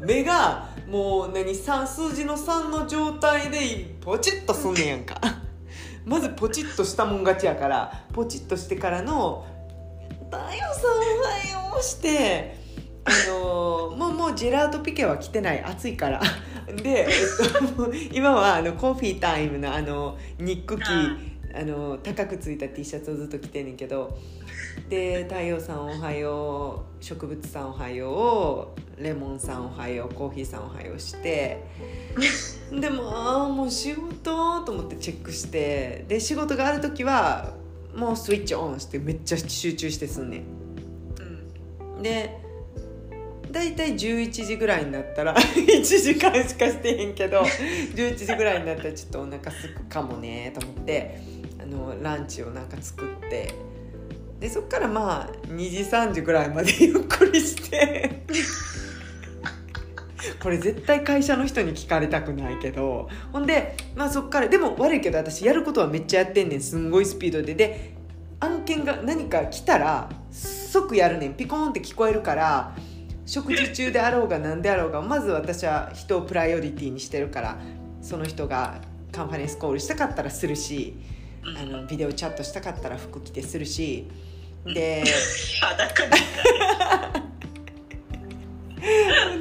[0.00, 5.20] 目がもう何三数字の3の状態でポチッとすんねやんか。
[6.04, 9.46] まずポチッとしたもん勝ちやからポチッとしてからの
[10.32, 12.56] 「太陽さんおはよう」して
[13.04, 16.20] あのもうもうジェラートピケは来てない暑いから。
[16.66, 24.16] で、えっと、今はあのコーヒータイムのあのニックキーあの高くついた T シャツをずっと着てんねんけど
[24.88, 31.64] で太陽さんおはよう植物さんおはようレモンさんおはようコーヒーさんおはようして
[32.70, 37.54] でもあーもう仕事と思ってチェックしてで仕事がある時は
[37.94, 40.42] もうスイッチオンしてめっちゃ集中してすんねん。
[41.96, 42.02] うん。
[42.02, 42.40] で
[43.50, 51.31] 大体11時ぐらいになったら 1時間しかしてへんけど11時ぐらいになったらちょっとお腹すくかもねと思ってあ
[51.72, 53.54] のランチをなんか作って
[54.40, 58.22] でそっからまあ2時3時ぐらいまでゆっくりして。
[60.40, 63.08] これ絶対会社の人に聞かれたくないけど。
[63.32, 66.60] ほんで、まあ、そっからでも悪いけど私やることはめっちゃやってんねん。
[66.60, 67.54] すんごいスピードで。
[67.54, 67.94] で
[68.40, 71.34] 案件が何か来たら即やるねん。
[71.34, 72.74] ピコーンって聞こえるから
[73.24, 77.58] 食事中であろうが何であろうがまず私は人をプライオリティにしてるから
[78.00, 78.80] その人が
[79.12, 80.96] カンファレンスコールしたかったらするし
[81.44, 84.08] あのビデオチャットしたかったら服着てするし
[84.64, 85.02] で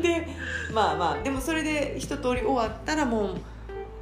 [0.02, 0.28] で
[0.74, 3.36] まあまあでもそれで一通り終わったらもう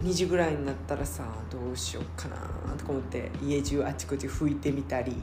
[0.04, 2.38] 2時ぐらいになったらさどうしようかな
[2.78, 5.14] とか思って家中あちこち拭いてみたり。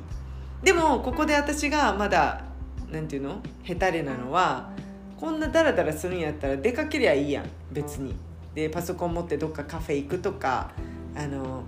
[0.63, 2.45] でもここで私がまだ
[2.91, 3.41] なんていうの？
[3.65, 4.71] 下手れなのは
[5.17, 8.15] こんなダラダラするんやったら出かけりゃいいやん別に。
[8.55, 10.73] でパソコン持ってどっかカフェ行くとか
[11.15, 11.63] あの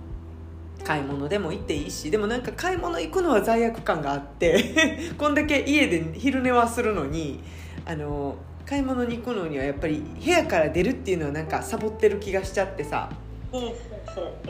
[0.83, 7.39] 買い物でも行っていいしでもなんか買い物行くのは罪悪感があって こんだけ家で昼寝はするのに
[7.85, 8.35] あの
[8.65, 13.09] 買い物に行くのにはやっぱり部屋から出るっていうのはなんかサボってる気がしちゃってさ。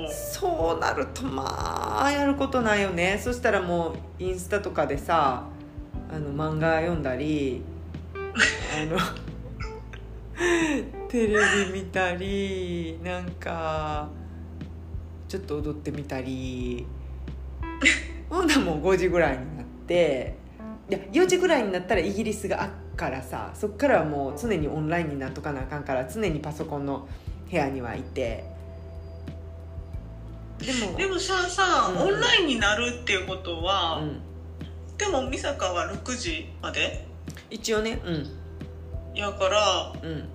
[0.10, 3.18] そうなるとまあやることないよね。
[3.22, 5.46] そしたらもうインスタとかでさ
[6.12, 7.62] あの漫画読んだり
[8.76, 8.98] あの
[11.08, 11.38] テレ
[11.72, 14.10] ビ見たりなんか
[15.30, 16.86] ちょっと踊ってみたり。
[18.30, 20.36] ほんならもう5時ぐらいになって。
[20.90, 27.08] いや4時ぐらいになったらイギリスがあっからさそっからはもう常にオンラインになっとかなあかんから常にパソコンの
[27.50, 28.44] 部屋にはいて。
[30.58, 31.98] でもでもささ、うん。
[32.00, 34.20] オンラインになるっていうことは、うん、
[34.98, 37.08] でも美坂は6時まで？
[37.52, 39.16] 一応ねうん。
[39.16, 40.28] やからうん。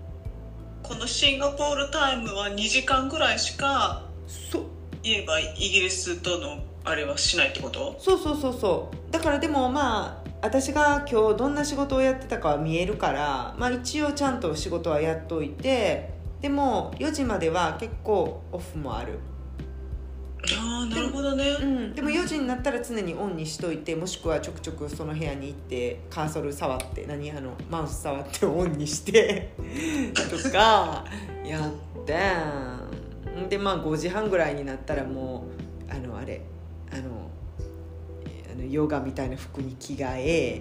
[0.85, 4.67] このシンガポールタイムは2時間ぐらいしかそ
[5.05, 7.95] 言えばイギリスとのあれはしないってこと？
[8.01, 9.13] そうそうそうそう。
[9.13, 16.11] だからでもまあ私が今日どんな仕事をやってたかは見えるから、まあ、一応ちゃんと仕事はやっといて
[16.41, 19.19] でも4時までは結構オフもある。
[20.59, 29.55] あなるほどね、うん、でも4時になったら常にオンにしといてもしくはちょくちょくその部屋に行ってカーソル触って何あのマウス触ってオンにして
[30.31, 31.07] とか
[31.47, 32.15] やって
[33.49, 35.45] でまあ5時半ぐらいになったらも
[35.89, 36.41] うあのあれ
[36.93, 37.31] あの
[38.53, 40.61] あのヨガみたいな服に着替え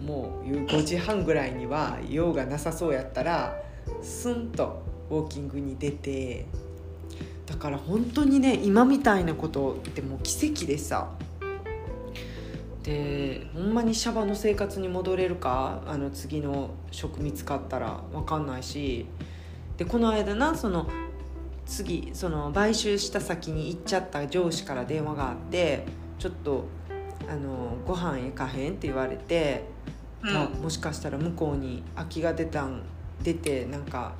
[0.00, 3.62] もう5時半ぐらいには用がなさそうやったら
[4.02, 6.46] スンとウォーキングに出て
[7.46, 11.10] だから本当にね今みたいなことってもう奇跡でさ。
[12.82, 19.06] でほんまにシャバの生活に戻れるかあの次の職見つかったら分かんないし。
[19.76, 20.88] でこの間なその
[21.72, 25.86] 次その買収した先に行っちゃった上司から電話があって
[26.18, 26.66] ちょっと
[27.26, 29.64] あのご飯行かへんって言われて、
[30.22, 32.82] うん、まあ、もしかしたら向こうに空きが出たん
[33.22, 34.12] 出てなんか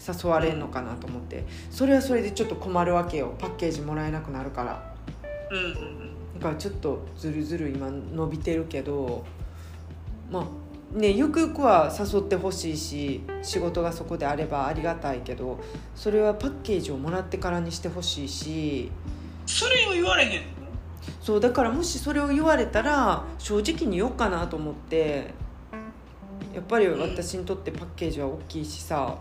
[0.00, 1.44] 誘われんのかなと思って。
[1.70, 3.34] それはそれでちょっと困るわけよ。
[3.38, 4.94] パッケージもらえなくなるから、
[5.50, 9.24] うん、だからちょっとずるずる今伸びてるけど
[10.30, 10.46] まあ
[10.96, 15.60] ねゆくゆくは誘ってほしいし仕事がそこであればありがたいけど
[15.94, 18.90] それはパッケージをもらってからにしてほしいし。
[19.44, 20.42] それを言われへん
[21.20, 25.34] そうだからもしそれを言われたら正直に言おうかなと思って
[26.52, 29.16] やっぱり私にとってパッケージは大きいしさ。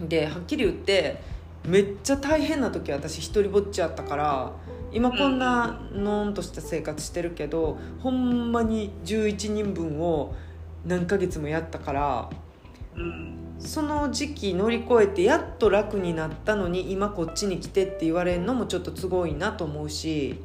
[0.00, 1.20] ではっきり言って
[1.66, 4.52] めっちゃ大変な時私一人ぼっちやったから
[4.92, 10.34] 今こんなのんとした生活してるけど、ほんまに11人分を
[10.86, 12.30] 何ヶ月もやったから、
[12.94, 20.40] うん、その時期乗り越えてやっと楽になったのに今こっちに来てって言われるのもちょっと都合いいなと思うし、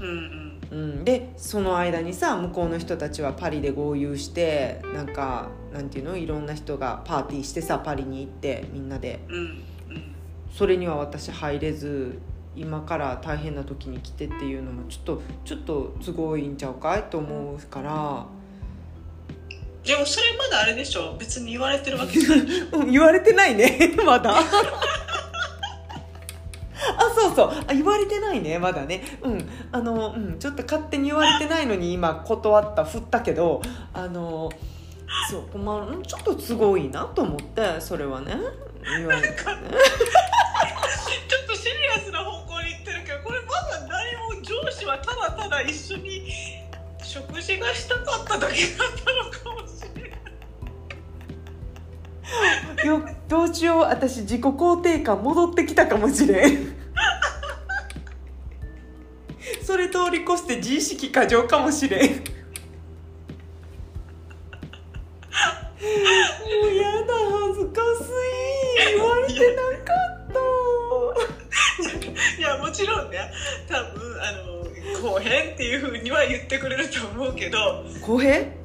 [0.00, 0.54] うんうん。
[0.70, 6.16] うん、でその間にさ向こうの人たちはパリで合流してなんかなんていうの？
[6.16, 9.62] いろんな人がパーティーしてさパリに行ってみんなで、うんうん、
[10.52, 12.18] それには私入れず
[12.56, 18.26] 今から大変な時に来てっていうのもちょっとちょっと都合いいんちゃうかいと思うから
[19.84, 21.14] でもそれまだあれでしょ？
[21.18, 22.46] 別に言われてるわけじゃない。
[22.90, 23.92] 言われてないね。
[24.04, 24.34] まだ。
[24.40, 24.44] あ
[27.14, 27.52] そうそう。
[27.66, 28.58] あ言われてないね。
[28.58, 29.02] まだね。
[29.22, 29.48] うん。
[29.72, 33.60] あの、うん、ちょっと勝手に言われてないのに今断った振ったけど
[33.92, 34.50] あの
[35.30, 38.36] そうまあちょっと都合いいなと思ってそれはね。
[38.96, 39.34] 言われてね。
[39.36, 39.50] ちょ
[41.44, 46.30] っとシリアスな方向に行ってるけどこれまだ何も上司はただただ一緒に
[47.02, 49.54] 食事がしたかっただけだったのかも。
[49.54, 49.63] しれない
[52.84, 56.74] よどうしよう私自己肯定感戻ってきたかもしれん。
[59.62, 62.00] それ通り越して自意識過剰かもしれん。
[62.00, 62.06] も
[66.62, 67.14] うやだ
[67.48, 68.04] 恥ずかし
[68.90, 68.96] い。
[68.96, 70.38] 言われてなかった。
[72.38, 73.30] いやもちろんね。
[73.68, 77.84] 多分あの後編っていうふうには言ってくれると思うけど。
[78.00, 78.63] 後編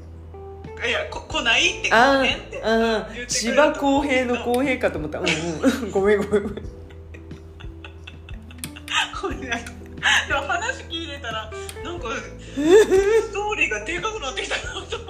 [0.88, 2.62] いやこ来ないって後編って。
[2.62, 5.20] 言って千葉公平の公平かと思った。
[5.20, 5.92] うんうん。
[5.92, 6.44] ごめんごめん。
[9.22, 9.48] ごめんで
[10.34, 11.52] も話聞いてたら
[11.84, 12.08] なんか
[12.56, 15.09] ストーリーがでかくなってきたなと思って。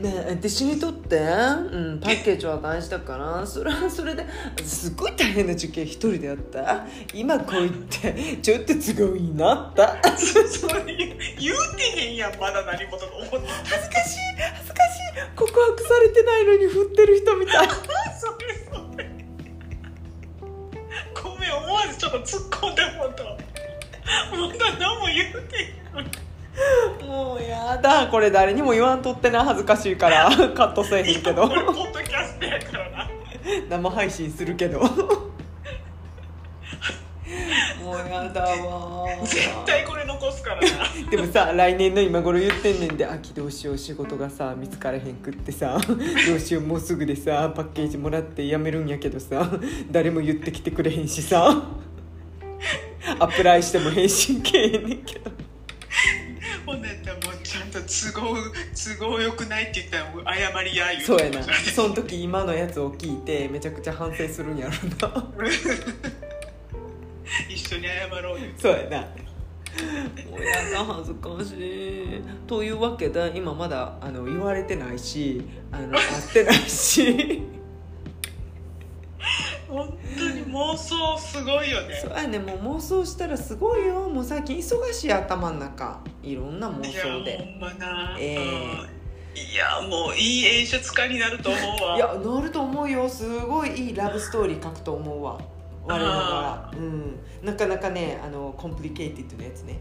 [0.00, 1.20] ね私にとって、う
[1.96, 4.26] ん、パッケージは大事だからそれはそれで
[4.62, 6.86] すっごい大変な受験一人でやった。
[7.12, 10.84] 今こう言ってちょっと都合いいなったそれ
[11.38, 13.38] 言うてへんやんまだ何事と思って。
[13.64, 15.36] 恥ずかしい恥ずかしい。
[15.36, 17.68] 告白されてないのに振ってる人みたい。
[17.70, 19.10] それそれ。
[21.22, 26.24] ごめん思わずちょっと突っ込んでもったまだ何も言うてへん
[27.02, 28.08] もうやだ。
[28.08, 29.44] これ誰にも言わんとってな。
[29.44, 30.30] 恥ずかしいから。
[30.54, 31.50] カットせえへんけど。
[33.68, 34.80] 生配信するけど。
[34.80, 34.86] も
[37.92, 41.10] うやだわ絶対これ残すからな。
[41.10, 49.50] でもさ来年の今頃言ってんねんで秋どうしよう仕事がさ見つからへんくってさどうしようもうすぐでさパッケージもらって辞めるんやけどさ
[49.90, 51.62] 誰も言ってきてくれへんしさ。
[53.20, 55.30] アプライしても返信けえへんねんけど
[57.74, 57.80] と
[58.12, 58.36] 都合
[58.98, 61.02] 都合よくないって言ったらもう謝りや言う。
[61.02, 61.42] そうやな。
[61.42, 64.72] その時今のやつを聞いてめちゃくちゃ反省するんやろ
[65.08, 65.32] な。
[67.48, 69.00] 一緒に謝ろうよそうやな。
[70.30, 72.22] もうやだ恥ずかしい。
[72.46, 75.42] というわけで今まだあの言われてないし
[75.72, 77.42] あの 会ってないし
[79.74, 82.00] 本当に妄想すごいよね。
[82.00, 84.08] そうやねもう妄想したらすごいよ。
[84.08, 87.32] もう最近忙しい頭の中いろんな妄想で。
[87.32, 88.16] いやほんまな。
[88.18, 88.38] ええ。
[89.34, 91.96] ー、いやもういい演出家になると思うわ。
[91.96, 93.08] いやなると思うよ。
[93.08, 95.38] すごいいいラブストーリー書くと思うわ。
[95.86, 99.78] 我ながら、うん、なかなかねあのコンプリケイティッドなやつね、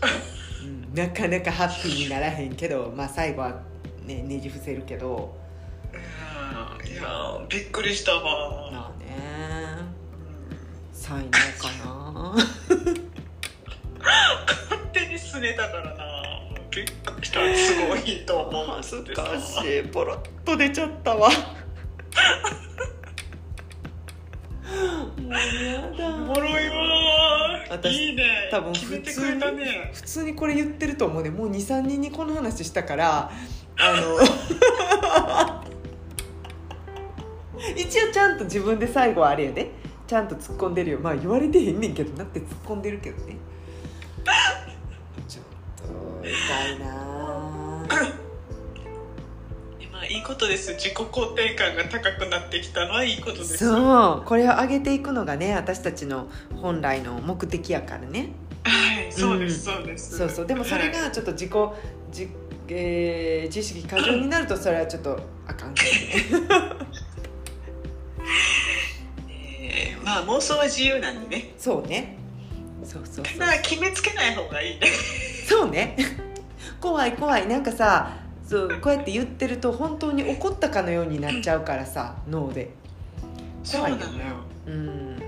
[0.64, 3.60] うん、なかなかハッピーにならへんけどまあ最後は
[4.04, 5.36] ねねじ伏せるけど
[6.84, 7.02] いや
[7.48, 8.70] びっくりしたわ。
[8.72, 9.06] まあね、
[10.92, 11.38] 才能か
[11.84, 12.34] な。
[14.46, 16.06] 勝手にすねたからな。
[16.70, 17.40] びっくりした。
[17.54, 19.82] すごいと思う恥ずかしい。
[19.84, 21.28] ポロッと出ちゃったわ。
[21.28, 21.34] も
[25.28, 26.76] うやだおもろいわ
[27.70, 28.48] 私いいね。
[28.50, 29.90] 多分普通にね。
[29.92, 31.30] 普通にこれ言ってると思うね。
[31.30, 33.30] もう23人にこの話したから
[33.78, 34.18] あの
[37.74, 39.70] 一応ちゃんと自分で最後はあれやで。
[40.06, 40.98] ちゃんと突っ込んでるよ。
[41.00, 43.36] まあ言われてへんねんけどなって突っ込んでるけどね。
[45.26, 45.44] ちょっ
[46.22, 46.86] と痛いな。
[49.92, 50.74] まあいいことです。
[50.74, 53.58] 自己肯定感が高くなってきたのはいいことです。
[53.58, 54.28] そう。
[54.28, 58.28] これを上げていくのがね私たちの本来の目的やからね。
[58.62, 60.18] はいそうです、そうです。
[60.18, 60.46] そうそう。
[60.46, 60.92] でもそれはい。
[60.92, 61.50] がちょっと自己
[62.12, 62.28] 自,、
[62.68, 65.18] えー自意識過剰になるとそれはちょっと
[65.48, 65.82] あかんけ
[66.30, 66.48] どね
[70.06, 71.52] まあ妄想は自由なんでね。
[71.58, 72.16] そうね。
[72.84, 73.38] そうそうそう。
[73.40, 74.86] ただ決めつけない方がいいね。
[75.48, 75.96] そうね。
[76.80, 77.48] 怖い怖い。
[77.48, 78.12] なんかさ
[78.46, 82.70] そうこうやって言ってると本当に怒ったかのようになっちゃうからさ脳で。
[83.64, 84.06] そう怖いのよ。
[84.66, 85.22] うん。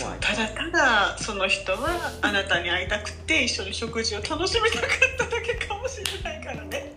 [0.00, 0.18] 怖い。
[0.20, 6.92] ただただその人はあなたに会いたくて一緒に食事を楽しみたかっただけかもしれないからね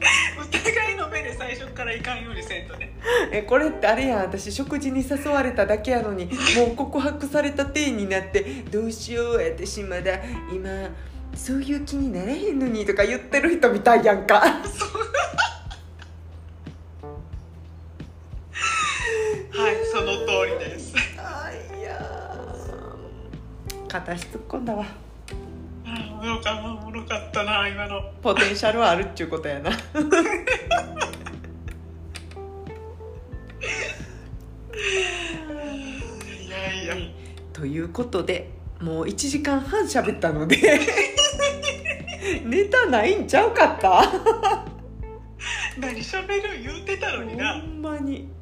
[0.00, 2.92] 疑いの目で最初からいかんようにせんとね。
[3.32, 4.20] えこれってあれやん。
[4.20, 6.26] 私食事に誘われただけやのに
[6.56, 10.20] もう告白された体になってどうしよう私まだ。
[10.52, 10.90] 今
[11.34, 14.40] そういう気になれへんのにとか言ってる人みたいやんか。
[19.58, 20.94] はいその通りです。
[21.18, 23.86] あいやー。
[23.88, 24.84] 片足突っ込んだわ。
[24.84, 25.07] あ
[25.88, 29.74] おもろかったおもろかったな今のポテンシャルはあるっちゅうことやない
[36.50, 36.94] やいや
[37.52, 38.50] ということで
[38.80, 40.80] もう1時間半喋ったので
[42.44, 44.64] ネタないんちゃうかった
[45.78, 48.37] 何しゃべる言うてたのになほんまに。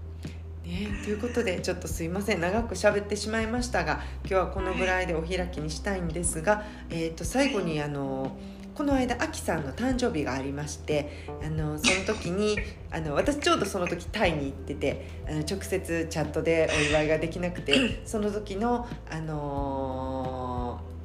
[0.67, 2.41] ね、ということでちょっとすいません。
[2.41, 8.37] 長く喋ってしまいましたが今日はこのぐらいでお開きにしたいんですが、えー、と最後にあの
[8.75, 12.59] この間あきさんの誕生日がありましてあのその時に
[12.91, 20.97] あの私ちょうどその時タイに行っててあの直接チャットでお祝いができなくてその時の、あのー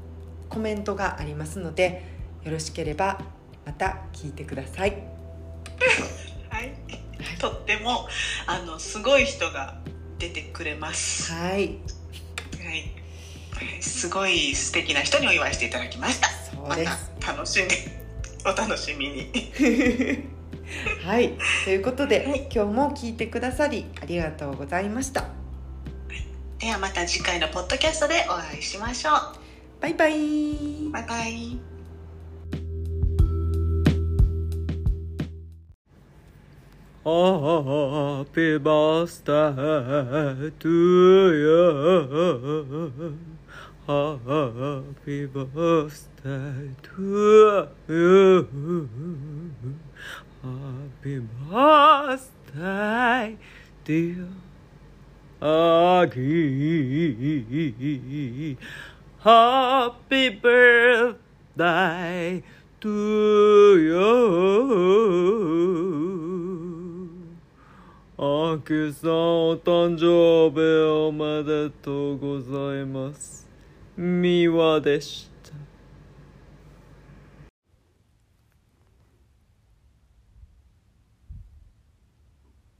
[0.52, 2.04] コメントがありますので
[2.44, 3.22] よろしければ
[3.66, 5.02] また聞いてください。
[6.50, 7.01] はい。
[7.42, 8.08] とっても
[8.46, 9.80] あのすごい人が
[10.20, 11.34] 出てくれます。
[11.34, 11.52] はい。
[11.52, 11.82] はい。
[13.82, 16.30] すごい素敵な人にお祝いしていただきました。
[16.30, 17.12] そうです。
[17.20, 17.76] また楽しんで
[18.46, 19.32] お楽しみに。
[21.04, 21.34] はい、
[21.66, 22.48] ということで、はい。
[22.54, 25.26] 今日も聞いてくださりありがとうございました。
[26.60, 29.10] ではまた次回のポッドキャストでお会いしましょ
[29.82, 30.88] バイバイ。
[30.88, 31.70] うバイバイ
[37.03, 43.18] Happy birthday to you.
[43.88, 48.48] Happy birthday to you.
[50.44, 51.19] Happy
[51.49, 53.36] birthday,
[53.84, 54.28] dear
[55.41, 57.18] Aggie.
[59.23, 62.44] Happy birthday
[62.80, 65.32] to you.
[68.23, 69.11] あきさん
[69.49, 70.61] お誕生日
[71.07, 73.48] おめでとうございます。
[73.98, 75.53] みわでした。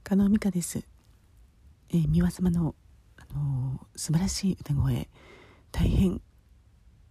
[0.04, 0.78] 加納美香です、
[1.90, 2.76] えー、美輪様の、
[3.16, 5.08] あのー素晴らしい歌声
[5.72, 6.20] 大変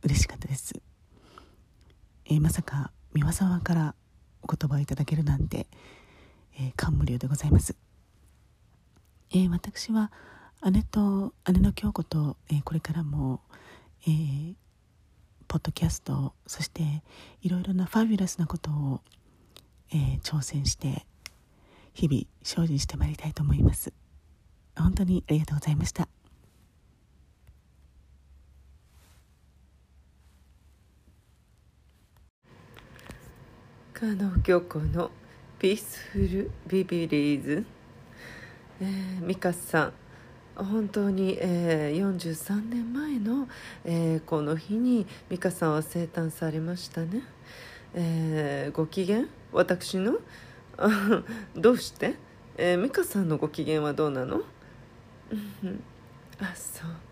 [0.03, 0.73] 嬉しかったです、
[2.27, 3.93] えーまさか美輪様から
[4.41, 5.67] お言葉をいただけるなんて、
[6.57, 7.75] えー感無量でございます、
[9.33, 10.11] えー私は
[10.71, 13.41] 姉と姉の京子と、えーこれからも、
[14.05, 14.53] えー
[15.47, 17.03] ポッドキャストそして
[17.41, 19.01] いろいろなファビュラスなことを、
[19.91, 21.05] えー挑戦して
[21.93, 23.93] 日々精進してまいりたいと思います
[24.77, 26.07] 本当にありがとうございました
[33.93, 35.11] 加納京子の
[35.59, 37.80] ピースフルビビリーズ。
[38.81, 39.93] えー、ミカさん、
[40.55, 43.47] 本当に、えー、43年前の、
[43.85, 47.21] えー、この日に美香さんは生誕されましたね、
[47.93, 49.25] えー、ご機嫌？
[49.51, 50.17] 私の？
[51.55, 52.15] どうして、
[52.57, 54.41] えー、美香さんのご機嫌はどうなの？
[56.39, 57.10] あそう。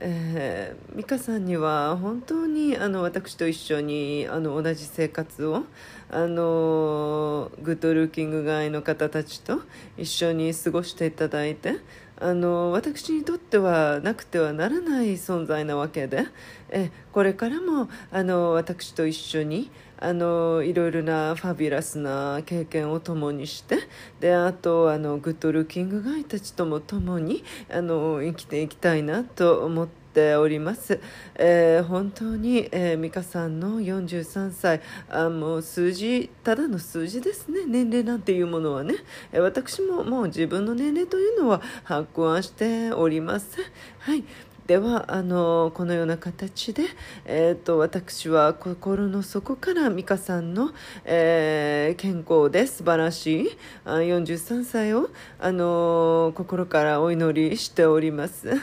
[0.00, 5.64] えー、美香さんには本当にあの私と一緒にあの同じ生活を
[6.10, 9.60] あのグッドルーキングガイの方たちと
[9.96, 11.76] 一緒に過ごしていただいて
[12.18, 16.26] あの私にとってはなくてはならない存在なわけで
[16.70, 23.78] えこれからもあの私と一緒にあのいろいろなファビュラスな経験を共にして
[24.20, 31.00] であとあのグッドルッキングガイたちとも共にあの生きていきたいなと思っております、
[31.34, 37.66] えー、本当に、えー、美香さんの43歳あもう数字ただの数字ですね。
[37.66, 38.94] 年齢なんていうものはね、
[39.32, 43.64] え、私ももう自分の年齢というのは把握はしておりません
[43.98, 44.24] はい。
[44.66, 46.82] ではあのこのような形で、
[47.24, 50.72] えーと、私は心の底から美香さんの、
[51.04, 53.58] えー、健康で素晴らしい。
[53.84, 58.60] 43歳をあの心からお祈りしております。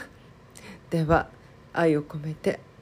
[0.90, 1.28] では
[1.72, 2.73] 愛を込めて。